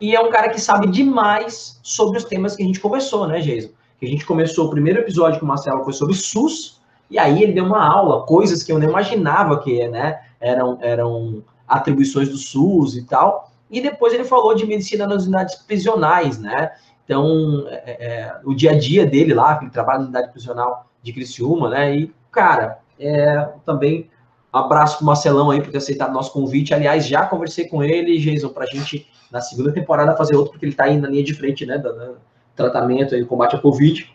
E 0.00 0.14
é 0.14 0.20
um 0.20 0.30
cara 0.30 0.48
que 0.48 0.60
sabe 0.60 0.86
demais 0.88 1.80
sobre 1.82 2.18
os 2.18 2.24
temas 2.24 2.54
que 2.56 2.62
a 2.62 2.66
gente 2.66 2.80
conversou, 2.80 3.26
né, 3.26 3.40
Jason? 3.40 3.70
Que 3.98 4.06
a 4.06 4.08
gente 4.08 4.26
começou 4.26 4.66
o 4.66 4.70
primeiro 4.70 5.00
episódio 5.00 5.38
com 5.40 5.46
o 5.46 5.48
Marcelo 5.48 5.84
foi 5.84 5.92
sobre 5.92 6.14
SUS, 6.14 6.80
e 7.10 7.18
aí 7.18 7.42
ele 7.42 7.52
deu 7.52 7.64
uma 7.64 7.84
aula, 7.84 8.26
coisas 8.26 8.62
que 8.62 8.72
eu 8.72 8.78
não 8.78 8.88
imaginava 8.88 9.60
que 9.62 9.86
né, 9.88 10.20
eram, 10.40 10.78
eram 10.80 11.42
atribuições 11.66 12.28
do 12.28 12.36
SUS 12.36 12.96
e 12.96 13.02
tal. 13.02 13.50
E 13.70 13.80
depois 13.80 14.12
ele 14.12 14.24
falou 14.24 14.54
de 14.54 14.66
medicina 14.66 15.06
nas 15.06 15.24
unidades 15.24 15.56
prisionais, 15.56 16.38
né? 16.38 16.72
Então, 17.04 17.66
é, 17.68 18.06
é, 18.06 18.36
o 18.44 18.54
dia 18.54 18.70
a 18.70 18.78
dia 18.78 19.06
dele 19.06 19.34
lá, 19.34 19.56
que 19.56 19.64
ele 19.64 19.70
trabalha 19.70 19.98
na 19.98 20.04
unidade 20.04 20.32
prisional 20.32 20.86
de 21.02 21.12
Criciúma, 21.12 21.68
né? 21.68 21.96
E, 21.96 22.14
cara, 22.32 22.78
é, 22.98 23.48
também 23.64 24.10
abraço 24.52 24.98
pro 24.98 25.06
Marcelão 25.06 25.50
aí 25.50 25.60
por 25.60 25.70
ter 25.70 25.78
aceitado 25.78 26.12
nosso 26.12 26.32
convite. 26.32 26.72
Aliás, 26.72 27.06
já 27.06 27.26
conversei 27.26 27.68
com 27.68 27.82
ele, 27.82 28.18
Jason, 28.18 28.48
pra 28.48 28.66
gente, 28.66 29.06
na 29.30 29.40
segunda 29.40 29.72
temporada, 29.72 30.16
fazer 30.16 30.36
outro, 30.36 30.52
porque 30.52 30.64
ele 30.64 30.74
tá 30.74 30.84
aí 30.84 30.96
na 30.96 31.08
linha 31.08 31.24
de 31.24 31.34
frente, 31.34 31.66
né? 31.66 31.76
Do, 31.76 31.92
do 31.92 32.16
tratamento 32.56 33.14
e 33.14 33.24
combate 33.24 33.56
à 33.56 33.58
Covid. 33.58 34.10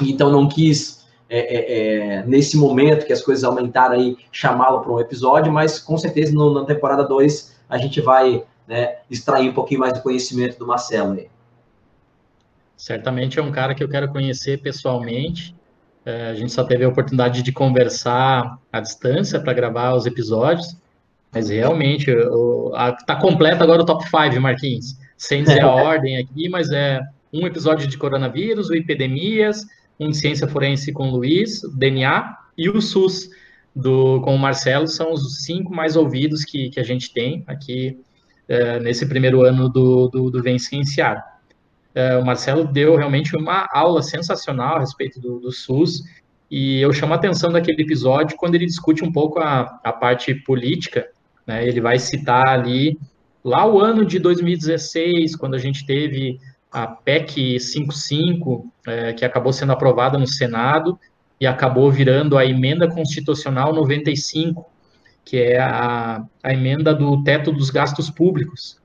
Então, 0.00 0.30
não 0.30 0.48
quis 0.48 1.04
é, 1.28 1.38
é, 1.38 2.18
é, 2.18 2.26
nesse 2.26 2.56
momento 2.56 3.06
que 3.06 3.12
as 3.12 3.22
coisas 3.22 3.44
aumentaram 3.44 3.94
aí, 3.94 4.16
chamá-lo 4.30 4.80
para 4.80 4.92
um 4.92 5.00
episódio, 5.00 5.52
mas 5.52 5.78
com 5.78 5.96
certeza 5.96 6.32
no, 6.32 6.52
na 6.54 6.64
temporada 6.64 7.02
2 7.02 7.54
a 7.68 7.78
gente 7.78 8.00
vai 8.00 8.44
né, 8.68 8.98
extrair 9.10 9.50
um 9.50 9.54
pouquinho 9.54 9.80
mais 9.80 9.94
do 9.94 10.02
conhecimento 10.02 10.58
do 10.58 10.66
Marcelo 10.66 11.14
aí. 11.14 11.28
Certamente 12.76 13.38
é 13.38 13.42
um 13.42 13.52
cara 13.52 13.74
que 13.74 13.82
eu 13.82 13.88
quero 13.88 14.08
conhecer 14.08 14.58
pessoalmente. 14.58 15.54
É, 16.04 16.28
a 16.28 16.34
gente 16.34 16.52
só 16.52 16.64
teve 16.64 16.84
a 16.84 16.88
oportunidade 16.88 17.42
de 17.42 17.52
conversar 17.52 18.58
à 18.72 18.80
distância 18.80 19.40
para 19.40 19.52
gravar 19.52 19.94
os 19.94 20.06
episódios, 20.06 20.76
mas 21.32 21.48
realmente 21.48 22.10
está 23.00 23.16
completo 23.16 23.62
agora 23.62 23.82
o 23.82 23.86
top 23.86 24.04
5, 24.04 24.40
Marquinhos. 24.40 24.98
Sem 25.16 25.42
dizer 25.42 25.62
a 25.62 25.70
ordem 25.72 26.18
aqui, 26.18 26.48
mas 26.48 26.70
é 26.70 27.00
um 27.32 27.46
episódio 27.46 27.88
de 27.88 27.96
coronavírus, 27.96 28.68
o 28.68 28.74
epidemias, 28.74 29.64
um 29.98 30.10
de 30.10 30.16
ciência 30.16 30.46
forense 30.46 30.92
com 30.92 31.08
o 31.08 31.16
Luiz, 31.16 31.62
DNA, 31.74 32.36
e 32.56 32.68
o 32.68 32.80
SUS 32.80 33.30
do, 33.74 34.20
com 34.20 34.34
o 34.34 34.38
Marcelo 34.38 34.86
são 34.86 35.12
os 35.12 35.42
cinco 35.42 35.74
mais 35.74 35.96
ouvidos 35.96 36.44
que, 36.44 36.70
que 36.70 36.78
a 36.78 36.84
gente 36.84 37.12
tem 37.12 37.42
aqui 37.46 37.98
é, 38.46 38.78
nesse 38.78 39.06
primeiro 39.06 39.42
ano 39.42 39.68
do, 39.68 40.08
do, 40.08 40.30
do 40.30 40.42
Vem 40.42 40.58
Cienciar. 40.58 41.33
É, 41.94 42.16
o 42.16 42.24
Marcelo 42.24 42.64
deu 42.64 42.96
realmente 42.96 43.36
uma 43.36 43.68
aula 43.72 44.02
sensacional 44.02 44.76
a 44.76 44.80
respeito 44.80 45.20
do, 45.20 45.38
do 45.38 45.52
SUS, 45.52 46.02
e 46.50 46.80
eu 46.80 46.92
chamo 46.92 47.12
a 47.12 47.16
atenção 47.16 47.50
daquele 47.52 47.82
episódio 47.82 48.36
quando 48.36 48.54
ele 48.54 48.66
discute 48.66 49.04
um 49.04 49.12
pouco 49.12 49.38
a, 49.38 49.80
a 49.82 49.92
parte 49.92 50.34
política, 50.34 51.06
né, 51.46 51.66
ele 51.66 51.80
vai 51.80 51.98
citar 51.98 52.48
ali 52.48 52.98
lá 53.44 53.66
o 53.66 53.80
ano 53.80 54.04
de 54.04 54.18
2016, 54.18 55.36
quando 55.36 55.54
a 55.54 55.58
gente 55.58 55.86
teve 55.86 56.38
a 56.72 56.86
PEC 56.88 57.60
55, 57.60 58.72
é, 58.86 59.12
que 59.12 59.24
acabou 59.24 59.52
sendo 59.52 59.72
aprovada 59.72 60.18
no 60.18 60.26
Senado 60.26 60.98
e 61.40 61.46
acabou 61.46 61.90
virando 61.90 62.36
a 62.36 62.44
emenda 62.44 62.88
constitucional 62.88 63.72
95, 63.72 64.66
que 65.24 65.36
é 65.36 65.60
a, 65.60 66.24
a 66.42 66.52
emenda 66.52 66.92
do 66.92 67.22
teto 67.22 67.52
dos 67.52 67.70
gastos 67.70 68.10
públicos. 68.10 68.80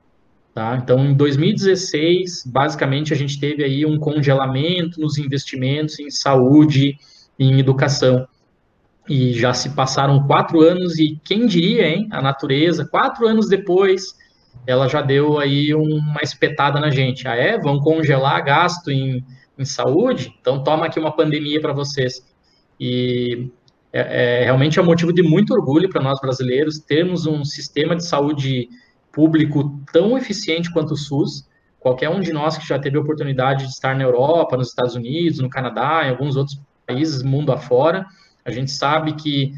Tá? 0.54 0.76
Então, 0.82 1.04
em 1.04 1.14
2016, 1.14 2.44
basicamente, 2.46 3.12
a 3.12 3.16
gente 3.16 3.38
teve 3.38 3.62
aí 3.62 3.86
um 3.86 3.98
congelamento 3.98 5.00
nos 5.00 5.16
investimentos 5.16 5.98
em 6.00 6.10
saúde 6.10 6.98
e 7.38 7.44
em 7.44 7.58
educação. 7.58 8.26
E 9.08 9.32
já 9.32 9.54
se 9.54 9.70
passaram 9.70 10.26
quatro 10.26 10.60
anos, 10.60 10.98
e 10.98 11.18
quem 11.24 11.46
diria, 11.46 11.88
hein? 11.88 12.08
A 12.10 12.20
natureza, 12.20 12.84
quatro 12.84 13.26
anos 13.26 13.48
depois, 13.48 14.14
ela 14.66 14.88
já 14.88 15.00
deu 15.00 15.38
aí 15.38 15.74
uma 15.74 16.20
espetada 16.22 16.80
na 16.80 16.90
gente. 16.90 17.26
Ah, 17.26 17.36
é? 17.36 17.58
Vão 17.58 17.78
congelar 17.80 18.44
gasto 18.44 18.90
em, 18.90 19.24
em 19.58 19.64
saúde? 19.64 20.34
Então 20.40 20.62
toma 20.62 20.86
aqui 20.86 20.98
uma 20.98 21.14
pandemia 21.14 21.60
para 21.60 21.72
vocês. 21.72 22.24
E 22.78 23.50
é, 23.92 24.42
é, 24.42 24.44
realmente 24.44 24.78
é 24.78 24.82
um 24.82 24.86
motivo 24.86 25.12
de 25.12 25.22
muito 25.22 25.52
orgulho 25.52 25.88
para 25.88 26.02
nós 26.02 26.20
brasileiros 26.20 26.78
termos 26.78 27.26
um 27.26 27.44
sistema 27.44 27.96
de 27.96 28.04
saúde 28.04 28.68
público 29.12 29.80
tão 29.92 30.16
eficiente 30.16 30.72
quanto 30.72 30.92
o 30.92 30.96
SUS. 30.96 31.48
Qualquer 31.78 32.10
um 32.10 32.20
de 32.20 32.32
nós 32.32 32.58
que 32.58 32.66
já 32.66 32.78
teve 32.78 32.98
a 32.98 33.00
oportunidade 33.00 33.64
de 33.64 33.70
estar 33.70 33.96
na 33.96 34.04
Europa, 34.04 34.56
nos 34.56 34.68
Estados 34.68 34.94
Unidos, 34.94 35.38
no 35.38 35.48
Canadá, 35.48 36.02
em 36.04 36.10
alguns 36.10 36.36
outros 36.36 36.60
países, 36.86 37.22
mundo 37.22 37.52
afora, 37.52 38.06
a 38.44 38.50
gente 38.50 38.70
sabe 38.70 39.14
que 39.14 39.52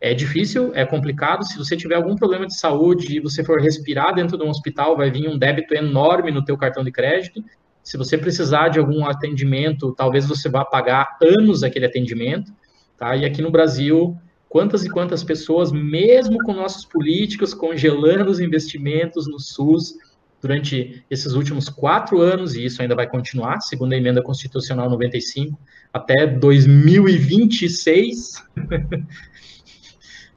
é 0.00 0.12
difícil, 0.12 0.70
é 0.74 0.84
complicado. 0.84 1.44
Se 1.46 1.56
você 1.56 1.76
tiver 1.76 1.94
algum 1.94 2.14
problema 2.14 2.46
de 2.46 2.58
saúde 2.58 3.16
e 3.16 3.20
você 3.20 3.42
for 3.42 3.60
respirar 3.60 4.14
dentro 4.14 4.36
de 4.36 4.44
um 4.44 4.50
hospital, 4.50 4.96
vai 4.96 5.10
vir 5.10 5.28
um 5.28 5.38
débito 5.38 5.74
enorme 5.74 6.30
no 6.30 6.44
teu 6.44 6.56
cartão 6.58 6.84
de 6.84 6.92
crédito. 6.92 7.42
Se 7.82 7.96
você 7.96 8.18
precisar 8.18 8.68
de 8.68 8.78
algum 8.78 9.06
atendimento, 9.06 9.94
talvez 9.96 10.26
você 10.26 10.48
vá 10.48 10.64
pagar 10.64 11.16
anos 11.22 11.62
aquele 11.62 11.86
atendimento, 11.86 12.52
tá? 12.98 13.16
E 13.16 13.24
aqui 13.24 13.40
no 13.40 13.50
Brasil, 13.50 14.16
quantas 14.54 14.84
e 14.84 14.88
quantas 14.88 15.24
pessoas, 15.24 15.72
mesmo 15.72 16.38
com 16.44 16.54
nossos 16.54 16.84
políticos 16.84 17.52
congelando 17.52 18.30
os 18.30 18.38
investimentos 18.38 19.26
no 19.26 19.40
SUS 19.40 19.96
durante 20.40 21.04
esses 21.10 21.32
últimos 21.32 21.68
quatro 21.68 22.20
anos, 22.20 22.54
e 22.54 22.64
isso 22.64 22.80
ainda 22.80 22.94
vai 22.94 23.08
continuar, 23.08 23.60
segundo 23.62 23.94
a 23.94 23.96
emenda 23.96 24.22
constitucional 24.22 24.88
95, 24.88 25.58
até 25.92 26.24
2026, 26.24 28.44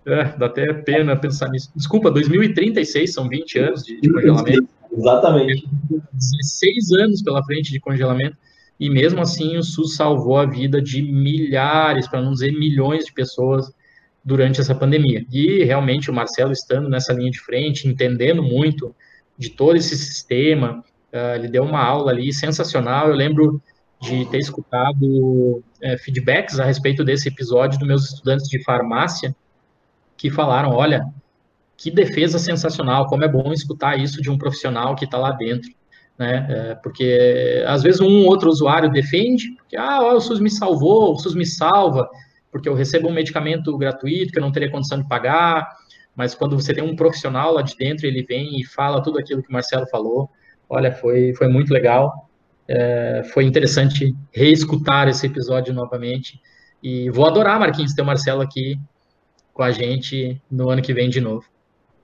É, 0.08 0.24
dá 0.36 0.48
até 0.48 0.74
pena 0.74 1.16
pensar 1.16 1.50
nisso. 1.50 1.70
Desculpa, 1.76 2.10
2036 2.10 3.14
são 3.14 3.30
20 3.30 3.60
anos 3.60 3.84
de, 3.84 4.02
de 4.02 4.12
congelamento. 4.12 4.68
Exatamente. 4.92 5.70
16 6.12 6.92
anos 7.04 7.22
pela 7.22 7.44
frente 7.44 7.72
de 7.72 7.80
congelamento. 7.80 8.36
E 8.80 8.90
mesmo 8.90 9.22
assim, 9.22 9.58
o 9.58 9.64
SUS 9.64 9.96
salvou 9.96 10.40
a 10.40 10.46
vida 10.48 10.82
de 10.82 11.04
milhares, 11.04 12.08
para 12.08 12.20
não 12.20 12.34
dizer 12.34 12.52
milhões 12.52 13.06
de 13.06 13.14
pessoas 13.14 13.77
durante 14.28 14.60
essa 14.60 14.76
pandemia. 14.76 15.26
E 15.32 15.64
realmente 15.64 16.12
o 16.12 16.14
Marcelo 16.14 16.52
estando 16.52 16.90
nessa 16.90 17.14
linha 17.14 17.32
de 17.32 17.40
frente, 17.40 17.88
entendendo 17.88 18.44
muito 18.44 18.94
de 19.38 19.50
todo 19.50 19.78
esse 19.78 19.98
sistema, 19.98 20.84
uh, 21.14 21.36
ele 21.36 21.48
deu 21.48 21.64
uma 21.64 21.82
aula 21.82 22.12
ali 22.12 22.34
sensacional. 22.34 23.08
Eu 23.08 23.16
lembro 23.16 23.62
de 24.02 24.26
ter 24.26 24.40
escutado 24.40 25.02
uh, 25.02 25.64
feedbacks 26.04 26.60
a 26.60 26.66
respeito 26.66 27.06
desse 27.06 27.30
episódio 27.30 27.80
dos 27.80 27.88
meus 27.88 28.04
estudantes 28.10 28.50
de 28.50 28.62
farmácia, 28.66 29.34
que 30.18 30.30
falaram: 30.30 30.74
olha, 30.74 31.06
que 31.78 31.90
defesa 31.90 32.38
sensacional, 32.38 33.08
como 33.08 33.24
é 33.24 33.30
bom 33.30 33.54
escutar 33.54 33.98
isso 33.98 34.22
de 34.22 34.30
um 34.30 34.38
profissional 34.38 34.94
que 34.94 35.06
está 35.06 35.18
lá 35.18 35.32
dentro. 35.32 35.72
Né? 36.20 36.48
É, 36.50 36.76
porque 36.76 37.64
às 37.66 37.82
vezes 37.82 38.02
um 38.02 38.26
outro 38.26 38.50
usuário 38.50 38.92
defende, 38.92 39.56
que 39.70 39.78
ah, 39.78 40.02
o 40.02 40.20
SUS 40.20 40.42
me 40.42 40.50
salvou, 40.50 41.14
o 41.14 41.18
SUS 41.18 41.34
me 41.34 41.46
salva, 41.46 42.10
porque 42.52 42.68
eu 42.68 42.74
recebo 42.74 43.08
um 43.08 43.14
medicamento 43.14 43.78
gratuito 43.78 44.32
que 44.32 44.40
eu 44.40 44.42
não 44.44 44.52
teria 44.52 44.72
condição 44.72 45.00
de 45.00 45.08
pagar, 45.08 45.68
mas 46.16 46.34
quando 46.34 46.60
você 46.60 46.74
tem 46.74 46.84
um 46.84 46.96
profissional 46.96 47.54
lá 47.54 47.62
de 47.62 47.76
dentro, 47.76 48.08
ele 48.08 48.24
vem 48.24 48.60
e 48.60 48.66
fala 48.66 49.02
tudo 49.02 49.20
aquilo 49.20 49.44
que 49.44 49.50
o 49.50 49.54
Marcelo 49.54 49.88
falou, 49.88 50.30
olha, 50.70 50.92
foi, 50.92 51.34
foi 51.36 51.48
muito 51.48 51.72
legal, 51.72 52.30
é, 52.68 53.24
foi 53.34 53.44
interessante 53.46 54.16
reescutar 54.32 55.08
esse 55.08 55.26
episódio 55.26 55.74
novamente, 55.74 56.42
e 56.82 57.10
vou 57.10 57.26
adorar, 57.26 57.60
Marquinhos, 57.60 57.94
ter 57.94 58.02
o 58.02 58.06
Marcelo 58.06 58.42
aqui 58.42 58.80
com 59.54 59.64
a 59.64 59.72
gente 59.72 60.42
no 60.50 60.70
ano 60.70 60.82
que 60.82 60.94
vem 60.94 61.10
de 61.10 61.20
novo. 61.20 61.46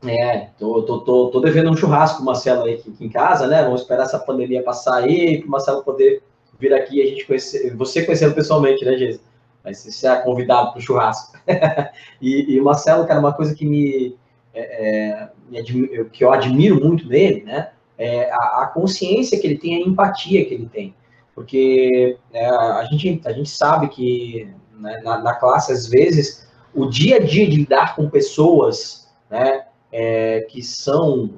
É, 0.06 0.50
tô, 0.60 0.82
tô, 0.84 1.00
tô, 1.00 1.30
tô 1.30 1.40
devendo 1.40 1.70
um 1.72 1.78
churrasco 1.78 2.18
com 2.18 2.24
o 2.24 2.26
Marcelo 2.26 2.64
aí 2.64 2.74
aqui, 2.74 2.90
aqui 2.90 3.06
em 3.06 3.10
casa, 3.10 3.48
né? 3.48 3.64
Vamos 3.64 3.82
esperar 3.82 4.04
essa 4.04 4.20
pandemia 4.20 4.62
passar 4.62 5.04
aí, 5.04 5.38
para 5.40 5.48
o 5.48 5.52
Marcelo 5.52 5.84
poder 5.84 6.22
vir 6.60 6.74
aqui 6.74 6.98
e 6.98 7.02
a 7.02 7.06
gente 7.06 7.26
conhecer, 7.26 7.74
você 7.76 8.04
conhecendo 8.04 8.36
pessoalmente, 8.36 8.84
né, 8.84 8.98
Geisa? 8.98 9.22
Mas 9.64 9.84
você 9.84 10.08
é 10.08 10.16
convidado 10.18 10.72
para 10.72 10.80
o 10.80 10.82
churrasco. 10.82 11.38
e, 12.22 12.54
e, 12.54 12.60
o 12.60 12.64
Marcelo, 12.64 13.06
cara, 13.06 13.20
uma 13.20 13.34
coisa 13.34 13.56
que 13.56 13.66
me, 13.66 14.18
é, 14.54 15.30
é 15.54 15.64
que 16.12 16.24
eu 16.24 16.32
admiro 16.32 16.84
muito 16.84 17.08
nele, 17.08 17.44
né? 17.44 17.72
É 17.98 18.32
a, 18.32 18.64
a, 18.64 18.72
consciência 18.74 19.40
que 19.40 19.48
ele 19.48 19.58
tem, 19.58 19.76
a 19.78 19.88
empatia 19.88 20.44
que 20.46 20.54
ele 20.54 20.66
tem. 20.68 20.94
Porque 21.34 22.18
é, 22.34 22.46
a, 22.46 22.84
gente, 22.86 23.22
a 23.26 23.32
gente 23.32 23.50
sabe 23.50 23.88
que 23.88 24.50
né, 24.78 25.02
na, 25.04 25.20
na 25.20 25.34
classe, 25.36 25.72
às 25.72 25.88
vezes, 25.88 26.48
o 26.74 26.86
dia 26.88 27.18
a 27.18 27.20
dia 27.20 27.48
de 27.48 27.58
lidar 27.58 27.96
com 27.96 28.10
pessoas 28.10 29.08
né, 29.30 29.66
é, 29.92 30.42
que 30.50 30.62
são 30.62 31.30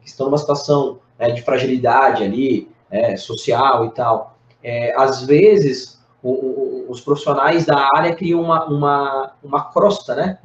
que 0.00 0.08
estão 0.08 0.26
numa 0.26 0.38
situação 0.38 1.00
né, 1.18 1.30
de 1.30 1.42
fragilidade 1.42 2.22
ali 2.22 2.70
é, 2.90 3.16
social 3.16 3.86
e 3.86 3.90
tal, 3.90 4.36
é, 4.62 4.94
às 4.96 5.24
vezes 5.24 5.93
o, 6.30 6.86
os 6.88 7.00
profissionais 7.00 7.66
da 7.66 7.88
área 7.94 8.14
criam 8.14 8.40
uma, 8.40 8.64
uma, 8.64 9.32
uma 9.42 9.64
crosta, 9.72 10.14
né? 10.14 10.38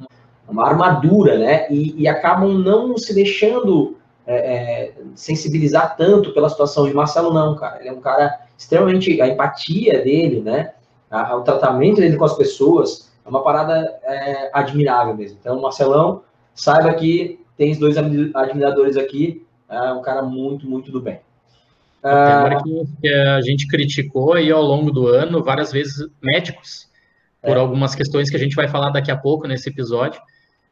uma 0.50 0.66
armadura, 0.66 1.38
né? 1.38 1.66
E, 1.70 2.02
e 2.02 2.08
acabam 2.08 2.52
não 2.58 2.96
se 2.98 3.14
deixando 3.14 3.96
é, 4.26 4.34
é, 4.34 4.94
sensibilizar 5.14 5.96
tanto 5.96 6.32
pela 6.32 6.48
situação 6.48 6.86
de 6.86 6.94
Marcelo, 6.94 7.32
não, 7.32 7.54
cara. 7.56 7.80
Ele 7.80 7.88
é 7.88 7.92
um 7.92 8.00
cara 8.00 8.40
extremamente. 8.58 9.20
A 9.20 9.28
empatia 9.28 10.02
dele, 10.02 10.40
né? 10.40 10.72
A, 11.10 11.36
o 11.36 11.42
tratamento 11.42 12.00
dele 12.00 12.16
com 12.16 12.24
as 12.24 12.36
pessoas 12.36 13.10
é 13.24 13.28
uma 13.28 13.42
parada 13.42 13.98
é, 14.02 14.50
admirável 14.52 15.14
mesmo. 15.14 15.38
Então, 15.40 15.60
Marcelão, 15.60 16.22
saiba 16.54 16.92
que 16.94 17.40
tem 17.56 17.78
dois 17.78 17.96
admiradores 17.96 18.96
aqui, 18.96 19.46
é 19.68 19.92
um 19.92 20.02
cara 20.02 20.22
muito, 20.22 20.68
muito 20.68 20.90
do 20.90 21.00
bem. 21.00 21.20
Até 22.02 22.54
ah, 22.54 22.58
que 23.00 23.08
a 23.08 23.40
gente 23.42 23.66
criticou 23.66 24.32
aí 24.32 24.50
ao 24.50 24.62
longo 24.62 24.90
do 24.90 25.06
ano 25.06 25.44
várias 25.44 25.70
vezes 25.70 26.08
médicos 26.22 26.88
por 27.42 27.56
é. 27.56 27.60
algumas 27.60 27.94
questões 27.94 28.30
que 28.30 28.36
a 28.36 28.38
gente 28.38 28.54
vai 28.54 28.68
falar 28.68 28.90
daqui 28.90 29.10
a 29.10 29.16
pouco 29.16 29.46
nesse 29.46 29.68
episódio. 29.68 30.20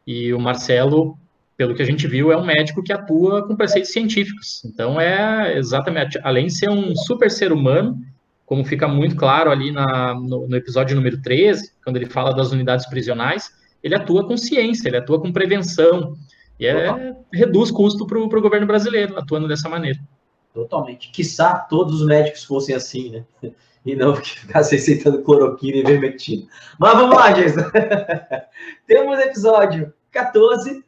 E 0.07 0.33
o 0.33 0.41
Marcelo, 0.41 1.19
pelo 1.57 1.75
que 1.75 1.83
a 1.83 1.85
gente 1.85 2.07
viu, 2.07 2.33
é 2.33 2.37
um 2.37 2.45
médico 2.45 2.83
que 2.83 2.93
atua 2.93 3.47
com 3.47 3.57
preceitos 3.57 3.93
científicos. 3.93 4.63
Então 4.65 5.01
é 5.01 5.57
exatamente, 5.57 6.19
além 6.23 6.47
de 6.47 6.57
ser 6.57 6.71
um 6.71 6.95
super 6.95 7.31
ser 7.31 7.53
humano, 7.53 7.99
como 8.47 8.65
fica 8.65 8.89
muito 8.89 9.15
claro 9.15 9.51
ali 9.51 9.71
na, 9.71 10.15
no, 10.15 10.49
no, 10.49 10.57
episódio 10.57 10.97
número 10.97 11.21
13, 11.21 11.73
quando 11.85 11.97
ele 11.97 12.07
fala 12.07 12.35
das 12.35 12.51
unidades 12.53 12.89
prisionais, 12.89 13.51
ele 13.83 13.95
atua 13.95 14.27
com 14.27 14.37
ciência, 14.39 14.89
ele 14.89 14.97
atua 14.97 15.21
com 15.21 15.31
prevenção, 15.31 16.15
e 16.59 16.67
é, 16.67 17.15
reduz 17.33 17.71
custo 17.71 18.07
para 18.07 18.19
o 18.19 18.43
governo 18.43 18.67
brasileiro, 18.67 19.19
atuando 19.19 19.47
dessa 19.47 19.69
maneira. 19.69 19.99
Totalmente. 20.59 21.13
Quiçá 21.13 21.55
todos 21.55 22.01
os 22.01 22.07
médicos 22.07 22.43
fossem 22.43 22.75
assim, 22.75 23.11
né? 23.11 23.53
E 23.87 23.95
não 23.95 24.17
ficassem 24.17 24.77
aceitando 24.77 25.23
cloroquina 25.23 25.77
e 25.77 25.85
vermectina. 25.85 26.49
Mas 26.77 26.95
vamos 26.95 27.17
lá, 27.17 27.31
Jason. 27.31 27.63
Temos 28.85 29.21
episódio 29.21 29.95
14, 30.11 30.85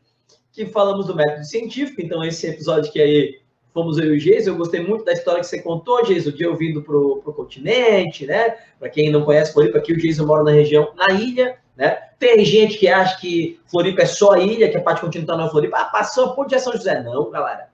que 0.50 0.66
falamos 0.66 1.06
do 1.06 1.14
método 1.14 1.44
científico. 1.44 2.02
Então, 2.02 2.24
esse 2.24 2.48
episódio 2.48 2.90
que 2.90 3.00
aí 3.00 3.40
fomos 3.72 3.96
eu 3.96 4.12
e 4.12 4.16
o 4.16 4.20
Jason. 4.20 4.50
Eu 4.50 4.56
gostei 4.56 4.84
muito 4.84 5.04
da 5.04 5.12
história 5.12 5.40
que 5.40 5.46
você 5.46 5.62
contou, 5.62 6.02
Jason, 6.02 6.32
de 6.32 6.42
eu 6.42 6.56
vindo 6.56 6.82
para 6.82 6.96
o 6.96 7.32
continente, 7.32 8.26
né? 8.26 8.56
Para 8.76 8.88
quem 8.88 9.08
não 9.08 9.24
conhece 9.24 9.52
Floripa, 9.52 9.78
aqui 9.78 9.92
o 9.92 9.96
Jason 9.96 10.26
mora 10.26 10.42
na 10.42 10.50
região, 10.50 10.92
na 10.96 11.14
ilha, 11.14 11.58
né? 11.76 11.90
Tem 12.18 12.44
gente 12.44 12.76
que 12.76 12.88
acha 12.88 13.20
que 13.20 13.60
Floripa 13.70 14.02
é 14.02 14.06
só 14.06 14.36
ilha, 14.36 14.68
que 14.68 14.76
a 14.76 14.82
parte 14.82 15.00
continental 15.00 15.38
não 15.38 15.46
é 15.46 15.50
Floripa. 15.50 15.76
Ah, 15.78 15.84
passou 15.84 16.34
por 16.34 16.48
de 16.48 16.58
São 16.58 16.72
José. 16.72 17.00
Não, 17.04 17.30
galera. 17.30 17.69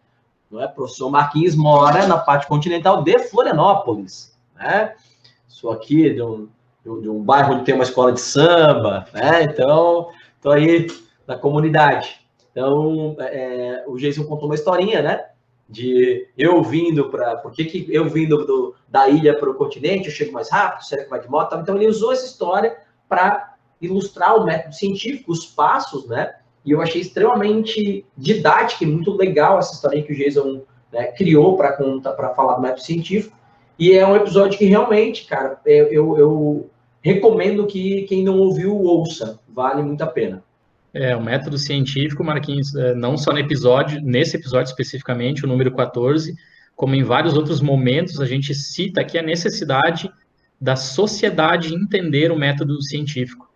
Não 0.51 0.63
é? 0.63 0.69
Professor 0.69 1.11
Marquinhos 1.11 1.55
mora 1.55 2.07
na 2.07 2.19
parte 2.19 2.47
continental 2.47 3.03
de 3.03 3.19
Florianópolis, 3.19 4.37
né? 4.55 4.95
Sou 5.49 5.71
aqui 5.71 6.15
de 6.15 6.23
um, 6.23 6.49
de 6.85 7.09
um 7.09 7.23
bairro 7.23 7.55
onde 7.55 7.65
tem 7.65 7.75
uma 7.75 7.85
escola 7.85 8.13
de 8.13 8.21
samba, 8.21 9.07
né? 9.13 9.43
Então, 9.43 10.11
estou 10.37 10.53
aí 10.53 10.87
na 11.27 11.37
comunidade. 11.37 12.21
Então, 12.51 13.17
é, 13.19 13.85
o 13.87 13.97
Jason 13.97 14.25
contou 14.25 14.49
uma 14.49 14.55
historinha, 14.55 15.03
né? 15.03 15.27
De 15.69 16.29
eu 16.39 16.63
vindo 16.63 17.11
para. 17.11 17.37
Por 17.39 17.51
que, 17.51 17.65
que 17.65 17.87
eu 17.93 18.09
vindo 18.09 18.47
do, 18.47 18.75
da 18.89 19.09
ilha 19.09 19.37
para 19.37 19.51
o 19.51 19.55
continente, 19.55 20.07
eu 20.07 20.15
chego 20.15 20.33
mais 20.33 20.49
rápido, 20.49 20.85
será 20.85 21.05
que 21.05 21.11
vai 21.11 21.21
de 21.21 21.29
moto? 21.29 21.57
Então, 21.57 21.75
ele 21.77 21.89
usou 21.89 22.13
essa 22.13 22.25
história 22.25 22.77
para 23.09 23.57
ilustrar 23.81 24.37
o 24.37 24.45
método 24.45 24.75
científico, 24.75 25.33
os 25.33 25.45
passos, 25.45 26.07
né? 26.07 26.37
E 26.67 26.73
eu 26.73 26.83
achei 26.83 27.01
extremamente 27.01 28.05
didática 28.19 28.83
e 28.83 28.89
muito 28.89 29.17
legal 29.17 29.59
essa 29.59 29.73
história 29.73 30.03
que 30.03 30.13
o 30.13 30.17
Jason 30.17 30.63
né, 30.93 31.07
criou 31.13 31.57
para 31.57 32.35
falar 32.35 32.55
do 32.57 32.63
método 32.63 32.83
científico. 32.83 33.37
E 33.79 33.93
é 33.93 34.05
um 34.05 34.17
episódio 34.17 34.59
que 34.59 34.65
realmente, 34.65 35.27
cara, 35.27 35.61
eu, 35.65 35.93
eu, 35.93 36.19
eu 36.19 36.71
recomendo 37.01 37.67
que 37.67 38.03
quem 38.03 38.25
não 38.25 38.39
ouviu 38.39 38.75
ouça, 38.83 39.39
vale 39.49 39.81
muito 39.81 40.03
a 40.03 40.07
pena. 40.09 40.43
É, 40.93 41.15
o 41.15 41.23
método 41.23 41.57
científico, 41.57 42.25
Marquinhos, 42.25 42.75
é, 42.75 42.95
não 42.95 43.17
só 43.17 43.33
no 43.33 43.39
episódio, 43.39 44.01
nesse 44.01 44.37
episódio 44.37 44.71
especificamente, 44.71 45.45
o 45.45 45.49
número 45.49 45.71
14, 45.71 46.35
como 46.75 46.95
em 46.95 47.03
vários 47.03 47.35
outros 47.35 47.61
momentos, 47.61 48.21
a 48.21 48.27
gente 48.27 48.55
cita 48.55 49.03
aqui 49.03 49.19
a 49.19 49.23
necessidade 49.23 50.11
da 50.61 50.75
sociedade 50.75 51.75
entender 51.75 52.33
o 52.33 52.39
método 52.39 52.83
científico. 52.83 53.47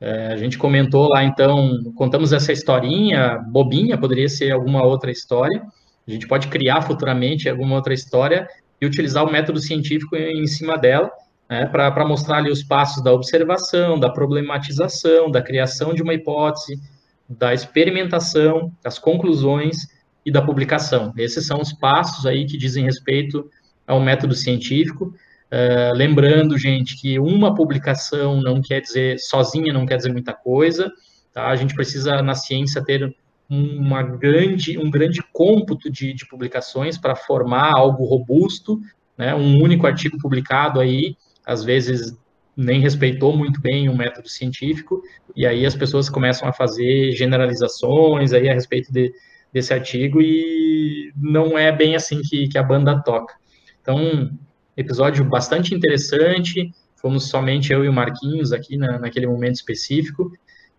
É, 0.00 0.28
a 0.28 0.36
gente 0.36 0.56
comentou 0.56 1.08
lá, 1.08 1.22
então, 1.22 1.78
contamos 1.94 2.32
essa 2.32 2.52
historinha, 2.52 3.38
bobinha, 3.48 3.98
poderia 3.98 4.28
ser 4.28 4.50
alguma 4.50 4.82
outra 4.82 5.10
história. 5.10 5.62
A 6.08 6.10
gente 6.10 6.26
pode 6.26 6.48
criar 6.48 6.80
futuramente 6.82 7.48
alguma 7.48 7.76
outra 7.76 7.92
história 7.92 8.48
e 8.80 8.86
utilizar 8.86 9.24
o 9.24 9.30
método 9.30 9.60
científico 9.60 10.16
em 10.16 10.46
cima 10.46 10.78
dela, 10.78 11.10
né, 11.48 11.66
para 11.66 12.06
mostrar 12.06 12.38
ali 12.38 12.50
os 12.50 12.62
passos 12.62 13.04
da 13.04 13.12
observação, 13.12 14.00
da 14.00 14.08
problematização, 14.08 15.30
da 15.30 15.42
criação 15.42 15.92
de 15.92 16.02
uma 16.02 16.14
hipótese, 16.14 16.80
da 17.28 17.52
experimentação, 17.52 18.72
das 18.82 18.98
conclusões 18.98 19.76
e 20.24 20.32
da 20.32 20.40
publicação. 20.40 21.12
Esses 21.16 21.46
são 21.46 21.60
os 21.60 21.72
passos 21.72 22.24
aí 22.24 22.46
que 22.46 22.56
dizem 22.56 22.84
respeito 22.84 23.48
ao 23.86 24.00
método 24.00 24.34
científico. 24.34 25.12
Uh, 25.52 25.92
lembrando, 25.94 26.56
gente, 26.56 26.96
que 26.96 27.18
uma 27.18 27.54
publicação 27.54 28.40
não 28.40 28.62
quer 28.62 28.80
dizer, 28.80 29.18
sozinha 29.18 29.72
não 29.72 29.84
quer 29.84 29.96
dizer 29.96 30.12
muita 30.12 30.32
coisa, 30.32 30.92
tá? 31.32 31.48
A 31.48 31.56
gente 31.56 31.74
precisa, 31.74 32.22
na 32.22 32.34
ciência, 32.34 32.84
ter 32.84 33.12
uma 33.48 34.00
grande, 34.00 34.78
um 34.78 34.88
grande 34.88 35.20
cômputo 35.32 35.90
de, 35.90 36.12
de 36.12 36.24
publicações 36.28 36.96
para 36.96 37.16
formar 37.16 37.72
algo 37.76 38.04
robusto, 38.04 38.80
né? 39.18 39.34
Um 39.34 39.60
único 39.60 39.88
artigo 39.88 40.16
publicado 40.18 40.78
aí, 40.78 41.16
às 41.44 41.64
vezes, 41.64 42.16
nem 42.56 42.80
respeitou 42.80 43.36
muito 43.36 43.60
bem 43.60 43.88
o 43.88 43.96
método 43.96 44.28
científico, 44.28 45.02
e 45.34 45.46
aí 45.46 45.66
as 45.66 45.74
pessoas 45.74 46.08
começam 46.08 46.48
a 46.48 46.52
fazer 46.52 47.10
generalizações 47.12 48.32
aí 48.32 48.48
a 48.48 48.54
respeito 48.54 48.92
de, 48.92 49.12
desse 49.52 49.74
artigo, 49.74 50.22
e 50.22 51.12
não 51.16 51.58
é 51.58 51.72
bem 51.72 51.96
assim 51.96 52.22
que, 52.22 52.46
que 52.46 52.56
a 52.56 52.62
banda 52.62 53.02
toca. 53.02 53.34
Então, 53.82 54.30
episódio 54.76 55.24
bastante 55.24 55.74
interessante. 55.74 56.72
Fomos 56.96 57.28
somente 57.28 57.72
eu 57.72 57.84
e 57.84 57.88
o 57.88 57.92
Marquinhos 57.92 58.52
aqui 58.52 58.76
na, 58.76 58.98
naquele 58.98 59.26
momento 59.26 59.54
específico. 59.54 60.32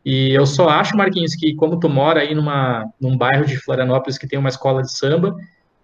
E 0.04 0.32
eu 0.32 0.46
só 0.46 0.70
acho, 0.70 0.98
Marquinhos, 0.98 1.36
que 1.36 1.54
como 1.56 1.80
tu 1.80 1.88
mora 1.88 2.22
aí 2.22 2.34
numa, 2.34 2.86
num 3.00 3.18
bairro 3.18 3.46
de 3.46 3.58
Florianópolis 3.58 4.18
que 4.18 4.28
tem 4.28 4.40
uma 4.40 4.50
escola 4.50 4.82
de 4.82 4.92
samba, 4.92 5.36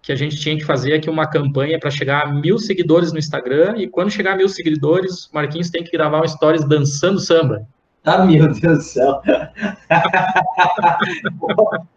que 0.02 0.12
a 0.12 0.16
gente 0.16 0.36
tinha 0.36 0.56
que 0.56 0.64
fazer 0.64 0.94
aqui 0.94 1.10
uma 1.10 1.26
campanha 1.26 1.78
para 1.78 1.90
chegar 1.90 2.24
a 2.24 2.32
mil 2.32 2.58
seguidores 2.58 3.12
no 3.12 3.18
Instagram. 3.18 3.74
E 3.76 3.88
quando 3.88 4.10
chegar 4.10 4.32
a 4.32 4.36
mil 4.36 4.48
seguidores, 4.48 5.28
Marquinhos 5.32 5.70
tem 5.70 5.84
que 5.84 5.90
gravar 5.90 6.22
um 6.22 6.28
stories 6.28 6.64
dançando 6.64 7.20
samba. 7.20 7.66
Ah, 8.04 8.24
meu 8.24 8.52
Deus 8.52 8.78
do 8.78 8.82
céu. 8.82 9.20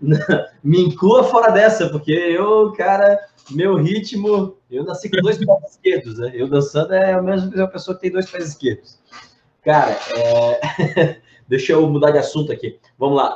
Me 0.62 0.80
inclua 0.80 1.24
fora 1.24 1.50
dessa, 1.50 1.88
porque 1.88 2.12
eu, 2.12 2.72
cara, 2.72 3.18
meu 3.50 3.76
ritmo. 3.76 4.56
Eu 4.70 4.84
nasci 4.84 5.10
com 5.10 5.20
dois 5.22 5.38
pés 5.38 5.48
esquerdos, 5.70 6.18
né? 6.18 6.32
Eu 6.34 6.48
dançando 6.48 6.92
é 6.92 7.12
a 7.12 7.22
mesma 7.22 7.68
pessoa 7.68 7.94
que 7.94 8.02
tem 8.02 8.10
dois 8.10 8.30
pés 8.30 8.48
esquerdos. 8.48 8.98
Cara, 9.62 9.96
é... 10.16 11.16
deixa 11.48 11.72
eu 11.72 11.88
mudar 11.88 12.10
de 12.10 12.18
assunto 12.18 12.52
aqui. 12.52 12.78
Vamos 12.98 13.16
lá. 13.16 13.34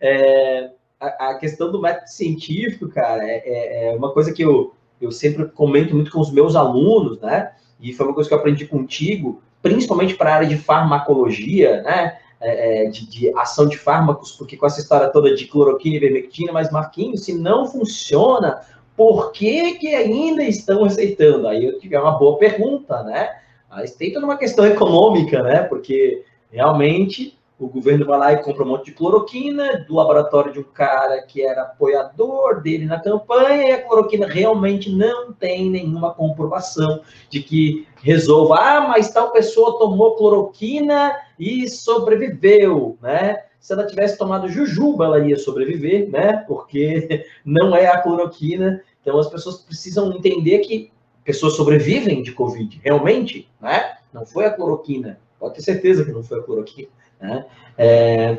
É... 0.00 0.70
A, 1.00 1.34
questão 1.34 1.70
do 1.70 1.82
método 1.82 2.08
científico, 2.08 2.88
cara, 2.88 3.22
é, 3.24 3.42
é, 3.44 3.86
é, 3.86 3.96
uma 3.96 4.12
coisa 4.12 4.32
que 4.32 4.42
eu, 4.42 4.74
eu 4.98 5.12
sempre 5.12 5.46
comento 5.46 5.94
muito 5.94 6.10
com 6.10 6.20
os 6.20 6.30
meus 6.30 6.56
alunos, 6.56 7.20
né? 7.20 7.52
E 7.78 7.92
foi 7.92 8.06
uma 8.06 8.14
coisa 8.14 8.28
que 8.28 8.34
eu 8.34 8.38
aprendi 8.38 8.66
contigo, 8.66 9.42
principalmente 9.60 10.14
para 10.14 10.30
a 10.30 10.34
área 10.36 10.48
de 10.48 10.56
farmacologia, 10.56 11.82
né? 11.82 12.18
É, 12.46 12.84
é, 12.84 12.90
de, 12.90 13.08
de, 13.08 13.38
ação 13.38 13.66
de 13.66 13.78
fármacos, 13.78 14.32
porque 14.32 14.54
com 14.54 14.66
essa 14.66 14.78
história 14.78 15.08
toda 15.08 15.34
de 15.34 15.46
cloroquina 15.46 15.96
e 15.96 15.98
vermectina, 15.98 16.52
mas 16.52 16.70
Marquinhos, 16.70 17.24
se 17.24 17.32
não 17.32 17.66
funciona, 17.66 18.60
por 18.94 19.32
que, 19.32 19.76
que 19.78 19.94
ainda 19.94 20.44
estão 20.44 20.84
aceitando? 20.84 21.48
Aí 21.48 21.64
eu 21.64 21.78
tive 21.78 21.96
uma 21.96 22.18
boa 22.18 22.36
pergunta, 22.36 23.02
né? 23.02 23.30
Aí 23.70 23.88
tem 23.90 24.12
toda 24.12 24.26
uma 24.26 24.36
questão 24.36 24.66
econômica, 24.66 25.42
né? 25.42 25.62
Porque 25.62 26.22
realmente 26.52 27.38
o 27.58 27.68
governo 27.68 28.04
vai 28.04 28.18
lá 28.18 28.32
e 28.32 28.42
compra 28.42 28.64
um 28.64 28.68
monte 28.68 28.86
de 28.86 28.92
cloroquina 28.92 29.84
do 29.86 29.94
laboratório 29.94 30.52
de 30.52 30.58
um 30.58 30.64
cara 30.64 31.22
que 31.22 31.42
era 31.42 31.62
apoiador 31.62 32.60
dele 32.60 32.84
na 32.84 33.00
campanha, 33.00 33.68
e 33.68 33.72
a 33.72 33.82
cloroquina 33.82 34.26
realmente 34.26 34.90
não 34.90 35.32
tem 35.32 35.70
nenhuma 35.70 36.12
comprovação 36.12 37.00
de 37.30 37.40
que 37.40 37.86
resolva, 38.02 38.56
ah, 38.58 38.80
mas 38.88 39.10
tal 39.10 39.30
pessoa 39.30 39.78
tomou 39.78 40.16
cloroquina 40.16 41.16
e 41.38 41.68
sobreviveu, 41.68 42.98
né? 43.00 43.44
Se 43.60 43.72
ela 43.72 43.86
tivesse 43.86 44.18
tomado 44.18 44.48
jujuba, 44.48 45.06
ela 45.06 45.18
ia 45.20 45.38
sobreviver, 45.38 46.10
né? 46.10 46.44
Porque 46.48 47.24
não 47.44 47.74
é 47.74 47.86
a 47.86 47.98
cloroquina. 47.98 48.82
Então 49.00 49.18
as 49.18 49.28
pessoas 49.28 49.58
precisam 49.58 50.12
entender 50.12 50.58
que 50.58 50.92
pessoas 51.24 51.54
sobrevivem 51.54 52.22
de 52.22 52.32
Covid, 52.32 52.80
realmente, 52.84 53.48
né? 53.60 53.96
Não 54.12 54.26
foi 54.26 54.44
a 54.44 54.50
cloroquina. 54.50 55.18
Pode 55.38 55.54
ter 55.54 55.62
certeza 55.62 56.04
que 56.04 56.12
não 56.12 56.22
foi 56.22 56.40
a 56.40 56.42
cloroquina. 56.42 56.88
Né? 57.24 57.44
É... 57.78 58.38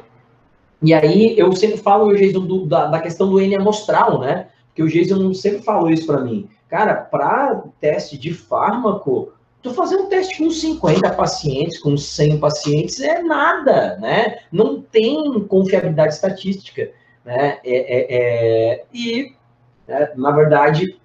E 0.81 0.93
aí 0.93 1.37
eu 1.37 1.51
sempre 1.55 1.77
falo, 1.77 2.15
Jason, 2.15 2.45
do, 2.45 2.65
da, 2.65 2.85
da, 2.87 2.99
questão 2.99 3.29
do 3.29 3.41
N 3.41 3.55
amostral, 3.55 4.19
né? 4.19 4.47
Porque 4.67 4.83
o 4.83 4.89
Jason 4.89 5.33
sempre 5.33 5.63
falou 5.63 5.89
isso 5.89 6.05
para 6.05 6.21
mim. 6.21 6.47
Cara, 6.69 6.95
para 6.95 7.63
teste 7.79 8.17
de 8.17 8.33
fármaco, 8.33 9.33
Tu 9.65 9.73
fazer 9.73 9.95
um 9.95 10.05
teste 10.05 10.37
com 10.37 10.51
50 10.51 11.11
pacientes, 11.13 11.79
com 11.79 11.97
100 11.97 12.39
pacientes, 12.39 12.99
é 12.99 13.23
nada, 13.23 13.97
né? 13.97 14.37
Não 14.51 14.79
tem 14.79 15.43
confiabilidade 15.47 16.13
estatística, 16.13 16.91
né? 17.25 17.57
É, 17.65 17.75
é, 17.75 18.05
é... 18.09 18.85
E, 18.93 19.33
né, 19.87 20.11
na 20.15 20.29
verdade, 20.29 20.99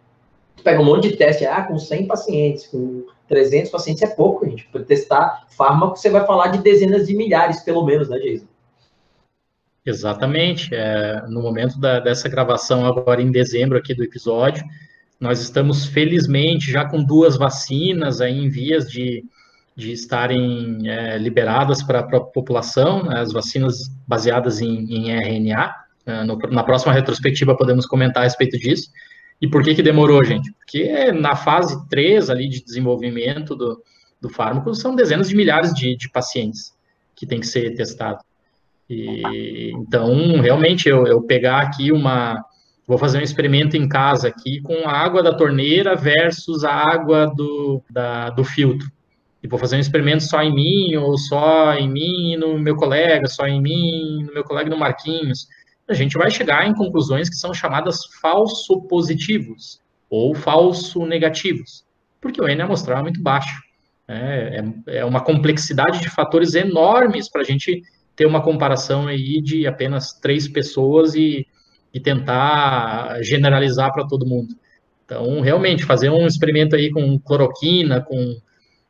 tu 0.55 0.63
pega 0.63 0.79
um 0.79 0.85
monte 0.85 1.09
de 1.09 1.17
teste, 1.17 1.47
ah, 1.47 1.63
com 1.63 1.79
100 1.79 2.07
pacientes, 2.07 2.67
com 2.67 3.07
300 3.31 3.71
pacientes 3.71 4.03
é 4.03 4.09
pouco, 4.09 4.45
gente. 4.45 4.67
Para 4.73 4.83
testar 4.83 5.47
fármaco, 5.57 5.97
você 5.97 6.11
vai 6.11 6.27
falar 6.27 6.49
de 6.49 6.59
dezenas 6.59 7.07
de 7.07 7.17
milhares, 7.17 7.61
pelo 7.61 7.87
menos, 7.87 8.09
né, 8.09 8.19
Jason? 8.19 8.47
Exatamente. 9.87 10.75
É, 10.75 11.23
no 11.29 11.41
momento 11.41 11.79
da, 11.79 12.01
dessa 12.01 12.29
gravação, 12.29 12.85
agora 12.85 13.23
em 13.23 13.31
dezembro 13.31 13.79
aqui 13.79 13.95
do 13.95 14.03
episódio, 14.03 14.65
nós 15.21 15.41
estamos, 15.41 15.87
felizmente, 15.87 16.73
já 16.73 16.85
com 16.85 17.05
duas 17.05 17.37
vacinas 17.37 18.21
aí 18.21 18.37
em 18.37 18.49
vias 18.49 18.91
de, 18.91 19.25
de 19.77 19.93
estarem 19.93 20.89
é, 20.91 21.17
liberadas 21.17 21.85
para 21.85 22.01
a 22.01 22.21
população, 22.21 23.05
né, 23.05 23.21
as 23.21 23.33
vacinas 23.33 23.89
baseadas 24.09 24.61
em, 24.61 24.93
em 24.93 25.13
RNA. 25.13 25.73
É, 26.05 26.25
no, 26.25 26.37
na 26.51 26.65
próxima 26.65 26.93
retrospectiva 26.93 27.57
podemos 27.57 27.87
comentar 27.87 28.23
a 28.23 28.27
respeito 28.27 28.59
disso. 28.59 28.91
E 29.41 29.49
por 29.49 29.63
que, 29.63 29.75
que 29.75 29.83
demorou, 29.83 30.23
gente? 30.25 30.53
Porque 30.53 31.11
na 31.13 31.35
fase 31.35 31.89
3 31.89 32.29
ali 32.31 32.49
de 32.49 32.63
desenvolvimento 32.63 33.57
do, 33.57 33.83
do 34.21 34.29
fármaco 34.29 34.75
são 34.75 34.95
dezenas 34.95 35.29
de 35.29 35.37
milhares 35.37 35.73
de, 35.73 35.97
de 35.97 36.11
pacientes 36.11 36.75
que 37.15 37.27
tem 37.27 37.41
que 37.41 37.47
ser 37.47 37.75
testado. 37.75 38.19
E, 38.89 39.71
então, 39.75 40.41
realmente, 40.41 40.89
eu, 40.89 41.07
eu 41.07 41.23
pegar 41.23 41.61
aqui 41.61 41.93
uma, 41.93 42.45
Vou 42.91 42.99
fazer 42.99 43.19
um 43.19 43.23
experimento 43.23 43.77
em 43.77 43.89
casa 43.89 44.27
aqui 44.27 44.61
com 44.63 44.89
a 44.89 44.91
água 44.91 45.23
da 45.23 45.33
torneira 45.33 45.95
versus 45.95 46.65
a 46.65 46.73
água 46.73 47.33
do, 47.37 47.81
da, 47.89 48.31
do 48.31 48.43
filtro. 48.43 48.91
E 49.41 49.47
vou 49.47 49.61
fazer 49.61 49.77
um 49.77 49.79
experimento 49.79 50.25
só 50.25 50.43
em 50.43 50.53
mim, 50.53 50.97
ou 50.97 51.17
só 51.17 51.73
em 51.75 51.89
mim 51.89 52.33
e 52.33 52.37
no 52.37 52.59
meu 52.59 52.75
colega, 52.75 53.29
só 53.29 53.47
em 53.47 53.63
mim, 53.63 54.25
no 54.25 54.35
meu 54.35 54.43
colega 54.43 54.69
no 54.69 54.77
Marquinhos. 54.77 55.47
A 55.91 55.95
gente 55.95 56.17
vai 56.17 56.31
chegar 56.31 56.67
em 56.67 56.75
conclusões 56.75 57.29
que 57.29 57.37
são 57.37 57.53
chamadas 57.53 58.07
falso 58.21 58.83
positivos 58.83 59.81
ou 60.09 60.35
falso 60.35 61.05
negativos, 61.05 61.85
porque 62.21 62.41
o 62.41 62.49
N 62.49 62.63
amostral 62.63 62.99
é 62.99 63.03
muito 63.03 63.23
baixo. 63.23 63.61
É, 64.09 64.65
é, 64.89 64.99
é 64.99 65.05
uma 65.05 65.21
complexidade 65.21 66.01
de 66.01 66.09
fatores 66.09 66.55
enormes 66.55 67.29
para 67.29 67.43
a 67.43 67.45
gente 67.45 67.83
ter 68.17 68.27
uma 68.27 68.43
comparação 68.43 69.07
aí 69.07 69.41
de 69.41 69.67
apenas 69.67 70.13
três 70.13 70.49
pessoas 70.49 71.15
e 71.15 71.47
e 71.93 72.01
tentar 72.01 73.23
generalizar 73.23 73.93
para 73.93 74.07
todo 74.07 74.27
mundo. 74.27 74.55
Então, 75.05 75.41
realmente, 75.41 75.85
fazer 75.85 76.09
um 76.09 76.27
experimento 76.27 76.77
aí 76.77 76.91
com 76.91 77.19
cloroquina, 77.19 78.01
com 78.01 78.37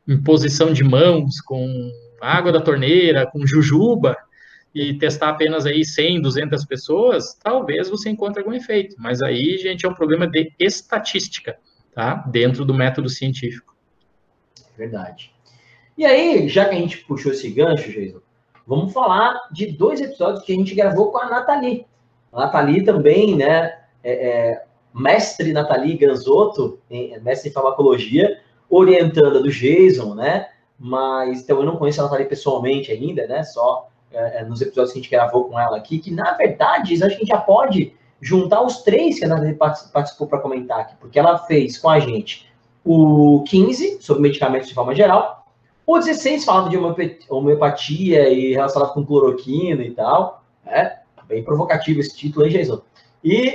imposição 0.07 0.73
de 0.73 0.85
mãos, 0.85 1.41
com 1.41 1.91
água 2.21 2.53
da 2.53 2.61
torneira, 2.61 3.27
com 3.27 3.47
jujuba, 3.47 4.17
e 4.75 4.95
testar 4.95 5.31
apenas 5.31 5.67
aí 5.67 5.85
100, 5.85 6.23
200 6.23 6.65
pessoas, 6.65 7.35
talvez 7.35 7.91
você 7.91 8.11
encontre 8.11 8.41
algum 8.41 8.53
efeito. 8.53 8.95
Mas 8.99 9.21
aí, 9.21 9.59
gente, 9.59 9.85
é 9.85 9.89
um 9.89 9.95
problema 9.95 10.27
de 10.27 10.53
estatística, 10.59 11.59
tá? 11.93 12.15
Dentro 12.31 12.65
do 12.65 12.73
método 12.73 13.09
científico. 13.09 13.75
Verdade. 14.77 15.33
E 15.99 16.07
aí, 16.07 16.49
já 16.49 16.67
que 16.67 16.75
a 16.75 16.79
gente 16.79 16.99
puxou 17.05 17.33
esse 17.33 17.51
gancho, 17.51 17.91
Jason, 17.91 18.21
vamos 18.67 18.93
falar 18.93 19.39
de 19.53 19.67
dois 19.67 20.01
episódios 20.01 20.45
que 20.45 20.53
a 20.53 20.57
gente 20.57 20.75
gravou 20.75 21.11
com 21.11 21.19
a 21.19 21.29
Nathalie. 21.29 21.85
A 22.33 22.47
Nathalie 22.47 22.85
também, 22.85 23.37
né, 23.37 23.77
é, 24.03 24.13
é, 24.13 24.65
mestre 24.95 25.53
Nathalie 25.53 25.99
Ganzotto, 25.99 26.79
em, 26.89 27.21
mestre 27.21 27.51
em 27.51 27.53
farmacologia, 27.53 28.41
orientanda 28.71 29.41
do 29.41 29.51
Jason, 29.51 30.15
né, 30.15 30.49
mas 30.79 31.43
então 31.43 31.59
eu 31.59 31.67
não 31.67 31.77
conheço 31.77 32.01
a 32.01 32.05
Nathalie 32.05 32.29
pessoalmente 32.29 32.91
ainda, 32.93 33.27
né, 33.27 33.43
só 33.43 33.91
é, 34.13 34.41
é 34.41 34.45
nos 34.45 34.61
episódios 34.61 34.93
que 34.93 34.99
a 34.99 35.03
gente 35.03 35.11
gravou 35.11 35.45
com 35.45 35.59
ela 35.59 35.77
aqui, 35.77 35.99
que 35.99 36.11
na 36.11 36.33
verdade 36.33 37.03
a 37.03 37.09
gente 37.09 37.27
já 37.27 37.39
pode 37.39 37.95
juntar 38.21 38.63
os 38.63 38.83
três 38.83 39.19
que 39.19 39.25
a 39.25 39.29
Nathalie 39.29 39.55
participou 39.55 40.27
para 40.27 40.41
comentar 40.41 40.81
aqui, 40.81 40.95
porque 41.01 41.19
ela 41.19 41.39
fez 41.39 41.79
com 41.79 41.89
a 41.89 41.99
gente 41.99 42.51
o 42.85 43.43
15, 43.49 43.99
sobre 44.01 44.23
medicamentos 44.23 44.69
de 44.69 44.75
forma 44.75 44.95
geral, 44.95 45.41
o 45.87 45.99
16 45.99 46.45
falava 46.45 46.69
de 46.69 46.79
homeopatia 47.29 48.29
e 48.29 48.53
relacionado 48.53 48.93
com 48.93 49.05
cloroquina 49.05 49.83
e 49.83 49.91
tal, 49.91 50.45
né? 50.65 50.99
Bem 51.27 51.43
provocativo 51.43 52.01
esse 52.01 52.17
título, 52.17 52.47
hein, 52.47 52.53
Jason? 52.53 52.81
E, 53.25 53.55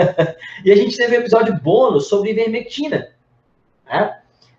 e 0.64 0.72
a 0.72 0.76
gente 0.76 0.96
teve 0.96 1.16
um 1.16 1.20
episódio 1.20 1.54
bônus 1.60 2.08
sobre 2.08 2.30
ivermectina. 2.30 3.08
Né? 3.86 4.18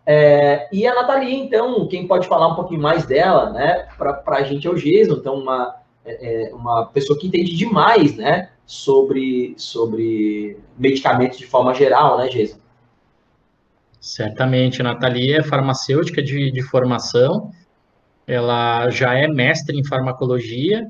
É, 0.10 0.70
e 0.72 0.88
a 0.88 0.96
Nathalie, 0.96 1.36
então, 1.36 1.86
quem 1.86 2.08
pode 2.08 2.30
falar 2.30 2.48
um 2.48 2.56
pouquinho 2.56 2.82
mais 2.82 3.06
dela, 3.06 3.50
né, 3.50 3.90
para 3.98 4.38
a 4.38 4.44
gente 4.44 4.66
é 4.66 4.70
o 4.70 4.76
Jason, 4.76 5.16
então, 5.16 5.36
uma, 5.36 5.76
é, 6.06 6.46
é, 6.46 6.56
uma 6.56 6.86
pessoa 6.86 7.20
que 7.20 7.28
entende 7.28 7.54
demais, 7.58 8.16
né, 8.16 8.50
sobre, 8.66 9.54
sobre 9.58 10.58
medicamentos 10.78 11.38
de 11.38 11.46
forma 11.46 11.74
geral, 11.74 12.18
né, 12.18 12.30
Jason? 12.30 12.58
Certamente, 14.00 14.80
a 14.80 14.86
Nathalie 14.86 15.34
é 15.36 15.44
farmacêutica 15.44 16.24
de, 16.24 16.52
de 16.52 16.62
formação, 16.62 17.52
ela 18.26 18.90
já 18.90 19.14
é 19.14 19.28
mestre 19.28 19.78
em 19.78 19.84
farmacologia, 19.84 20.88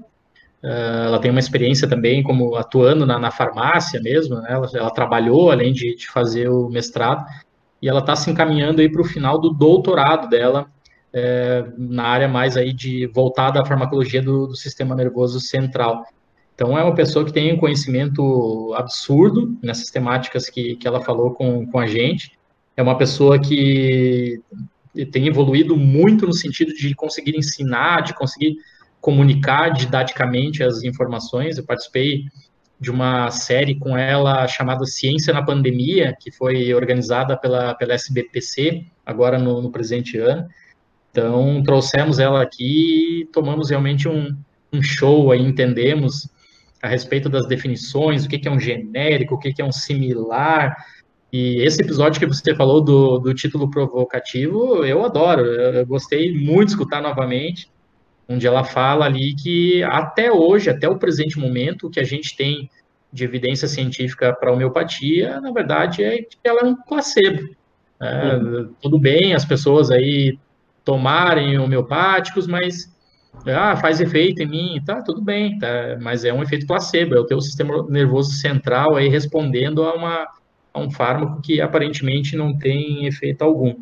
Uh, 0.64 1.06
ela 1.06 1.20
tem 1.20 1.30
uma 1.30 1.40
experiência 1.40 1.88
também 1.88 2.24
como 2.24 2.56
atuando 2.56 3.06
na, 3.06 3.20
na 3.20 3.30
farmácia 3.30 4.02
mesmo, 4.02 4.42
né? 4.42 4.48
ela, 4.50 4.68
ela, 4.74 4.90
trabalhou 4.90 5.52
além 5.52 5.72
de, 5.72 5.96
de, 5.96 6.08
fazer 6.08 6.50
o 6.50 6.68
mestrado, 6.68 7.24
e 7.82 7.88
ela 7.88 8.00
está 8.00 8.16
se 8.16 8.30
encaminhando 8.30 8.82
aí 8.82 8.90
para 8.90 9.02
o 9.02 9.06
final 9.06 9.40
do 9.40 9.50
doutorado 9.50 10.30
dela, 10.30 10.68
é, 11.14 11.66
na 11.78 12.04
área 12.04 12.28
mais 12.28 12.58
aí 12.58 12.74
de 12.74 13.08
voltada 13.08 13.62
à 13.62 13.66
farmacologia 13.66 14.22
do, 14.22 14.48
do, 14.48 14.56
sistema 14.56 14.96
nervoso 14.96 15.40
central. 15.40 16.06
Então 16.54 16.78
é 16.78 16.84
uma 16.84 16.96
pessoa 16.96 17.24
que 17.24 17.32
tem 17.32 17.54
um 17.54 17.58
conhecimento 17.58 18.74
absurdo 18.76 19.58
nessas 19.62 19.90
temáticas 19.90 20.50
que, 20.50 20.76
que 20.76 20.88
ela 20.88 21.02
falou 21.02 21.32
com, 21.32 21.66
com 21.68 21.80
a 21.80 21.88
gente, 21.88 22.38
é 22.76 22.82
uma 22.84 22.98
pessoa 22.98 23.40
que 23.40 24.40
tem 25.12 25.28
evoluído 25.28 25.76
muito 25.76 26.26
no 26.26 26.34
sentido 26.34 26.74
de 26.74 26.94
conseguir 26.96 27.36
ensinar, 27.36 28.02
de 28.02 28.14
conseguir 28.14 28.56
comunicar 29.02 29.70
didaticamente 29.70 30.64
as 30.64 30.84
informações. 30.84 31.58
Eu 31.58 31.66
participei 31.66 32.26
de 32.80 32.92
uma 32.92 33.32
série 33.32 33.76
com 33.76 33.98
ela 33.98 34.48
chamada 34.48 34.86
Ciência 34.86 35.34
na 35.34 35.44
Pandemia, 35.44 36.16
que 36.20 36.32
foi 36.32 36.74
organizada 36.74 37.36
pela, 37.36 37.74
pela 37.74 37.94
SBPC, 37.94 38.86
agora 39.06 39.40
no, 39.40 39.62
no 39.62 39.72
presente 39.72 40.18
ano. 40.18 40.48
Então, 41.10 41.64
trouxemos 41.64 42.20
ela 42.20 42.42
aqui 42.42 43.22
e 43.22 43.26
tomamos 43.26 43.72
realmente 43.72 44.08
um, 44.08 44.36
um 44.72 44.82
show 44.82 45.32
aí, 45.32 45.42
entendemos 45.42 46.30
a 46.82 46.88
respeito 46.88 47.28
das 47.28 47.48
definições, 47.48 48.26
o 48.26 48.30
que, 48.30 48.38
que 48.38 48.48
é 48.48 48.52
um 48.52 48.60
genérico, 48.60 49.34
o 49.34 49.40
que, 49.40 49.52
que 49.52 49.62
é 49.62 49.66
um 49.66 49.72
similar. 49.72 50.76
E 51.34 51.60
esse 51.64 51.82
episódio 51.82 52.20
que 52.20 52.28
você 52.28 52.56
falou 52.56 52.80
do, 52.80 53.18
do 53.18 53.34
título 53.34 53.72
provocativo, 53.72 54.86
eu 54.86 55.04
adoro, 55.04 55.42
eu, 55.44 55.74
eu 55.74 55.86
gostei 55.88 56.32
muito 56.32 56.68
de 56.68 56.72
escutar 56.74 57.02
novamente 57.02 57.68
onde 58.28 58.46
ela 58.46 58.64
fala 58.64 59.06
ali 59.06 59.34
que 59.34 59.84
até 59.84 60.32
hoje, 60.32 60.70
até 60.70 60.90
o 60.90 60.98
presente 60.98 61.40
momento, 61.40 61.88
o 61.88 61.90
que 61.90 62.00
a 62.00 62.04
gente 62.04 62.36
tem 62.36 62.70
de 63.12 63.24
evidência 63.24 63.68
científica 63.68 64.34
para 64.34 64.52
homeopatia, 64.52 65.40
na 65.40 65.52
verdade, 65.52 66.04
é 66.04 66.18
que 66.22 66.38
ela 66.44 66.62
é 66.62 66.66
um 66.66 66.76
placebo. 66.76 67.56
É, 68.00 68.36
uhum. 68.36 68.74
Tudo 68.82 69.00
bem 69.00 69.34
as 69.34 69.46
pessoas 69.46 69.90
aí 69.90 70.38
tomarem 70.84 71.58
homeopáticos, 71.58 72.48
mas 72.48 72.94
ah, 73.46 73.76
faz 73.76 74.02
efeito 74.02 74.42
em 74.42 74.48
mim, 74.48 74.82
tá, 74.86 75.02
tudo 75.02 75.22
bem, 75.22 75.58
tá, 75.58 75.98
mas 76.02 76.26
é 76.26 76.34
um 76.34 76.42
efeito 76.42 76.66
placebo, 76.66 77.16
é 77.16 77.20
o 77.20 77.26
teu 77.26 77.40
sistema 77.42 77.86
nervoso 77.90 78.32
central 78.32 78.96
aí 78.96 79.08
respondendo 79.08 79.84
a, 79.84 79.94
uma, 79.94 80.28
a 80.74 80.80
um 80.80 80.90
fármaco 80.90 81.42
que 81.42 81.62
aparentemente 81.62 82.36
não 82.36 82.58
tem 82.58 83.06
efeito 83.06 83.42
algum. 83.42 83.76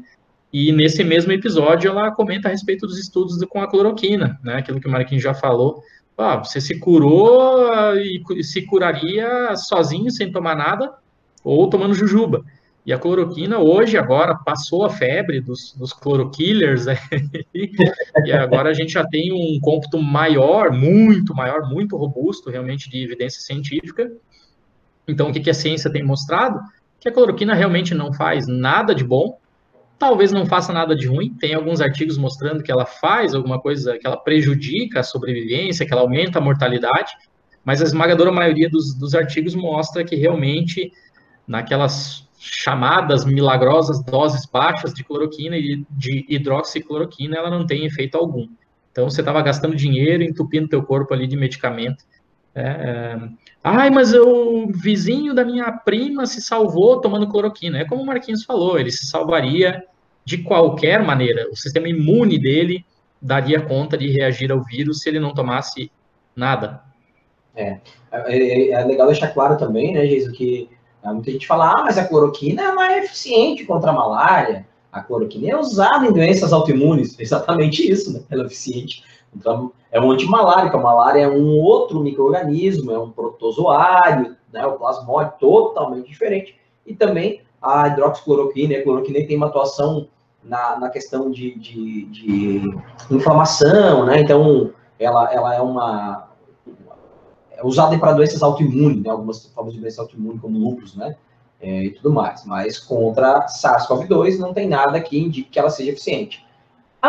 E 0.57 0.71
nesse 0.71 1.03
mesmo 1.03 1.33
episódio 1.33 1.89
ela 1.89 2.11
comenta 2.11 2.47
a 2.47 2.51
respeito 2.51 2.87
dos 2.87 2.97
estudos 2.97 3.37
com 3.49 3.61
a 3.61 3.67
cloroquina, 3.69 4.39
né? 4.41 4.55
Aquilo 4.55 4.79
que 4.79 4.87
o 4.87 4.89
Marquinhos 4.89 5.21
já 5.21 5.33
falou. 5.33 5.83
Ah, 6.17 6.37
você 6.37 6.61
se 6.61 6.79
curou 6.79 7.69
e 7.97 8.41
se 8.41 8.61
curaria 8.61 9.53
sozinho, 9.57 10.09
sem 10.09 10.31
tomar 10.31 10.55
nada, 10.55 10.93
ou 11.43 11.69
tomando 11.69 11.93
jujuba. 11.93 12.41
E 12.85 12.93
a 12.93 12.97
cloroquina 12.97 13.59
hoje, 13.59 13.97
agora, 13.97 14.33
passou 14.33 14.85
a 14.85 14.89
febre 14.89 15.41
dos, 15.41 15.73
dos 15.73 15.93
né? 16.85 16.97
e 18.23 18.31
agora 18.31 18.69
a 18.69 18.73
gente 18.73 18.93
já 18.93 19.05
tem 19.05 19.33
um 19.33 19.59
cômputo 19.59 20.01
maior, 20.01 20.71
muito 20.71 21.35
maior, 21.35 21.69
muito 21.69 21.97
robusto, 21.97 22.49
realmente, 22.49 22.89
de 22.89 23.03
evidência 23.03 23.41
científica. 23.41 24.09
Então, 25.05 25.31
o 25.31 25.33
que, 25.33 25.41
que 25.41 25.49
a 25.49 25.53
ciência 25.53 25.91
tem 25.91 26.01
mostrado? 26.01 26.61
Que 26.97 27.09
a 27.09 27.11
cloroquina 27.11 27.53
realmente 27.53 27.93
não 27.93 28.13
faz 28.13 28.47
nada 28.47 28.95
de 28.95 29.03
bom, 29.03 29.37
Talvez 29.97 30.31
não 30.31 30.45
faça 30.45 30.73
nada 30.73 30.95
de 30.95 31.07
ruim, 31.07 31.33
tem 31.33 31.53
alguns 31.53 31.79
artigos 31.79 32.17
mostrando 32.17 32.61
que 32.61 32.71
ela 32.71 32.85
faz 32.85 33.33
alguma 33.33 33.59
coisa, 33.59 33.97
que 33.97 34.05
ela 34.05 34.17
prejudica 34.17 34.99
a 34.99 35.03
sobrevivência, 35.03 35.85
que 35.85 35.93
ela 35.93 36.01
aumenta 36.01 36.39
a 36.39 36.41
mortalidade, 36.41 37.13
mas 37.63 37.81
a 37.81 37.85
esmagadora 37.85 38.31
maioria 38.31 38.69
dos, 38.69 38.93
dos 38.93 39.15
artigos 39.15 39.55
mostra 39.55 40.03
que 40.03 40.15
realmente, 40.15 40.91
naquelas 41.47 42.27
chamadas 42.37 43.25
milagrosas 43.25 44.03
doses 44.03 44.45
baixas 44.45 44.93
de 44.93 45.03
cloroquina 45.03 45.57
e 45.57 45.83
de 45.89 46.25
hidroxicloroquina, 46.29 47.37
ela 47.37 47.49
não 47.49 47.65
tem 47.65 47.85
efeito 47.85 48.17
algum. 48.17 48.47
Então, 48.91 49.09
você 49.09 49.21
estava 49.21 49.41
gastando 49.41 49.75
dinheiro, 49.75 50.23
entupindo 50.23 50.69
teu 50.69 50.83
corpo 50.83 51.13
ali 51.13 51.25
de 51.27 51.35
medicamento. 51.35 52.03
É, 52.53 52.61
é... 52.63 53.19
Ai, 53.67 53.89
mas 53.89 54.13
o 54.13 54.67
vizinho 54.67 55.33
da 55.33 55.43
minha 55.43 55.71
prima 55.71 56.27
se 56.27 56.39
salvou 56.39 57.01
tomando 57.01 57.27
cloroquina. 57.27 57.79
É 57.79 57.83
como 57.83 58.03
o 58.03 58.05
Marquinhos 58.05 58.43
falou, 58.43 58.77
ele 58.77 58.91
se 58.91 59.07
salvaria 59.07 59.83
de 60.23 60.37
qualquer 60.43 61.03
maneira. 61.03 61.49
O 61.51 61.55
sistema 61.55 61.89
imune 61.89 62.37
dele 62.37 62.85
daria 63.19 63.59
conta 63.59 63.97
de 63.97 64.07
reagir 64.11 64.51
ao 64.51 64.63
vírus 64.63 65.01
se 65.01 65.09
ele 65.09 65.19
não 65.19 65.33
tomasse 65.33 65.91
nada. 66.35 66.83
É, 67.55 67.79
é, 68.11 68.69
é 68.69 68.85
legal 68.85 69.07
deixar 69.07 69.29
claro 69.29 69.57
também, 69.57 69.95
né, 69.95 70.05
Jesus, 70.05 70.37
que 70.37 70.69
ah, 71.03 71.11
muita 71.11 71.31
gente 71.31 71.47
fala, 71.47 71.71
ah, 71.71 71.83
mas 71.85 71.97
a 71.97 72.05
cloroquina 72.07 72.61
é 72.87 72.99
eficiente 72.99 73.65
contra 73.65 73.89
a 73.89 73.93
malária. 73.93 74.67
A 74.91 75.01
cloroquina 75.01 75.49
é 75.49 75.57
usada 75.57 76.05
em 76.05 76.13
doenças 76.13 76.53
autoimunes, 76.53 77.17
exatamente 77.19 77.89
isso, 77.89 78.13
né? 78.13 78.21
Ela 78.29 78.43
é 78.43 78.45
eficiente. 78.45 79.03
Então, 79.35 79.71
é 79.91 79.99
um 79.99 80.11
antimalárico. 80.11 80.77
A 80.77 80.81
malária 80.81 81.21
é 81.21 81.27
um 81.27 81.59
outro 81.59 81.99
microorganismo, 81.99 82.91
é 82.91 82.99
um 82.99 83.11
protozoário, 83.11 84.35
né? 84.51 84.65
O 84.65 84.73
plasmódio 84.73 85.33
totalmente 85.39 86.07
diferente. 86.07 86.57
E 86.85 86.95
também 86.95 87.41
a 87.61 87.87
hidroxicloroquina, 87.87 88.77
a 88.77 88.83
cloroquina 88.83 89.25
tem 89.25 89.35
uma 89.35 89.47
atuação 89.47 90.07
na, 90.43 90.79
na 90.79 90.89
questão 90.89 91.31
de, 91.31 91.57
de, 91.57 92.05
de 92.05 92.61
inflamação, 93.09 94.05
né? 94.05 94.21
Então, 94.21 94.71
ela, 94.99 95.33
ela 95.33 95.55
é 95.55 95.61
uma 95.61 96.29
é 97.57 97.65
usada 97.65 97.97
para 97.97 98.13
doenças 98.13 98.43
autoimunes, 98.43 99.01
né? 99.01 99.09
Algumas 99.09 99.45
formas 99.47 99.73
de 99.73 99.79
doença 99.79 100.01
autoimune, 100.01 100.39
como 100.39 100.57
lúpus, 100.57 100.95
né? 100.95 101.15
É, 101.59 101.85
e 101.85 101.91
tudo 101.91 102.11
mais. 102.11 102.45
Mas 102.45 102.77
contra 102.77 103.47
SARS-CoV-2 103.47 104.37
não 104.37 104.53
tem 104.53 104.67
nada 104.67 104.99
que 104.99 105.17
indique 105.17 105.49
que 105.49 105.57
ela 105.57 105.69
seja 105.69 105.91
eficiente. 105.91 106.44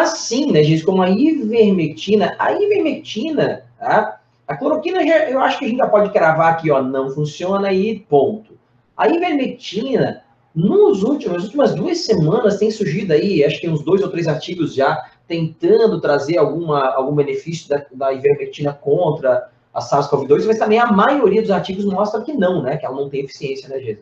Assim, 0.02 0.52
né, 0.52 0.62
gente, 0.62 0.84
como 0.84 1.00
a 1.00 1.08
ivermectina, 1.08 2.36
a 2.38 2.52
ivermectina, 2.52 3.62
tá? 3.78 4.20
A 4.46 4.54
cloroquina, 4.54 5.06
já, 5.06 5.30
eu 5.30 5.40
acho 5.40 5.58
que 5.58 5.64
a 5.64 5.68
gente 5.68 5.78
já 5.78 5.86
pode 5.86 6.12
cravar 6.12 6.52
aqui, 6.52 6.70
ó, 6.70 6.82
não 6.82 7.10
funciona 7.10 7.72
e 7.72 8.00
ponto. 8.00 8.58
A 8.94 9.08
ivermectina, 9.08 10.22
nos 10.54 11.02
últimos, 11.02 11.36
nas 11.36 11.44
últimas 11.44 11.74
duas 11.74 11.98
semanas 12.00 12.58
tem 12.58 12.70
surgido 12.70 13.14
aí, 13.14 13.42
acho 13.42 13.58
que 13.58 13.70
uns 13.70 13.82
dois 13.82 14.02
ou 14.02 14.10
três 14.10 14.28
artigos 14.28 14.74
já 14.74 15.10
tentando 15.26 15.98
trazer 15.98 16.36
alguma, 16.36 16.90
algum 16.94 17.14
benefício 17.14 17.66
da, 17.66 17.86
da 17.90 18.12
ivermectina 18.12 18.74
contra 18.74 19.48
a 19.72 19.80
SARS-CoV-2, 19.80 20.44
mas 20.46 20.58
também 20.58 20.78
a 20.78 20.92
maioria 20.92 21.40
dos 21.40 21.50
artigos 21.50 21.86
mostra 21.86 22.20
que 22.20 22.34
não, 22.34 22.62
né? 22.62 22.76
Que 22.76 22.84
ela 22.84 22.96
não 22.96 23.08
tem 23.08 23.24
eficiência, 23.24 23.66
né, 23.70 23.80
Gesa? 23.80 24.00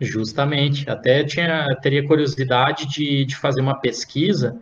Justamente. 0.00 0.88
Até 0.88 1.24
tinha, 1.24 1.66
teria 1.80 2.06
curiosidade 2.06 2.86
de, 2.86 3.24
de 3.24 3.36
fazer 3.36 3.60
uma 3.60 3.78
pesquisa 3.78 4.58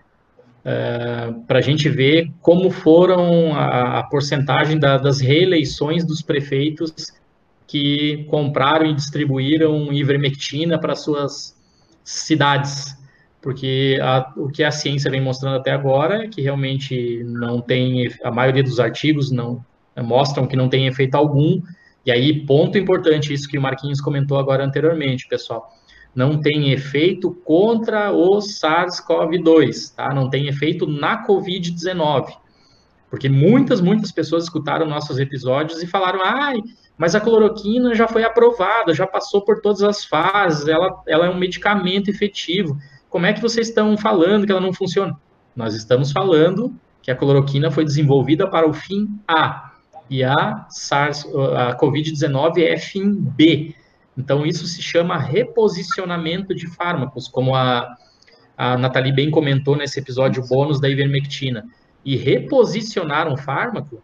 é, 0.65 1.33
para 1.47 1.59
a 1.59 1.63
gente 1.63 1.89
ver 1.89 2.31
como 2.41 2.71
foram 2.71 3.55
a, 3.55 3.99
a 3.99 4.03
porcentagem 4.05 4.79
da, 4.79 4.97
das 4.99 5.21
reeleições 5.21 6.05
dos 6.05 6.23
prefeitos 6.23 7.13
que 7.67 8.25
compraram 8.31 8.87
e 8.87 8.95
distribuíram 8.95 9.93
ivermectina 9.93 10.79
para 10.79 10.95
suas 10.95 11.57
cidades 12.05 12.97
porque 13.43 13.99
a, 14.01 14.33
o 14.37 14.49
que 14.49 14.63
a 14.63 14.71
ciência 14.71 15.11
vem 15.11 15.21
mostrando 15.21 15.57
até 15.57 15.73
agora 15.73 16.25
é 16.25 16.29
que 16.29 16.41
realmente 16.41 17.25
não 17.25 17.61
tem, 17.61 18.09
a 18.23 18.31
maioria 18.31 18.63
dos 18.63 18.79
artigos 18.79 19.33
não 19.33 19.63
mostram 20.01 20.47
que 20.47 20.57
não 20.57 20.69
tem 20.69 20.87
efeito 20.87 21.17
algum, 21.17 21.61
e 22.05 22.11
aí, 22.11 22.45
ponto 22.45 22.77
importante, 22.79 23.33
isso 23.33 23.49
que 23.49 23.59
o 23.59 23.63
Marquinhos 23.63 24.01
comentou 24.01 24.39
agora 24.39 24.65
anteriormente, 24.65 25.29
pessoal, 25.29 25.71
não 26.15 26.41
tem 26.41 26.73
efeito 26.73 27.31
contra 27.45 28.13
o 28.13 28.39
SARS-CoV-2, 28.39 29.95
tá? 29.95 30.13
Não 30.15 30.29
tem 30.29 30.47
efeito 30.47 30.87
na 30.87 31.27
COVID-19, 31.27 32.33
porque 33.09 33.29
muitas, 33.29 33.81
muitas 33.81 34.13
pessoas 34.13 34.45
escutaram 34.45 34.87
nossos 34.87 35.19
episódios 35.19 35.83
e 35.83 35.87
falaram, 35.87 36.21
ai, 36.23 36.57
mas 36.99 37.15
a 37.15 37.21
cloroquina 37.21 37.95
já 37.95 38.07
foi 38.07 38.25
aprovada, 38.25 38.95
já 38.95 39.07
passou 39.07 39.43
por 39.43 39.61
todas 39.61 39.83
as 39.83 40.05
fases, 40.05 40.69
ela, 40.69 41.03
ela 41.07 41.27
é 41.27 41.31
um 41.31 41.39
medicamento 41.39 42.11
efetivo 42.11 42.77
como 43.13 43.27
é 43.27 43.33
que 43.35 43.43
vocês 43.43 43.69
estão 43.69 43.95
falando 43.99 44.47
que 44.47 44.51
ela 44.51 44.61
não 44.61 44.73
funciona? 44.73 45.15
Nós 45.55 45.75
estamos 45.75 46.11
falando 46.11 46.75
que 47.03 47.11
a 47.11 47.15
cloroquina 47.15 47.71
foi 47.71 47.85
desenvolvida 47.85 48.49
para 48.49 48.67
o 48.67 48.73
fim 48.73 49.07
A 49.29 49.72
e 50.13 50.23
a 50.23 50.67
SARS, 50.69 51.25
a 51.57 51.75
COVID-19 51.75 52.59
é 52.59 52.77
fim 52.77 53.15
B. 53.15 53.75
Então 54.15 54.45
isso 54.45 54.67
se 54.67 54.83
chama 54.83 55.17
reposicionamento 55.17 56.55
de 56.55 56.67
fármacos, 56.67 57.27
como 57.27 57.55
a, 57.55 57.97
a 58.55 58.77
Nathalie 58.77 59.11
bem 59.11 59.31
comentou 59.31 59.75
nesse 59.75 59.99
episódio 59.99 60.47
bônus 60.47 60.79
da 60.79 60.87
ivermectina. 60.87 61.65
E 62.05 62.15
reposicionar 62.15 63.27
um 63.27 63.39
fármaco 63.39 64.03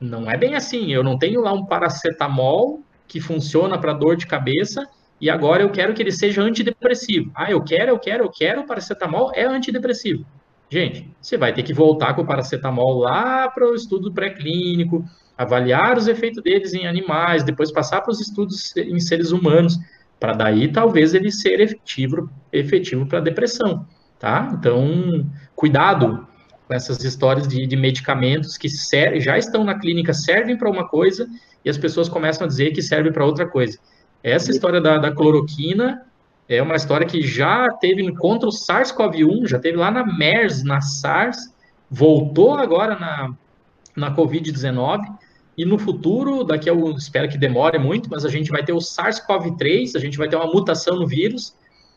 não 0.00 0.28
é 0.28 0.36
bem 0.36 0.56
assim. 0.56 0.92
Eu 0.92 1.04
não 1.04 1.16
tenho 1.16 1.40
lá 1.40 1.52
um 1.52 1.66
paracetamol 1.66 2.82
que 3.06 3.20
funciona 3.20 3.78
para 3.78 3.92
dor 3.92 4.16
de 4.16 4.26
cabeça 4.26 4.84
e 5.20 5.30
agora 5.30 5.62
eu 5.62 5.70
quero 5.70 5.94
que 5.94 6.02
ele 6.02 6.10
seja 6.10 6.42
antidepressivo. 6.42 7.30
Ah, 7.32 7.48
eu 7.48 7.62
quero, 7.62 7.92
eu 7.92 7.98
quero, 8.00 8.24
eu 8.24 8.28
quero, 8.28 8.62
o 8.62 8.66
paracetamol 8.66 9.30
é 9.36 9.44
antidepressivo. 9.44 10.26
Gente, 10.72 11.06
você 11.20 11.36
vai 11.36 11.52
ter 11.52 11.62
que 11.64 11.74
voltar 11.74 12.14
com 12.14 12.22
o 12.22 12.26
paracetamol 12.26 13.00
lá 13.00 13.46
para 13.46 13.70
o 13.70 13.74
estudo 13.74 14.10
pré-clínico, 14.10 15.04
avaliar 15.36 15.98
os 15.98 16.06
efeitos 16.06 16.42
deles 16.42 16.72
em 16.72 16.86
animais, 16.86 17.44
depois 17.44 17.70
passar 17.70 18.00
para 18.00 18.10
os 18.10 18.22
estudos 18.22 18.74
em 18.74 18.98
seres 18.98 19.32
humanos, 19.32 19.78
para 20.18 20.32
daí 20.32 20.72
talvez 20.72 21.12
ele 21.12 21.30
ser 21.30 21.60
efetivo, 21.60 22.30
efetivo 22.50 23.04
para 23.04 23.20
depressão, 23.20 23.86
tá? 24.18 24.50
Então, 24.58 25.30
cuidado 25.54 26.26
com 26.66 26.72
essas 26.72 27.04
histórias 27.04 27.46
de, 27.46 27.66
de 27.66 27.76
medicamentos 27.76 28.56
que 28.56 28.70
ser, 28.70 29.20
já 29.20 29.36
estão 29.36 29.64
na 29.64 29.78
clínica, 29.78 30.14
servem 30.14 30.56
para 30.56 30.70
uma 30.70 30.88
coisa 30.88 31.28
e 31.62 31.68
as 31.68 31.76
pessoas 31.76 32.08
começam 32.08 32.46
a 32.46 32.48
dizer 32.48 32.70
que 32.70 32.80
serve 32.80 33.12
para 33.12 33.26
outra 33.26 33.46
coisa. 33.46 33.78
Essa 34.22 34.50
história 34.50 34.80
da, 34.80 34.96
da 34.96 35.12
cloroquina 35.12 36.06
é 36.56 36.62
uma 36.62 36.76
história 36.76 37.06
que 37.06 37.22
já 37.22 37.68
teve 37.80 38.10
contra 38.16 38.48
o 38.48 38.52
SARS-CoV-1, 38.52 39.48
já 39.48 39.58
teve 39.58 39.76
lá 39.76 39.90
na 39.90 40.04
MERS, 40.04 40.62
na 40.62 40.80
SARS, 40.80 41.52
voltou 41.90 42.54
agora 42.54 42.98
na, 42.98 43.34
na 43.96 44.14
Covid-19, 44.14 45.00
e 45.56 45.64
no 45.64 45.78
futuro, 45.78 46.44
daqui 46.44 46.68
eu 46.68 46.90
espero 46.92 47.28
que 47.28 47.36
demore 47.36 47.78
muito, 47.78 48.08
mas 48.10 48.24
a 48.24 48.28
gente 48.28 48.50
vai 48.50 48.64
ter 48.64 48.72
o 48.72 48.78
SARS-CoV-3, 48.78 49.96
a 49.96 49.98
gente 49.98 50.16
vai 50.16 50.28
ter 50.28 50.36
uma 50.36 50.46
mutação 50.46 50.96
no 50.96 51.06
vírus, 51.06 51.54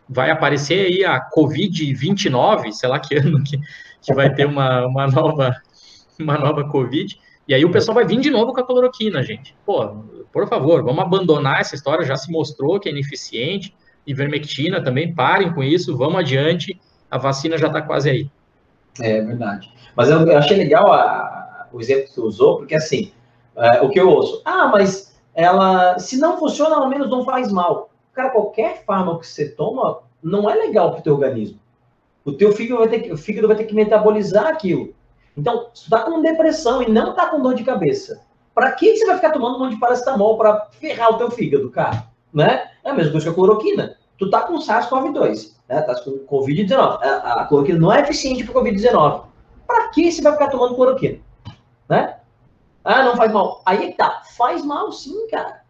vai 0.07 0.29
aparecer 0.29 0.85
aí 0.85 1.05
a 1.05 1.19
Covid-29, 1.29 2.71
sei 2.71 2.89
lá 2.89 2.99
que 2.99 3.15
ano 3.17 3.43
que, 3.43 3.59
que 4.01 4.13
vai 4.13 4.33
ter 4.33 4.45
uma, 4.45 4.85
uma, 4.85 5.07
nova, 5.07 5.55
uma 6.19 6.37
nova 6.37 6.67
Covid, 6.69 7.17
e 7.47 7.53
aí 7.53 7.63
o 7.63 7.71
pessoal 7.71 7.95
vai 7.95 8.05
vir 8.05 8.19
de 8.19 8.29
novo 8.29 8.53
com 8.53 8.59
a 8.59 8.65
cloroquina, 8.65 9.23
gente. 9.23 9.55
Pô, 9.65 9.87
por 10.33 10.47
favor, 10.47 10.83
vamos 10.83 11.03
abandonar 11.03 11.61
essa 11.61 11.75
história, 11.75 12.05
já 12.05 12.15
se 12.15 12.31
mostrou 12.31 12.79
que 12.79 12.89
é 12.89 12.91
ineficiente. 12.91 13.73
Ivermectina 14.05 14.83
também, 14.83 15.13
parem 15.13 15.53
com 15.53 15.63
isso, 15.63 15.97
vamos 15.97 16.19
adiante, 16.19 16.79
a 17.09 17.17
vacina 17.17 17.57
já 17.57 17.67
está 17.67 17.81
quase 17.81 18.09
aí. 18.09 18.29
É 19.01 19.21
verdade. 19.21 19.71
Mas 19.95 20.09
eu, 20.09 20.37
achei 20.37 20.57
legal 20.57 20.91
a, 20.91 21.67
o 21.71 21.79
exemplo 21.79 22.05
que 22.05 22.11
você 22.11 22.21
usou, 22.21 22.57
porque 22.57 22.75
assim, 22.75 23.11
é, 23.55 23.81
o 23.81 23.89
que 23.89 23.99
eu 23.99 24.09
ouço, 24.09 24.41
ah, 24.45 24.67
mas 24.67 25.15
ela, 25.33 25.99
se 25.99 26.17
não 26.17 26.37
funciona, 26.37 26.75
ao 26.75 26.89
menos 26.89 27.09
não 27.09 27.23
faz 27.23 27.51
mal. 27.51 27.89
Cara, 28.13 28.29
qualquer 28.29 28.83
fármaco 28.85 29.19
que 29.19 29.27
você 29.27 29.49
toma 29.49 29.99
não 30.23 30.49
é 30.49 30.55
legal 30.55 30.91
para 30.91 30.99
o 30.99 31.03
teu 31.03 31.13
organismo. 31.13 31.59
O 32.23 32.31
teu 32.31 32.51
fígado 32.53 32.79
vai 32.79 32.87
ter 32.87 32.99
que, 33.01 33.11
o 33.11 33.17
fígado 33.17 33.47
vai 33.47 33.55
ter 33.55 33.65
que 33.65 33.75
metabolizar 33.75 34.47
aquilo. 34.47 34.93
Então, 35.37 35.67
se 35.73 35.85
tu 35.85 35.89
tá 35.89 36.03
com 36.03 36.21
depressão 36.21 36.81
e 36.81 36.89
não 36.89 37.13
tá 37.13 37.27
com 37.27 37.41
dor 37.41 37.53
de 37.53 37.63
cabeça, 37.63 38.21
para 38.53 38.71
que 38.71 38.95
você 38.95 39.05
vai 39.05 39.17
ficar 39.17 39.31
tomando 39.31 39.57
um 39.57 39.59
monte 39.59 39.73
de 39.73 39.79
paracetamol 39.79 40.37
para 40.37 40.67
ferrar 40.71 41.11
o 41.11 41.17
teu 41.17 41.29
fígado, 41.29 41.69
cara? 41.69 42.05
Né? 42.33 42.71
É 42.85 42.91
a 42.91 42.93
mesma 42.93 43.11
coisa 43.11 43.25
que 43.25 43.31
a 43.31 43.33
cloroquina. 43.33 43.97
Tu 44.17 44.29
tá 44.29 44.41
com 44.41 44.59
SARS-CoV-2, 44.59 45.55
né? 45.67 45.81
Tá 45.81 45.95
com 46.01 46.19
Covid-19. 46.19 46.77
A, 46.77 47.41
a, 47.41 47.45
cloroquina 47.45 47.79
não 47.79 47.91
é 47.91 48.01
eficiente 48.01 48.45
para 48.45 48.61
Covid-19. 48.61 49.23
Para 49.67 49.89
que 49.89 50.11
você 50.11 50.21
vai 50.21 50.33
ficar 50.33 50.49
tomando 50.49 50.75
cloroquina? 50.75 51.19
Né? 51.89 52.15
Ah, 52.83 53.03
não 53.03 53.17
faz 53.17 53.33
mal. 53.33 53.61
Aí 53.65 53.93
tá, 53.93 54.21
faz 54.37 54.63
mal 54.63 54.91
sim, 54.91 55.27
cara. 55.27 55.65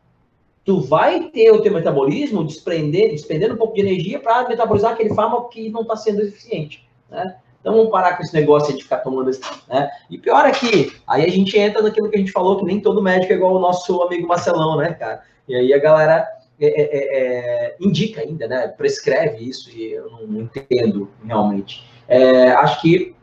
Tu 0.66 0.82
vai 0.82 1.30
ter 1.30 1.52
o 1.52 1.62
teu 1.62 1.72
metabolismo 1.72 2.44
desprender, 2.44 3.12
desprendendo 3.12 3.54
um 3.54 3.58
pouco 3.58 3.76
de 3.76 3.82
energia 3.82 4.20
para 4.20 4.48
metabolizar 4.50 4.92
aquele 4.92 5.14
fármaco 5.14 5.50
que 5.50 5.70
não 5.70 5.82
está 5.82 5.96
sendo 5.96 6.22
eficiente, 6.22 6.88
né? 7.10 7.38
Então 7.62 7.74
vamos 7.74 7.92
parar 7.92 8.18
com 8.18 8.24
esse 8.24 8.34
negócio 8.34 8.76
de 8.76 8.84
ficar 8.84 8.98
tomando 8.98 9.30
esse, 9.30 9.42
né? 9.68 9.90
E 10.10 10.18
pior 10.18 10.46
é 10.46 10.52
que 10.52 10.92
aí 11.08 11.24
a 11.24 11.30
gente 11.30 11.58
entra 11.58 11.82
naquilo 11.82 12.10
que 12.10 12.16
a 12.16 12.20
gente 12.20 12.32
falou, 12.32 12.58
que 12.58 12.66
nem 12.66 12.80
todo 12.80 13.02
médico 13.02 13.32
é 13.32 13.36
igual 13.36 13.56
o 13.56 13.60
nosso 13.60 14.02
amigo 14.04 14.28
Marcelão, 14.28 14.78
né, 14.78 14.94
cara? 14.94 15.24
E 15.48 15.56
aí 15.56 15.74
a 15.74 15.80
galera 15.80 16.28
é, 16.60 16.68
é, 16.68 16.82
é, 16.82 17.66
é 17.68 17.76
indica 17.80 18.22
ainda, 18.22 18.48
né? 18.48 18.68
Prescreve 18.68 19.48
isso 19.48 19.70
e 19.70 19.94
eu 19.94 20.10
não 20.28 20.42
entendo 20.42 21.10
realmente. 21.24 21.84
É, 22.08 22.52
acho 22.52 22.82
que 22.82 23.16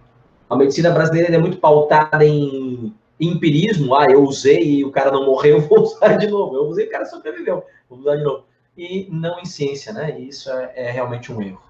a 0.48 0.56
medicina 0.56 0.90
brasileira 0.90 1.34
é 1.34 1.38
muito 1.38 1.58
pautada 1.58 2.24
em 2.24 2.94
empirismo. 3.18 3.94
Ah, 3.94 4.06
eu 4.10 4.22
usei 4.22 4.62
e 4.62 4.84
o 4.84 4.90
cara 4.90 5.10
não 5.10 5.26
morreu, 5.26 5.60
vou 5.68 5.80
usar 5.80 6.16
de 6.16 6.26
novo. 6.26 6.56
Eu 6.56 6.66
usei 6.66 6.84
e 6.84 6.88
o 6.88 6.90
cara 6.90 7.06
sobreviveu, 7.06 7.64
vou 7.88 7.98
usar 7.98 8.16
de 8.16 8.24
novo. 8.24 8.44
e 8.76 9.08
não 9.10 9.40
em 9.40 9.44
ciência, 9.44 9.92
né? 9.92 10.18
E 10.18 10.28
isso 10.28 10.50
é, 10.50 10.72
é 10.76 10.90
realmente 10.90 11.32
um 11.32 11.40
erro. 11.40 11.62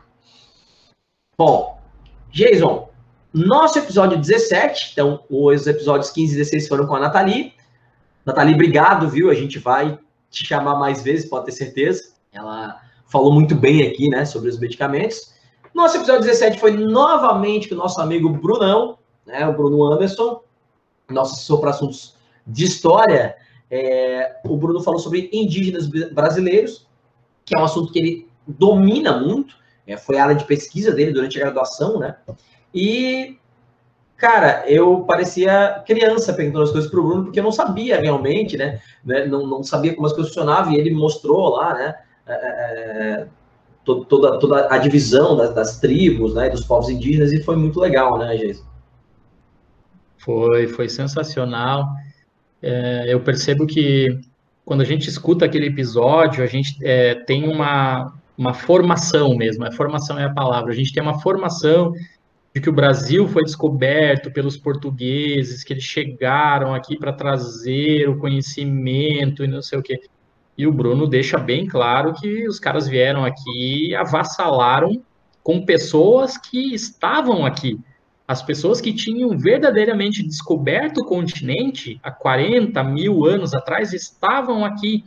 Bom, 1.38 1.78
Jason, 2.30 2.88
nosso 3.32 3.78
episódio 3.78 4.18
17, 4.18 4.90
então 4.92 5.24
os 5.30 5.66
episódios 5.66 6.10
15 6.10 6.34
e 6.34 6.36
16 6.38 6.68
foram 6.68 6.86
com 6.86 6.96
a 6.96 7.00
Nathalie. 7.00 7.54
Nathalie, 8.24 8.54
obrigado, 8.54 9.08
viu? 9.08 9.30
A 9.30 9.34
gente 9.34 9.58
vai 9.58 9.98
te 10.32 10.44
chamar 10.46 10.76
mais 10.76 11.02
vezes, 11.02 11.28
pode 11.28 11.46
ter 11.46 11.52
certeza. 11.52 12.14
Ela 12.32 12.80
falou 13.06 13.32
muito 13.32 13.54
bem 13.54 13.86
aqui, 13.86 14.08
né, 14.08 14.24
sobre 14.24 14.48
os 14.48 14.58
medicamentos. 14.58 15.32
Nosso 15.74 15.98
episódio 15.98 16.22
17 16.22 16.58
foi 16.58 16.72
novamente 16.72 17.68
com 17.68 17.74
o 17.74 17.78
nosso 17.78 18.00
amigo 18.00 18.28
Brunão, 18.30 18.98
né, 19.26 19.46
o 19.46 19.52
Bruno 19.52 19.84
Anderson, 19.84 20.40
nosso 21.10 21.34
assessor 21.34 21.60
para 21.60 21.70
assuntos 21.70 22.16
de 22.46 22.64
história. 22.64 23.36
É, 23.70 24.40
o 24.44 24.56
Bruno 24.56 24.82
falou 24.82 24.98
sobre 24.98 25.28
indígenas 25.32 25.86
brasileiros, 25.86 26.86
que 27.44 27.56
é 27.56 27.60
um 27.60 27.64
assunto 27.64 27.92
que 27.92 27.98
ele 27.98 28.28
domina 28.46 29.18
muito, 29.18 29.56
é, 29.86 29.96
foi 29.96 30.18
área 30.18 30.34
de 30.34 30.44
pesquisa 30.44 30.92
dele 30.92 31.12
durante 31.12 31.38
a 31.38 31.44
graduação, 31.44 31.98
né? 31.98 32.16
E, 32.74 33.38
cara, 34.22 34.62
eu 34.68 35.00
parecia 35.00 35.82
criança 35.84 36.32
perguntando 36.32 36.62
as 36.62 36.70
coisas 36.70 36.88
para 36.88 37.00
o 37.00 37.02
Bruno, 37.02 37.24
porque 37.24 37.40
eu 37.40 37.42
não 37.44 37.50
sabia 37.50 38.00
realmente, 38.00 38.56
né? 38.56 38.80
né? 39.04 39.26
Não, 39.26 39.44
não 39.44 39.64
sabia 39.64 39.92
como 39.96 40.06
as 40.06 40.12
coisas 40.12 40.32
funcionavam, 40.32 40.72
e 40.72 40.76
ele 40.76 40.94
mostrou 40.94 41.56
lá, 41.56 41.74
né? 41.74 41.94
É, 42.24 42.32
é, 42.32 43.10
é 43.24 43.26
toda, 43.84 44.38
toda 44.38 44.72
a 44.72 44.78
divisão 44.78 45.36
das, 45.36 45.52
das, 45.52 45.80
tribos, 45.80 46.34
né? 46.34 46.48
Dos 46.48 46.64
povos 46.64 46.88
indígenas, 46.88 47.32
e 47.32 47.42
foi 47.42 47.56
muito 47.56 47.80
legal, 47.80 48.16
né, 48.16 48.36
Jason? 48.36 48.64
Foi, 50.18 50.68
foi 50.68 50.88
sensacional. 50.88 51.88
É, 52.62 53.06
eu 53.08 53.18
percebo 53.18 53.66
que 53.66 54.20
quando 54.64 54.82
a 54.82 54.84
gente 54.84 55.08
escuta 55.08 55.46
aquele 55.46 55.66
episódio, 55.66 56.44
a 56.44 56.46
gente 56.46 56.76
é, 56.84 57.16
tem 57.16 57.48
uma, 57.48 58.14
uma 58.38 58.54
formação 58.54 59.34
mesmo, 59.34 59.64
a 59.64 59.72
formação 59.72 60.16
é 60.16 60.26
a 60.26 60.32
palavra, 60.32 60.70
a 60.70 60.76
gente 60.76 60.92
tem 60.92 61.02
uma 61.02 61.18
formação 61.18 61.92
de 62.54 62.60
que 62.60 62.68
o 62.68 62.72
Brasil 62.72 63.26
foi 63.28 63.44
descoberto 63.44 64.30
pelos 64.30 64.56
portugueses, 64.56 65.64
que 65.64 65.72
eles 65.72 65.84
chegaram 65.84 66.74
aqui 66.74 66.98
para 66.98 67.12
trazer 67.12 68.08
o 68.08 68.18
conhecimento 68.18 69.42
e 69.42 69.48
não 69.48 69.62
sei 69.62 69.78
o 69.78 69.82
quê. 69.82 70.00
E 70.56 70.66
o 70.66 70.72
Bruno 70.72 71.06
deixa 71.06 71.38
bem 71.38 71.66
claro 71.66 72.12
que 72.12 72.46
os 72.46 72.60
caras 72.60 72.86
vieram 72.86 73.24
aqui 73.24 73.88
e 73.88 73.94
avassalaram 73.94 75.02
com 75.42 75.64
pessoas 75.64 76.36
que 76.36 76.74
estavam 76.74 77.46
aqui. 77.46 77.80
As 78.28 78.42
pessoas 78.42 78.80
que 78.80 78.92
tinham 78.92 79.36
verdadeiramente 79.36 80.22
descoberto 80.22 80.98
o 80.98 81.06
continente 81.06 81.98
há 82.02 82.10
40 82.10 82.82
mil 82.84 83.24
anos 83.24 83.54
atrás 83.54 83.92
estavam 83.92 84.64
aqui. 84.64 85.04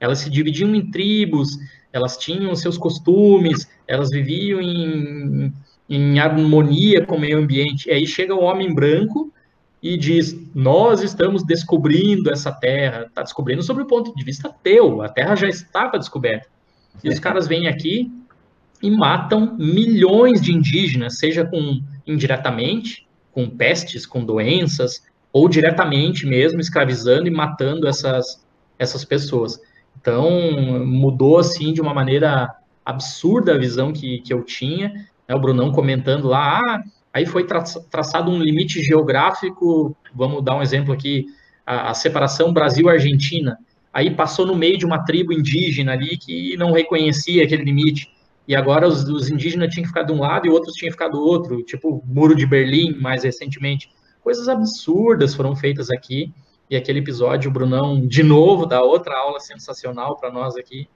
Elas 0.00 0.18
se 0.18 0.30
dividiam 0.30 0.74
em 0.74 0.90
tribos, 0.90 1.56
elas 1.92 2.16
tinham 2.16 2.54
seus 2.54 2.76
costumes, 2.76 3.68
elas 3.86 4.10
viviam 4.10 4.60
em 4.60 5.52
em 5.88 6.18
harmonia 6.18 7.04
com 7.04 7.16
o 7.16 7.20
meio 7.20 7.38
ambiente. 7.38 7.88
E 7.88 7.92
aí 7.92 8.06
chega 8.06 8.34
o 8.34 8.42
homem 8.42 8.74
branco 8.74 9.32
e 9.82 9.96
diz: 9.96 10.36
Nós 10.54 11.02
estamos 11.02 11.42
descobrindo 11.42 12.30
essa 12.30 12.52
terra. 12.52 13.06
Está 13.06 13.22
descobrindo 13.22 13.62
sobre 13.62 13.82
o 13.82 13.86
ponto 13.86 14.14
de 14.14 14.24
vista 14.24 14.54
teu. 14.62 15.02
A 15.02 15.08
terra 15.08 15.34
já 15.34 15.48
estava 15.48 15.98
descoberta. 15.98 16.48
E 17.02 17.08
os 17.08 17.18
caras 17.18 17.46
vêm 17.46 17.68
aqui 17.68 18.10
e 18.82 18.90
matam 18.90 19.56
milhões 19.58 20.40
de 20.40 20.52
indígenas, 20.52 21.18
seja 21.18 21.44
com 21.44 21.80
indiretamente, 22.06 23.06
com 23.32 23.48
pestes, 23.48 24.06
com 24.06 24.24
doenças, 24.24 25.02
ou 25.32 25.48
diretamente 25.48 26.26
mesmo, 26.26 26.60
escravizando 26.60 27.28
e 27.28 27.30
matando 27.30 27.86
essas, 27.86 28.44
essas 28.78 29.04
pessoas. 29.04 29.60
Então, 30.00 30.30
mudou 30.86 31.38
assim 31.38 31.72
de 31.72 31.80
uma 31.80 31.92
maneira 31.92 32.54
absurda 32.84 33.54
a 33.54 33.58
visão 33.58 33.92
que, 33.92 34.20
que 34.20 34.32
eu 34.32 34.42
tinha 34.42 35.06
né, 35.28 35.34
o 35.34 35.40
Brunão 35.40 35.70
comentando 35.70 36.26
lá, 36.26 36.60
ah, 36.60 36.82
aí 37.12 37.26
foi 37.26 37.44
tra 37.44 37.62
traçado 37.90 38.30
um 38.30 38.40
limite 38.40 38.80
geográfico, 38.82 39.96
vamos 40.14 40.42
dar 40.42 40.56
um 40.56 40.62
exemplo 40.62 40.92
aqui, 40.92 41.26
a, 41.66 41.90
a 41.90 41.94
separação 41.94 42.52
Brasil-Argentina, 42.52 43.58
aí 43.92 44.10
passou 44.10 44.46
no 44.46 44.56
meio 44.56 44.78
de 44.78 44.86
uma 44.86 45.04
tribo 45.04 45.32
indígena 45.32 45.92
ali 45.92 46.16
que 46.16 46.56
não 46.56 46.72
reconhecia 46.72 47.44
aquele 47.44 47.64
limite, 47.64 48.08
e 48.46 48.56
agora 48.56 48.88
os, 48.88 49.04
os 49.04 49.28
indígenas 49.28 49.72
tinham 49.74 49.82
que 49.82 49.88
ficar 49.88 50.04
de 50.04 50.12
um 50.12 50.20
lado 50.20 50.46
e 50.46 50.50
outros 50.50 50.74
tinham 50.74 50.88
que 50.88 50.96
ficar 50.96 51.08
do 51.08 51.20
outro, 51.20 51.62
tipo 51.62 52.02
Muro 52.06 52.34
de 52.34 52.46
Berlim, 52.46 52.94
mais 52.98 53.22
recentemente. 53.22 53.90
Coisas 54.22 54.48
absurdas 54.48 55.34
foram 55.34 55.54
feitas 55.54 55.90
aqui, 55.90 56.32
e 56.70 56.76
aquele 56.76 56.98
episódio, 57.00 57.50
o 57.50 57.52
Brunão, 57.52 58.06
de 58.06 58.22
novo, 58.22 58.66
dá 58.66 58.82
outra 58.82 59.16
aula 59.16 59.40
sensacional 59.40 60.16
para 60.16 60.30
nós 60.30 60.56
aqui, 60.56 60.88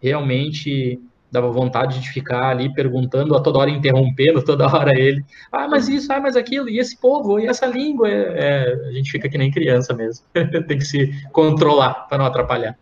realmente 0.00 1.00
dava 1.30 1.50
vontade 1.50 2.00
de 2.00 2.10
ficar 2.10 2.50
ali 2.50 2.72
perguntando 2.72 3.36
a 3.36 3.40
toda 3.40 3.58
hora, 3.58 3.70
interrompendo 3.70 4.42
toda 4.44 4.66
hora 4.66 4.98
ele. 4.98 5.24
Ah, 5.52 5.68
mas 5.68 5.88
isso, 5.88 6.12
ah, 6.12 6.20
mas 6.20 6.36
aquilo, 6.36 6.68
e 6.68 6.78
esse 6.78 6.96
povo, 6.96 7.38
e 7.38 7.46
essa 7.46 7.66
língua. 7.66 8.08
É, 8.08 8.14
é, 8.14 8.88
a 8.88 8.92
gente 8.92 9.10
fica 9.10 9.28
que 9.28 9.38
nem 9.38 9.50
criança 9.50 9.94
mesmo. 9.94 10.24
Tem 10.66 10.78
que 10.78 10.84
se 10.84 11.12
controlar 11.32 12.06
para 12.08 12.18
não 12.18 12.26
atrapalhar. 12.26 12.78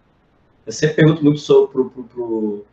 Eu 0.65 0.73
sempre 0.73 0.97
pergunto 0.97 1.25
muito 1.25 1.41
sobre, 1.41 1.73
pro, 1.73 1.91
pro, 1.91 2.05
pro, 2.05 2.67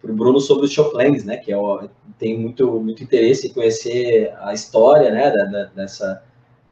pro 0.00 0.14
Bruno 0.14 0.40
sobre 0.40 0.66
os 0.66 0.72
Choplangs, 0.72 1.24
né? 1.24 1.36
Que 1.36 1.52
é, 1.52 1.56
ó, 1.56 1.86
tem 2.18 2.38
muito, 2.38 2.70
muito 2.80 3.02
interesse 3.02 3.48
em 3.48 3.52
conhecer 3.52 4.32
a 4.40 4.52
história, 4.52 5.10
né? 5.10 5.30
Da, 5.30 5.44
da, 5.44 5.64
dessa 5.64 6.22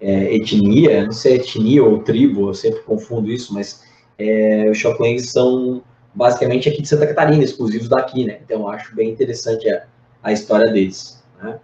é, 0.00 0.34
etnia, 0.34 1.04
não 1.04 1.12
sei 1.12 1.36
etnia 1.36 1.82
ou 1.82 2.02
tribo, 2.02 2.50
eu 2.50 2.54
sempre 2.54 2.80
confundo 2.80 3.30
isso, 3.30 3.54
mas 3.54 3.84
é, 4.18 4.68
os 4.70 4.78
Choplangs 4.78 5.30
são 5.30 5.82
basicamente 6.16 6.68
aqui 6.68 6.80
de 6.80 6.88
Santa 6.88 7.06
Catarina, 7.06 7.44
exclusivos 7.44 7.88
daqui, 7.88 8.24
né? 8.24 8.40
Então 8.42 8.66
acho 8.66 8.94
bem 8.94 9.10
interessante 9.10 9.68
a, 9.68 9.86
a 10.22 10.32
história 10.32 10.72
deles. 10.72 11.22
Né? 11.40 11.60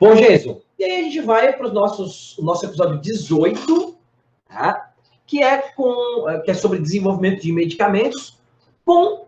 Bom, 0.00 0.16
Jesus, 0.16 0.58
e 0.78 0.84
aí 0.84 1.00
a 1.00 1.02
gente 1.02 1.20
vai 1.20 1.52
para 1.52 1.68
o 1.68 1.72
nosso 1.72 2.66
episódio 2.66 2.98
18, 3.00 3.96
tá? 4.48 4.90
que, 5.26 5.42
é 5.42 5.58
com, 5.58 6.24
que 6.44 6.50
é 6.50 6.54
sobre 6.54 6.78
desenvolvimento 6.78 7.42
de 7.42 7.52
medicamentos, 7.52 8.38
com 8.84 9.26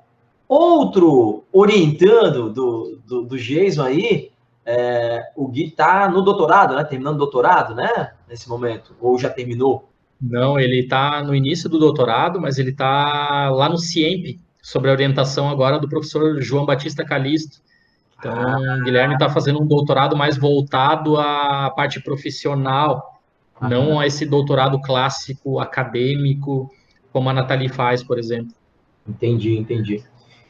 outro 0.49 1.45
orientando 1.53 2.51
do, 2.51 2.99
do, 3.05 3.23
do 3.25 3.37
Jason 3.37 3.83
aí, 3.83 4.31
é, 4.65 5.31
o 5.37 5.49
Gui 5.49 5.69
está 5.69 6.09
no 6.09 6.23
doutorado, 6.23 6.75
né? 6.75 6.85
Terminando 6.85 7.17
o 7.17 7.19
doutorado, 7.19 7.75
né? 7.75 8.13
Nesse 8.29 8.49
momento, 8.49 8.95
ou 9.01 9.19
já 9.19 9.29
terminou? 9.31 9.88
Não, 10.21 10.59
ele 10.59 10.81
está 10.81 11.23
no 11.23 11.35
início 11.35 11.69
do 11.69 11.79
doutorado, 11.79 12.41
mas 12.41 12.59
ele 12.59 12.71
está 12.71 13.51
lá 13.51 13.69
no 13.69 13.79
CIEMP, 13.79 14.41
sobre 14.61 14.91
a 14.91 14.93
orientação 14.93 15.49
agora 15.49 15.79
do 15.79 15.89
professor 15.89 16.43
João 16.43 16.67
Batista 16.67 17.05
Calisto. 17.05 17.61
Então, 18.19 18.33
ah. 18.33 18.81
Guilherme 18.85 19.15
está 19.15 19.31
fazendo 19.31 19.63
um 19.63 19.67
doutorado 19.67 20.17
mais 20.17 20.37
voltado 20.37 21.17
à 21.17 21.71
parte 21.71 22.03
profissional, 22.03 23.21
ah. 23.61 23.69
não 23.69 23.99
a 23.99 24.07
esse 24.07 24.27
doutorado 24.27 24.81
clássico, 24.81 25.61
acadêmico, 25.61 26.71
como 27.13 27.31
a 27.31 27.33
Nathalie 27.33 27.69
faz, 27.69 28.03
por 28.03 28.19
exemplo. 28.19 28.53
Entendi, 29.09 29.57
entendi. 29.57 30.03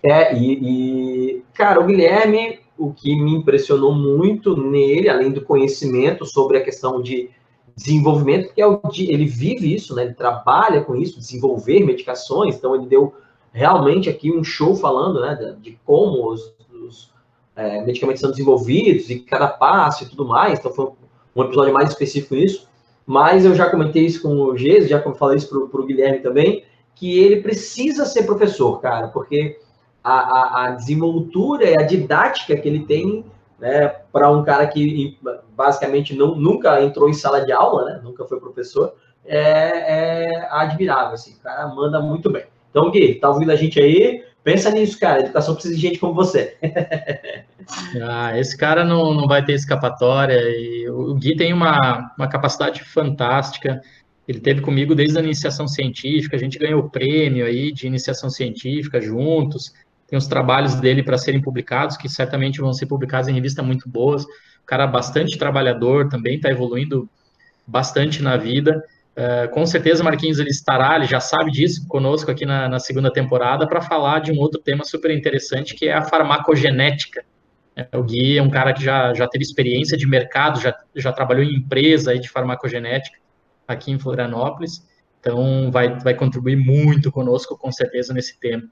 É, 0.03 0.37
e, 0.37 0.53
e, 0.53 1.43
cara, 1.55 1.81
o 1.81 1.87
Guilherme, 1.87 2.61
o 2.77 2.93
que 2.93 3.15
me 3.15 3.35
impressionou 3.35 3.95
muito 3.95 4.57
nele, 4.57 5.09
além 5.09 5.31
do 5.31 5.43
conhecimento 5.43 6.25
sobre 6.25 6.57
a 6.59 6.65
questão 6.65 7.03
de 7.03 7.31
desenvolvimento, 7.79 8.53
que 8.53 8.61
é 8.61 8.67
o 8.67 8.81
ele 8.99 9.25
vive 9.25 9.73
isso, 9.73 9.95
né? 9.95 10.03
Ele 10.03 10.15
trabalha 10.15 10.83
com 10.83 10.97
isso, 10.97 11.19
desenvolver 11.19 11.85
medicações. 11.85 12.57
Então 12.57 12.75
ele 12.75 12.87
deu 12.87 13.15
realmente 13.53 14.11
aqui 14.11 14.33
um 14.33 14.43
show 14.43 14.75
falando, 14.75 15.21
né, 15.21 15.35
de, 15.35 15.71
de 15.71 15.79
como 15.85 16.29
os, 16.29 16.53
os 16.85 17.13
é, 17.55 17.81
medicamentos 17.85 18.21
são 18.21 18.31
desenvolvidos 18.31 19.09
e 19.11 19.21
cada 19.21 19.47
passo 19.47 20.05
e 20.05 20.09
tudo 20.09 20.27
mais. 20.27 20.59
Então 20.59 20.73
foi 20.73 20.91
um 21.37 21.45
episódio 21.45 21.73
mais 21.73 21.91
específico 21.91 22.35
nisso. 22.35 22.67
Mas 23.07 23.45
eu 23.45 23.55
já 23.55 23.71
comentei 23.71 24.05
isso 24.05 24.21
com 24.23 24.35
o 24.35 24.57
Geis, 24.57 24.89
já 24.89 25.01
falei 25.15 25.39
isso 25.39 25.49
para 25.69 25.81
o 25.81 25.87
Guilherme 25.87 26.19
também, 26.19 26.65
que 26.95 27.19
ele 27.19 27.41
precisa 27.41 28.05
ser 28.05 28.25
professor, 28.25 28.81
cara, 28.81 29.09
porque 29.09 29.59
a, 30.03 30.13
a, 30.13 30.65
a 30.65 30.71
desenvoltura 30.73 31.71
e 31.71 31.75
a 31.81 31.87
didática 31.87 32.57
que 32.57 32.69
ele 32.69 32.85
tem 32.85 33.25
né, 33.59 33.89
para 34.13 34.31
um 34.31 34.45
cara 34.45 34.67
que 34.67 35.19
basicamente 35.55 36.15
não, 36.15 36.35
nunca 36.35 36.81
entrou 36.83 37.09
em 37.09 37.13
sala 37.13 37.45
de 37.45 37.53
aula, 37.53 37.85
né, 37.85 38.01
nunca 38.03 38.25
foi 38.25 38.39
professor, 38.39 38.95
é, 39.25 39.41
é 39.41 40.49
admirável, 40.51 41.15
assim, 41.15 41.35
o 41.35 41.41
cara 41.41 41.67
manda 41.69 42.01
muito 42.01 42.31
bem. 42.31 42.45
Então, 42.71 42.91
Gui, 42.91 43.15
tá 43.17 43.29
ouvindo 43.29 43.51
a 43.51 43.57
gente 43.57 43.81
aí? 43.81 44.25
Pensa 44.45 44.71
nisso, 44.71 44.99
cara, 44.99 45.17
a 45.17 45.25
educação 45.25 45.55
precisa 45.55 45.75
de 45.75 45.81
gente 45.81 45.99
como 45.99 46.15
você. 46.15 46.57
ah, 48.03 48.39
esse 48.39 48.57
cara 48.57 48.85
não, 48.85 49.13
não 49.13 49.27
vai 49.27 49.45
ter 49.45 49.53
escapatória, 49.53 50.39
e 50.39 50.89
o 50.89 51.15
Gui 51.15 51.37
tem 51.37 51.53
uma, 51.53 52.15
uma 52.17 52.29
capacidade 52.29 52.83
fantástica, 52.85 53.83
ele 54.27 54.41
teve 54.41 54.61
comigo 54.61 54.95
desde 54.95 55.19
a 55.19 55.23
iniciação 55.23 55.67
científica, 55.67 56.37
a 56.37 56.39
gente 56.39 56.59
ganhou 56.59 56.89
prêmio 56.91 57.47
aí 57.47 57.73
de 57.73 57.87
iniciação 57.87 58.29
científica 58.29 59.01
juntos, 59.01 59.73
tem 60.09 60.19
os 60.19 60.27
trabalhos 60.27 60.75
dele 60.75 61.03
para 61.03 61.19
serem 61.19 61.41
publicados, 61.41 61.97
que 61.97 62.09
certamente 62.09 62.61
vão 62.61 62.73
ser 62.73 62.87
publicados 62.87 63.29
em 63.29 63.35
revistas 63.35 63.65
muito 63.65 63.89
boas. 63.89 64.25
O 64.25 64.67
cara 64.67 64.87
bastante 64.87 65.39
trabalhador 65.39 66.09
também, 66.09 66.37
está 66.37 66.51
evoluindo 66.51 67.09
bastante 67.67 68.23
na 68.23 68.37
vida. 68.37 68.83
Uh, 69.15 69.53
com 69.53 69.67
certeza, 69.67 70.03
Marquinhos 70.03 70.39
ele 70.39 70.49
estará, 70.49 70.97
ele 70.97 71.05
já 71.05 71.21
sabe 71.21 71.51
disso, 71.51 71.87
conosco 71.89 72.31
aqui 72.31 72.47
na, 72.47 72.69
na 72.69 72.79
segunda 72.79 73.13
temporada, 73.13 73.69
para 73.69 73.83
falar 73.83 74.21
de 74.21 74.33
um 74.33 74.39
outro 74.39 74.61
tema 74.61 74.83
super 74.83 75.11
interessante, 75.11 75.75
que 75.75 75.89
é 75.89 75.93
a 75.93 76.03
farmacogenética. 76.03 77.23
É, 77.77 77.97
o 77.97 78.03
Gui 78.03 78.39
é 78.39 78.43
um 78.43 78.49
cara 78.49 78.73
que 78.73 78.83
já, 78.83 79.13
já 79.13 79.29
teve 79.29 79.45
experiência 79.45 79.97
de 79.97 80.07
mercado, 80.07 80.61
já, 80.61 80.75
já 80.97 81.13
trabalhou 81.13 81.45
em 81.45 81.57
empresa 81.57 82.13
aí 82.13 82.19
de 82.19 82.29
farmacogenética 82.29 83.19
aqui 83.67 83.91
em 83.91 83.99
Florianópolis, 83.99 84.87
então 85.21 85.71
vai, 85.71 85.99
vai 85.99 86.15
contribuir 86.15 86.57
muito 86.57 87.13
conosco, 87.13 87.59
com 87.59 87.71
certeza, 87.71 88.15
nesse 88.15 88.39
tema. 88.41 88.65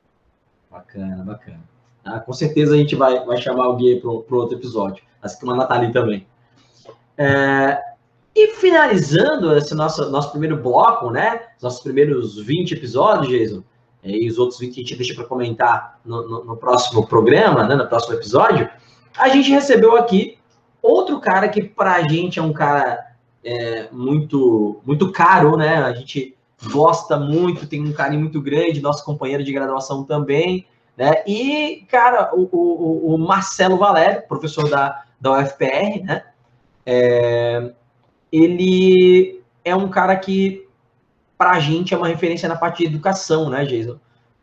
Bacana, 0.76 1.24
bacana. 1.24 1.60
Ah, 2.04 2.20
com 2.20 2.34
certeza 2.34 2.74
a 2.74 2.76
gente 2.76 2.94
vai, 2.94 3.24
vai 3.24 3.38
chamar 3.38 3.68
o 3.68 3.76
Gui 3.76 3.98
para 3.98 4.10
outro 4.10 4.58
episódio, 4.58 5.02
assim 5.22 5.40
como 5.40 5.52
a 5.52 5.56
Nathalie 5.56 5.90
também. 5.90 6.26
É, 7.16 7.80
e 8.34 8.48
finalizando 8.48 9.56
esse 9.56 9.74
nosso, 9.74 10.10
nosso 10.10 10.30
primeiro 10.30 10.58
bloco, 10.58 11.10
né? 11.10 11.40
Os 11.56 11.62
nossos 11.62 11.80
primeiros 11.80 12.38
20 12.38 12.72
episódios, 12.72 13.28
Jason, 13.28 13.64
e 14.04 14.28
os 14.28 14.38
outros 14.38 14.60
20 14.60 14.72
a 14.72 14.74
gente 14.82 14.96
deixa 14.96 15.14
para 15.14 15.24
comentar 15.24 15.98
no, 16.04 16.28
no, 16.28 16.44
no, 16.44 16.56
próximo 16.58 17.06
programa, 17.06 17.66
né? 17.66 17.74
No 17.74 17.88
próximo 17.88 18.14
episódio, 18.14 18.68
a 19.16 19.30
gente 19.30 19.50
recebeu 19.50 19.96
aqui 19.96 20.38
outro 20.82 21.18
cara 21.20 21.48
que 21.48 21.62
para 21.62 21.94
a 21.94 22.06
gente 22.06 22.38
é 22.38 22.42
um 22.42 22.52
cara 22.52 23.14
é, 23.42 23.88
muito, 23.90 24.82
muito 24.84 25.10
caro, 25.10 25.56
né? 25.56 25.76
A 25.78 25.94
gente 25.94 26.35
gosta 26.64 27.18
muito, 27.18 27.66
tem 27.66 27.82
um 27.82 27.92
carinho 27.92 28.22
muito 28.22 28.40
grande, 28.40 28.80
nosso 28.80 29.04
companheiro 29.04 29.44
de 29.44 29.52
graduação 29.52 30.04
também, 30.04 30.66
né? 30.96 31.22
E, 31.26 31.84
cara, 31.88 32.34
o, 32.34 32.48
o, 32.50 33.14
o 33.14 33.18
Marcelo 33.18 33.76
Valério, 33.76 34.22
professor 34.26 34.68
da, 34.68 35.04
da 35.20 35.38
UFPR, 35.38 36.02
né? 36.02 36.24
É, 36.84 37.72
ele 38.32 39.42
é 39.64 39.74
um 39.74 39.88
cara 39.88 40.16
que, 40.16 40.66
para 41.36 41.50
a 41.50 41.60
gente, 41.60 41.92
é 41.92 41.96
uma 41.96 42.08
referência 42.08 42.48
na 42.48 42.56
parte 42.56 42.78
de 42.78 42.86
educação, 42.86 43.50
né, 43.50 43.64
Jason? 43.64 43.98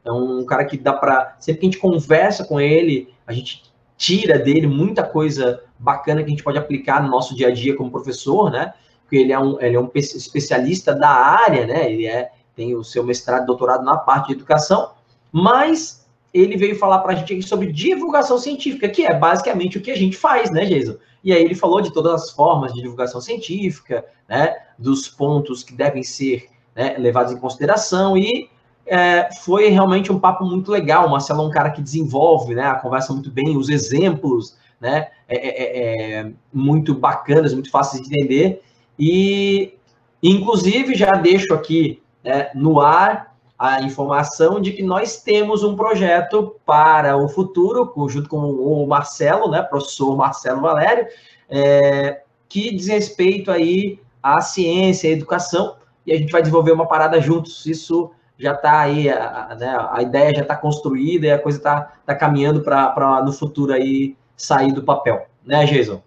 É 0.05 0.11
um 0.11 0.45
cara 0.45 0.65
que 0.65 0.77
dá 0.77 0.93
para. 0.93 1.35
Sempre 1.39 1.61
que 1.61 1.65
a 1.67 1.69
gente 1.71 1.81
conversa 1.81 2.45
com 2.45 2.59
ele, 2.59 3.13
a 3.25 3.31
gente 3.31 3.63
tira 3.97 4.37
dele 4.37 4.67
muita 4.67 5.01
coisa 5.01 5.63
bacana 5.79 6.21
que 6.21 6.27
a 6.27 6.29
gente 6.29 6.43
pode 6.43 6.57
aplicar 6.57 7.01
no 7.01 7.09
nosso 7.09 7.35
dia 7.35 7.47
a 7.47 7.51
dia 7.51 7.75
como 7.75 7.89
professor, 7.89 8.51
né? 8.51 8.73
Porque 9.13 9.21
ele 9.21 9.31
é 9.31 9.39
um, 9.39 9.61
ele 9.61 9.75
é 9.75 9.79
um 9.79 9.91
especialista 9.93 10.91
da 10.91 11.07
área, 11.07 11.67
né? 11.67 11.91
Ele 11.91 12.07
é, 12.07 12.31
tem 12.55 12.75
o 12.75 12.83
seu 12.83 13.03
mestrado 13.03 13.43
e 13.43 13.45
doutorado 13.45 13.85
na 13.85 13.95
parte 13.95 14.29
de 14.29 14.33
educação, 14.33 14.89
mas 15.31 16.07
ele 16.33 16.57
veio 16.57 16.75
falar 16.79 16.97
para 16.97 17.13
a 17.13 17.15
gente 17.15 17.31
aqui 17.31 17.43
sobre 17.43 17.71
divulgação 17.71 18.39
científica, 18.39 18.89
que 18.89 19.05
é 19.05 19.13
basicamente 19.13 19.77
o 19.77 19.81
que 19.81 19.91
a 19.91 19.95
gente 19.95 20.17
faz, 20.17 20.49
né, 20.49 20.65
Jason? 20.65 20.95
E 21.23 21.31
aí 21.31 21.43
ele 21.43 21.53
falou 21.53 21.79
de 21.79 21.93
todas 21.93 22.23
as 22.23 22.31
formas 22.31 22.73
de 22.73 22.81
divulgação 22.81 23.21
científica, 23.21 24.03
né, 24.27 24.55
dos 24.79 25.07
pontos 25.07 25.61
que 25.61 25.75
devem 25.75 26.01
ser 26.01 26.49
né, 26.75 26.95
levados 26.97 27.31
em 27.31 27.37
consideração 27.37 28.17
e 28.17 28.49
é, 28.83 29.29
foi 29.43 29.69
realmente 29.69 30.11
um 30.11 30.19
papo 30.19 30.43
muito 30.43 30.71
legal. 30.71 31.05
O 31.05 31.11
Marcelo 31.11 31.43
é 31.43 31.45
um 31.45 31.51
cara 31.51 31.69
que 31.69 31.83
desenvolve, 31.83 32.55
né, 32.55 32.65
a 32.65 32.75
conversa 32.75 33.13
muito 33.13 33.29
bem, 33.29 33.55
os 33.55 33.69
exemplos, 33.69 34.57
né, 34.81 35.09
é, 35.29 35.35
é, 35.35 35.51
é, 35.61 36.13
é 36.13 36.31
muito 36.51 36.95
bacanas, 36.95 37.53
muito 37.53 37.69
fáceis 37.69 38.01
de 38.01 38.07
entender 38.11 38.63
e, 38.97 39.77
inclusive, 40.21 40.95
já 40.95 41.11
deixo 41.11 41.53
aqui 41.53 42.01
né, 42.23 42.49
no 42.53 42.79
ar 42.79 43.33
a 43.57 43.81
informação 43.81 44.59
de 44.59 44.73
que 44.73 44.83
nós 44.83 45.21
temos 45.21 45.63
um 45.63 45.75
projeto 45.75 46.55
para 46.65 47.15
o 47.17 47.29
futuro, 47.29 47.93
junto 48.09 48.27
com 48.27 48.37
o 48.37 48.85
Marcelo, 48.87 49.49
né, 49.49 49.61
professor 49.61 50.15
Marcelo 50.17 50.61
Valério, 50.61 51.07
é, 51.49 52.21
que 52.49 52.75
diz 52.75 52.87
respeito 52.87 53.51
aí 53.51 53.99
à 54.21 54.41
ciência, 54.41 55.09
à 55.09 55.13
educação, 55.13 55.77
e 56.05 56.11
a 56.11 56.17
gente 56.17 56.31
vai 56.31 56.41
desenvolver 56.41 56.73
uma 56.73 56.87
parada 56.87 57.21
juntos. 57.21 57.65
Isso 57.65 58.11
já 58.37 58.53
está 58.53 58.81
aí, 58.81 59.09
a, 59.09 59.55
né, 59.57 59.77
a 59.91 60.01
ideia 60.01 60.35
já 60.35 60.41
está 60.41 60.55
construída 60.55 61.27
e 61.27 61.31
a 61.31 61.39
coisa 61.39 61.57
está 61.57 61.93
tá 62.05 62.13
caminhando 62.13 62.61
para 62.61 63.21
no 63.23 63.31
futuro 63.31 63.71
aí 63.71 64.17
sair 64.35 64.73
do 64.73 64.83
papel, 64.83 65.25
né, 65.45 65.65
Jason? 65.65 66.01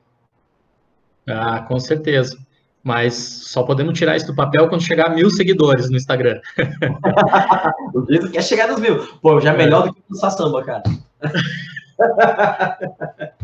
Ah, 1.27 1.61
com 1.67 1.81
certeza 1.81 2.46
mas 2.87 3.15
só 3.15 3.65
podemos 3.65 3.99
tirar 3.99 4.17
isso 4.17 4.29
do 4.29 4.35
papel 4.35 4.69
quando 4.69 4.81
chegar 4.81 5.07
a 5.07 5.11
mil 5.11 5.29
seguidores 5.29 5.91
no 5.91 5.97
Instagram. 5.97 6.41
o 7.93 8.03
Vitor 8.03 8.31
quer 8.31 8.45
chegar 8.45 8.69
nos 8.69 8.79
mil. 8.79 9.05
Pô, 9.21 9.41
já 9.41 9.53
é 9.53 9.57
melhor 9.57 9.89
do 9.89 9.95
que 9.95 10.01
o 10.09 10.15
samba, 10.15 10.63
cara. 10.63 10.85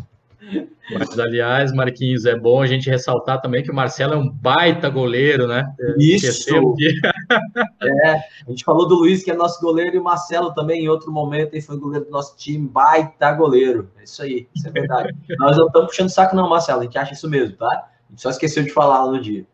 Mas, 0.92 1.18
aliás, 1.18 1.72
Marquinhos, 1.72 2.24
é 2.24 2.38
bom 2.38 2.62
a 2.62 2.68
gente 2.68 2.88
ressaltar 2.88 3.40
também 3.40 3.64
que 3.64 3.72
o 3.72 3.74
Marcelo 3.74 4.14
é 4.14 4.16
um 4.16 4.28
baita 4.28 4.88
goleiro, 4.88 5.48
né? 5.48 5.66
Isso! 5.98 6.48
é, 7.82 8.12
a 8.12 8.50
gente 8.50 8.62
falou 8.62 8.86
do 8.86 8.94
Luiz, 8.94 9.24
que 9.24 9.30
é 9.32 9.34
nosso 9.34 9.60
goleiro, 9.60 9.96
e 9.96 9.98
o 9.98 10.04
Marcelo 10.04 10.54
também, 10.54 10.84
em 10.84 10.88
outro 10.88 11.10
momento, 11.10 11.54
ele 11.54 11.62
foi 11.62 11.76
goleiro 11.78 12.04
do 12.04 12.12
nosso 12.12 12.36
time, 12.36 12.68
baita 12.68 13.32
goleiro. 13.32 13.90
É 13.98 14.04
isso 14.04 14.22
aí, 14.22 14.46
isso 14.54 14.68
é 14.68 14.70
verdade. 14.70 15.12
Nós 15.36 15.56
não 15.56 15.66
estamos 15.66 15.88
puxando 15.88 16.10
saco 16.10 16.36
não, 16.36 16.48
Marcelo, 16.48 16.82
a 16.82 16.84
gente 16.84 16.98
acha 16.98 17.14
isso 17.14 17.28
mesmo, 17.28 17.56
tá? 17.56 17.88
Só 18.16 18.30
esqueceu 18.30 18.62
de 18.62 18.72
falar 18.72 19.06
no 19.06 19.20
dia. 19.20 19.46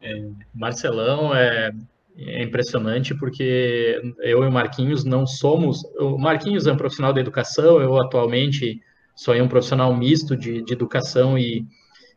É, 0.00 0.28
Marcelão 0.54 1.34
é, 1.34 1.70
é, 2.16 2.42
impressionante 2.42 3.14
porque 3.14 4.00
eu 4.20 4.42
e 4.42 4.46
o 4.46 4.50
Marquinhos 4.52 5.04
não 5.04 5.26
somos. 5.26 5.84
O 5.98 6.18
Marquinhos 6.18 6.66
é 6.66 6.72
um 6.72 6.76
profissional 6.76 7.12
da 7.12 7.20
educação, 7.20 7.80
eu 7.80 8.00
atualmente 8.00 8.80
sou 9.14 9.34
um 9.34 9.48
profissional 9.48 9.94
misto 9.94 10.36
de, 10.36 10.62
de 10.62 10.72
educação 10.72 11.38
e, 11.38 11.66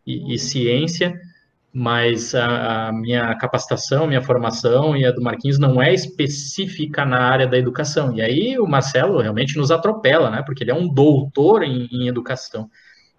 e, 0.06 0.34
e 0.34 0.40
ciência, 0.40 1.20
mas 1.74 2.36
a, 2.36 2.88
a, 2.88 2.92
minha 2.92 3.34
capacitação, 3.36 4.08
minha 4.08 4.22
formação 4.22 4.96
e 4.96 5.06
a 5.06 5.12
do 5.12 5.22
Marquinhos 5.22 5.58
não 5.58 5.82
é 5.82 5.94
específica 5.94 7.06
na 7.06 7.20
área 7.20 7.48
da 7.48 7.58
educação. 7.58 8.16
E 8.16 8.22
aí 8.22 8.60
o 8.60 8.68
Marcelo 8.68 9.20
realmente 9.22 9.58
nos 9.58 9.72
atropela, 9.72 10.30
né? 10.30 10.44
Porque 10.44 10.64
ele 10.64 10.72
é 10.72 10.76
um 10.76 10.88
doutor 10.88 11.64
em, 11.64 11.88
em 11.92 12.08
educação. 12.08 12.70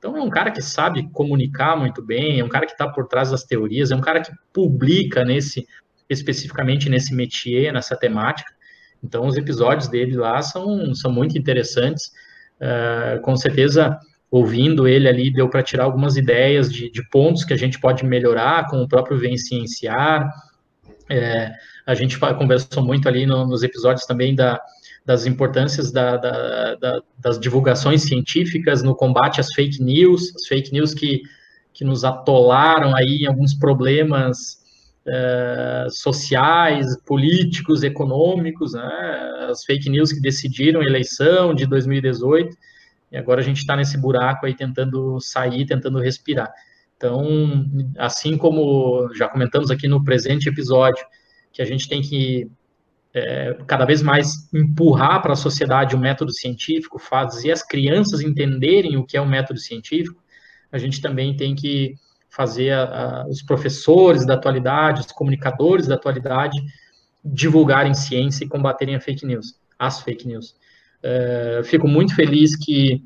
Então, 0.02 0.16
é 0.16 0.20
um 0.20 0.28
cara 0.28 0.50
que 0.50 0.60
sabe 0.60 1.08
comunicar 1.12 1.76
muito 1.76 2.02
bem, 2.02 2.40
é 2.40 2.44
um 2.44 2.48
cara 2.48 2.66
que 2.66 2.72
está 2.72 2.88
por 2.88 3.06
trás 3.06 3.30
das 3.30 3.44
teorias, 3.44 3.92
é 3.92 3.94
um 3.94 4.00
cara 4.00 4.20
que 4.20 4.32
publica 4.52 5.24
nesse, 5.24 5.64
especificamente 6.10 6.88
nesse 6.88 7.14
métier, 7.14 7.72
nessa 7.72 7.94
temática. 7.94 8.52
Então, 9.00 9.28
os 9.28 9.36
episódios 9.36 9.86
dele 9.86 10.16
lá 10.16 10.42
são, 10.42 10.92
são 10.92 11.12
muito 11.12 11.38
interessantes. 11.38 12.10
Uh, 12.60 13.20
com 13.20 13.36
certeza, 13.36 13.96
ouvindo 14.28 14.88
ele 14.88 15.08
ali, 15.08 15.32
deu 15.32 15.48
para 15.48 15.62
tirar 15.62 15.84
algumas 15.84 16.16
ideias 16.16 16.72
de, 16.72 16.90
de, 16.90 17.08
pontos 17.08 17.44
que 17.44 17.52
a 17.52 17.56
gente 17.56 17.78
pode 17.78 18.04
melhorar 18.04 18.66
com 18.68 18.82
o 18.82 18.88
próprio 18.88 19.16
Vem 19.16 19.36
Cienciar. 19.36 20.28
É, 21.08 21.52
a 21.86 21.94
gente 21.94 22.18
conversou 22.18 22.84
muito 22.84 23.06
ali 23.06 23.24
no, 23.24 23.46
nos 23.46 23.62
episódios 23.62 24.04
também 24.04 24.34
da, 24.34 24.60
das 25.04 25.26
importâncias 25.26 25.90
da, 25.90 26.16
da, 26.16 26.74
da, 26.76 27.02
das 27.18 27.38
divulgações 27.38 28.02
científicas 28.02 28.82
no 28.82 28.94
combate 28.94 29.40
às 29.40 29.52
fake 29.52 29.82
news, 29.82 30.32
as 30.34 30.46
fake 30.46 30.72
news 30.72 30.94
que, 30.94 31.22
que 31.72 31.84
nos 31.84 32.04
atolaram 32.04 32.94
aí 32.94 33.22
em 33.22 33.26
alguns 33.26 33.52
problemas 33.54 34.62
uh, 35.06 35.90
sociais, 35.90 36.96
políticos, 37.04 37.82
econômicos, 37.82 38.74
né? 38.74 39.48
as 39.50 39.64
fake 39.64 39.90
news 39.90 40.12
que 40.12 40.20
decidiram 40.20 40.80
a 40.80 40.84
eleição 40.84 41.52
de 41.52 41.66
2018, 41.66 42.56
e 43.10 43.16
agora 43.16 43.40
a 43.40 43.44
gente 43.44 43.58
está 43.58 43.76
nesse 43.76 43.98
buraco 43.98 44.46
aí 44.46 44.54
tentando 44.54 45.20
sair, 45.20 45.66
tentando 45.66 45.98
respirar. 45.98 46.50
Então, 46.96 47.66
assim 47.98 48.38
como 48.38 49.12
já 49.14 49.28
comentamos 49.28 49.70
aqui 49.70 49.88
no 49.88 50.04
presente 50.04 50.48
episódio, 50.48 51.04
que 51.52 51.60
a 51.60 51.64
gente 51.64 51.88
tem 51.88 52.00
que 52.00 52.48
é, 53.14 53.58
cada 53.66 53.84
vez 53.84 54.02
mais 54.02 54.48
empurrar 54.52 55.20
para 55.20 55.34
a 55.34 55.36
sociedade 55.36 55.94
o 55.94 55.98
método 55.98 56.32
científico, 56.32 56.98
fazer 56.98 57.52
as 57.52 57.62
crianças 57.62 58.20
entenderem 58.20 58.96
o 58.96 59.04
que 59.04 59.16
é 59.16 59.20
o 59.20 59.28
método 59.28 59.58
científico, 59.58 60.22
a 60.70 60.78
gente 60.78 61.00
também 61.00 61.36
tem 61.36 61.54
que 61.54 61.94
fazer 62.30 62.70
a, 62.70 62.82
a, 62.84 63.26
os 63.28 63.42
professores 63.42 64.24
da 64.24 64.34
atualidade, 64.34 65.02
os 65.02 65.12
comunicadores 65.12 65.86
da 65.86 65.96
atualidade 65.96 66.58
divulgarem 67.22 67.92
ciência 67.92 68.44
e 68.44 68.48
combaterem 68.48 68.94
a 68.94 69.00
fake 69.00 69.26
news, 69.26 69.54
as 69.78 70.00
fake 70.00 70.26
news. 70.26 70.54
É, 71.02 71.60
fico 71.64 71.86
muito 71.86 72.14
feliz 72.14 72.56
que 72.56 73.02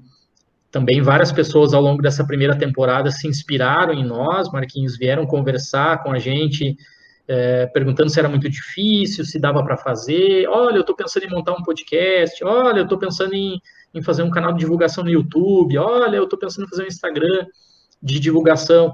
também 0.70 1.02
várias 1.02 1.32
pessoas 1.32 1.74
ao 1.74 1.82
longo 1.82 2.02
dessa 2.02 2.24
primeira 2.24 2.56
temporada 2.56 3.10
se 3.10 3.26
inspiraram 3.26 3.94
em 3.94 4.04
nós, 4.04 4.50
Marquinhos, 4.52 4.96
vieram 4.96 5.26
conversar 5.26 6.02
com 6.02 6.12
a 6.12 6.18
gente, 6.18 6.76
é, 7.28 7.66
perguntando 7.66 8.10
se 8.10 8.18
era 8.18 8.28
muito 8.28 8.48
difícil, 8.48 9.24
se 9.24 9.38
dava 9.38 9.62
para 9.64 9.76
fazer. 9.76 10.48
Olha, 10.48 10.76
eu 10.76 10.80
estou 10.82 10.94
pensando 10.94 11.24
em 11.24 11.30
montar 11.30 11.52
um 11.52 11.62
podcast. 11.62 12.42
Olha, 12.44 12.78
eu 12.78 12.84
estou 12.84 12.98
pensando 12.98 13.34
em, 13.34 13.60
em 13.92 14.02
fazer 14.02 14.22
um 14.22 14.30
canal 14.30 14.52
de 14.52 14.60
divulgação 14.60 15.02
no 15.02 15.10
YouTube. 15.10 15.76
Olha, 15.78 16.16
eu 16.16 16.24
estou 16.24 16.38
pensando 16.38 16.66
em 16.66 16.70
fazer 16.70 16.84
um 16.84 16.88
Instagram 16.88 17.46
de 18.02 18.20
divulgação. 18.20 18.92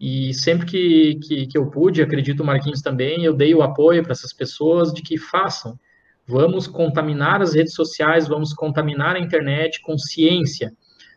E 0.00 0.34
sempre 0.34 0.66
que, 0.66 1.18
que, 1.22 1.46
que 1.46 1.58
eu 1.58 1.70
pude, 1.70 2.02
acredito 2.02 2.40
o 2.40 2.46
Marquinhos 2.46 2.82
também, 2.82 3.24
eu 3.24 3.34
dei 3.34 3.54
o 3.54 3.62
apoio 3.62 4.02
para 4.02 4.12
essas 4.12 4.32
pessoas 4.32 4.92
de 4.92 5.02
que 5.02 5.16
façam. 5.16 5.78
Vamos 6.26 6.66
contaminar 6.66 7.42
as 7.42 7.54
redes 7.54 7.74
sociais, 7.74 8.26
vamos 8.26 8.54
contaminar 8.54 9.14
a 9.16 9.20
internet 9.20 9.80
com 9.82 9.96
ciência. 9.98 10.72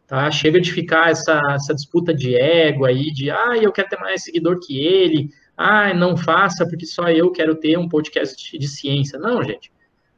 Tá? 0.05 0.29
Chega 0.31 0.59
de 0.59 0.71
ficar 0.71 1.09
essa, 1.09 1.41
essa 1.51 1.73
disputa 1.73 2.13
de 2.13 2.35
ego 2.35 2.85
aí, 2.85 3.11
de 3.11 3.29
ah, 3.29 3.57
eu 3.59 3.71
quero 3.71 3.89
ter 3.89 3.99
mais 3.99 4.23
seguidor 4.23 4.59
que 4.59 4.79
ele, 4.79 5.29
ah, 5.57 5.91
não 5.91 6.15
faça 6.15 6.67
porque 6.67 6.85
só 6.85 7.09
eu 7.09 7.31
quero 7.31 7.55
ter 7.55 7.77
um 7.79 7.89
podcast 7.89 8.57
de 8.57 8.67
ciência. 8.67 9.17
Não, 9.17 9.43
gente. 9.43 9.71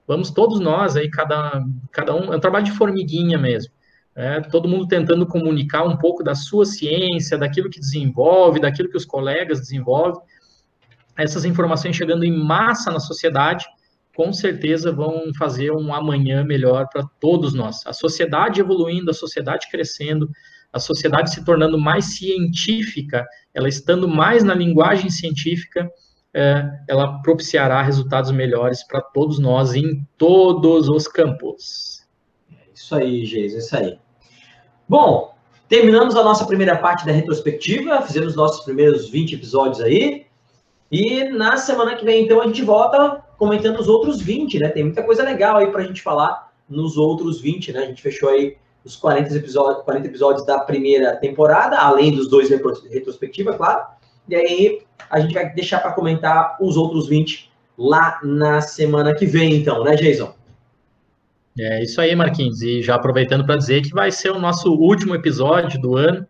Vamos 0.05 0.31
todos 0.31 0.59
nós 0.59 0.97
aí, 0.97 1.09
cada, 1.09 1.63
cada 1.91 2.13
um, 2.13 2.33
é 2.33 2.35
um 2.35 2.39
trabalho 2.39 2.65
de 2.65 2.71
formiguinha 2.71 3.37
mesmo. 3.37 3.71
É, 4.15 4.41
todo 4.41 4.67
mundo 4.67 4.87
tentando 4.87 5.25
comunicar 5.25 5.83
um 5.83 5.95
pouco 5.95 6.23
da 6.23 6.35
sua 6.35 6.65
ciência, 6.65 7.37
daquilo 7.37 7.69
que 7.69 7.79
desenvolve, 7.79 8.59
daquilo 8.59 8.89
que 8.89 8.97
os 8.97 9.05
colegas 9.05 9.61
desenvolvem. 9.61 10.21
Essas 11.15 11.45
informações 11.45 11.95
chegando 11.95 12.25
em 12.25 12.35
massa 12.35 12.91
na 12.91 12.99
sociedade, 12.99 13.65
com 14.15 14.33
certeza 14.33 14.91
vão 14.91 15.31
fazer 15.37 15.71
um 15.71 15.93
amanhã 15.93 16.43
melhor 16.43 16.87
para 16.91 17.03
todos 17.19 17.53
nós. 17.53 17.85
A 17.85 17.93
sociedade 17.93 18.59
evoluindo, 18.59 19.11
a 19.11 19.13
sociedade 19.13 19.69
crescendo, 19.71 20.29
a 20.71 20.79
sociedade 20.79 21.33
se 21.33 21.43
tornando 21.43 21.79
mais 21.79 22.17
científica, 22.17 23.25
ela 23.53 23.67
estando 23.67 24.07
mais 24.07 24.43
na 24.43 24.53
linguagem 24.53 25.09
científica, 25.09 25.89
é, 26.33 26.63
ela 26.87 27.21
propiciará 27.21 27.81
resultados 27.81 28.31
melhores 28.31 28.85
para 28.85 29.01
todos 29.01 29.39
nós 29.39 29.73
em 29.73 30.05
todos 30.17 30.87
os 30.87 31.07
campos. 31.07 32.07
Isso 32.73 32.95
aí, 32.95 33.25
Geis, 33.25 33.53
isso 33.53 33.75
aí. 33.75 33.99
Bom, 34.87 35.35
terminamos 35.67 36.15
a 36.15 36.23
nossa 36.23 36.45
primeira 36.45 36.77
parte 36.77 37.05
da 37.05 37.11
retrospectiva, 37.11 38.01
fizemos 38.01 38.35
nossos 38.35 38.63
primeiros 38.63 39.09
20 39.09 39.35
episódios 39.35 39.81
aí. 39.81 40.25
E 40.91 41.23
na 41.25 41.57
semana 41.57 41.95
que 41.95 42.03
vem, 42.03 42.23
então, 42.23 42.41
a 42.41 42.47
gente 42.47 42.63
volta 42.63 43.23
comentando 43.37 43.79
os 43.79 43.87
outros 43.87 44.21
20, 44.21 44.59
né? 44.59 44.69
Tem 44.69 44.83
muita 44.83 45.03
coisa 45.03 45.23
legal 45.23 45.57
aí 45.57 45.71
para 45.71 45.81
a 45.81 45.85
gente 45.85 46.01
falar 46.01 46.51
nos 46.67 46.97
outros 46.97 47.39
20, 47.39 47.73
né? 47.73 47.79
A 47.79 47.85
gente 47.85 48.01
fechou 48.01 48.29
aí 48.29 48.57
os 48.83 48.95
40 48.95 49.35
episódios, 49.35 49.83
40 49.83 50.07
episódios 50.07 50.45
da 50.45 50.59
primeira 50.59 51.15
temporada, 51.15 51.77
além 51.77 52.11
dos 52.11 52.29
dois 52.29 52.49
retrospectiva, 52.49 53.53
claro. 53.53 53.85
E 54.27 54.35
aí 54.35 54.81
a 55.09 55.19
gente 55.19 55.33
vai 55.33 55.51
deixar 55.53 55.79
para 55.79 55.93
comentar 55.93 56.57
os 56.61 56.77
outros 56.77 57.07
20 57.07 57.51
lá 57.77 58.19
na 58.23 58.61
semana 58.61 59.15
que 59.15 59.25
vem, 59.25 59.55
então, 59.55 59.83
né, 59.83 59.95
Jason? 59.95 60.33
É 61.57 61.83
isso 61.83 61.99
aí, 61.99 62.15
Marquinhos. 62.15 62.61
E 62.61 62.81
já 62.81 62.95
aproveitando 62.95 63.45
para 63.45 63.57
dizer 63.57 63.81
que 63.81 63.89
vai 63.89 64.11
ser 64.11 64.31
o 64.31 64.39
nosso 64.39 64.71
último 64.71 65.15
episódio 65.15 65.79
do 65.81 65.97
ano. 65.97 66.25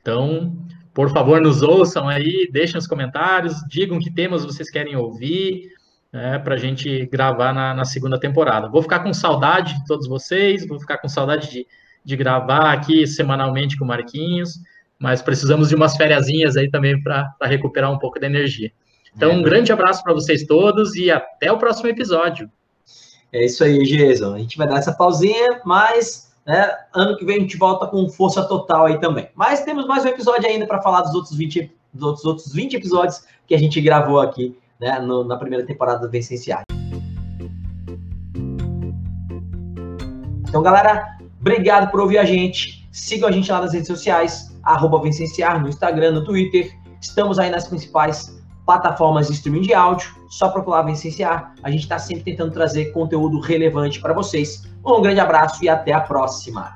Então, 0.00 0.56
por 0.92 1.10
favor, 1.10 1.40
nos 1.40 1.62
ouçam 1.62 2.08
aí, 2.08 2.48
deixem 2.52 2.78
os 2.78 2.86
comentários, 2.86 3.56
digam 3.68 3.98
que 3.98 4.12
temas 4.12 4.44
vocês 4.44 4.70
querem 4.70 4.96
ouvir, 4.96 5.72
né, 6.12 6.38
para 6.38 6.54
a 6.54 6.58
gente 6.58 7.06
gravar 7.06 7.52
na, 7.52 7.74
na, 7.74 7.84
segunda 7.84 8.18
temporada. 8.18 8.68
Vou 8.68 8.82
ficar 8.82 9.00
com 9.00 9.12
saudade 9.12 9.74
de 9.74 9.86
todos 9.86 10.06
vocês, 10.06 10.66
vou 10.66 10.78
ficar 10.78 10.98
com 10.98 11.08
saudade 11.08 11.50
de, 11.50 11.66
de 12.04 12.16
gravar 12.16 12.72
aqui 12.72 13.06
semanalmente 13.06 13.78
com 13.78 13.84
o 13.84 13.88
Marquinhos, 13.88 14.60
mas 14.98 15.22
precisamos 15.22 15.68
de 15.68 15.74
umas 15.74 15.96
férias 15.96 16.26
aí 16.56 16.70
também 16.70 17.02
para 17.02 17.34
recuperar 17.42 17.90
um 17.90 17.98
pouco 17.98 18.20
da 18.20 18.26
energia. 18.26 18.70
Então, 19.16 19.32
um 19.32 19.42
grande 19.42 19.72
abraço 19.72 20.02
para 20.02 20.12
vocês 20.12 20.44
todos 20.44 20.94
e 20.96 21.10
até 21.10 21.50
o 21.50 21.58
próximo 21.58 21.88
episódio. 21.88 22.50
É 23.32 23.44
isso 23.44 23.64
aí, 23.64 23.82
Jason. 23.84 24.34
A 24.34 24.38
gente 24.38 24.58
vai 24.58 24.66
dar 24.66 24.78
essa 24.78 24.92
pausinha, 24.92 25.60
mas 25.64 26.32
né, 26.46 26.70
ano 26.94 27.16
que 27.16 27.24
vem 27.24 27.36
a 27.36 27.40
gente 27.40 27.56
volta 27.56 27.86
com 27.86 28.08
força 28.08 28.44
total 28.44 28.86
aí 28.86 28.98
também. 28.98 29.28
Mas 29.34 29.64
temos 29.64 29.86
mais 29.86 30.04
um 30.04 30.08
episódio 30.08 30.48
ainda 30.48 30.66
para 30.66 30.82
falar 30.82 31.02
dos 31.02 31.14
outros 31.14 31.36
20, 31.36 31.72
dos 31.92 32.02
outros, 32.02 32.24
outros 32.24 32.52
20 32.52 32.74
episódios 32.76 33.24
que 33.46 33.54
a 33.54 33.58
gente 33.58 33.80
gravou 33.80 34.20
aqui 34.20 34.56
né, 34.80 34.98
no, 34.98 35.24
na 35.24 35.36
primeira 35.36 35.64
temporada 35.64 36.00
do 36.00 36.10
Vencenciar. 36.10 36.64
Então, 40.48 40.62
galera, 40.62 41.18
obrigado 41.44 41.90
por 41.90 42.00
ouvir 42.00 42.16
a 42.16 42.24
gente. 42.24 42.88
Sigam 42.90 43.28
a 43.28 43.32
gente 43.32 43.52
lá 43.52 43.60
nas 43.60 43.74
redes 43.74 43.88
sociais 43.88 44.50
arroba 44.62 44.98
no 44.98 45.68
Instagram, 45.68 46.12
no 46.12 46.24
Twitter. 46.24 46.72
Estamos 47.02 47.38
aí 47.38 47.50
nas 47.50 47.68
principais 47.68 48.34
plataformas 48.64 49.26
de 49.26 49.34
streaming 49.34 49.60
de 49.60 49.74
áudio, 49.74 50.08
só 50.30 50.48
procurar 50.48 50.82
Vencenciar. 50.82 51.52
A 51.62 51.70
gente 51.70 51.82
está 51.82 51.98
sempre 51.98 52.24
tentando 52.24 52.50
trazer 52.50 52.92
conteúdo 52.92 53.40
relevante 53.40 54.00
para 54.00 54.14
vocês. 54.14 54.62
Um 54.82 55.02
grande 55.02 55.20
abraço 55.20 55.62
e 55.62 55.68
até 55.68 55.92
a 55.92 56.00
próxima. 56.00 56.74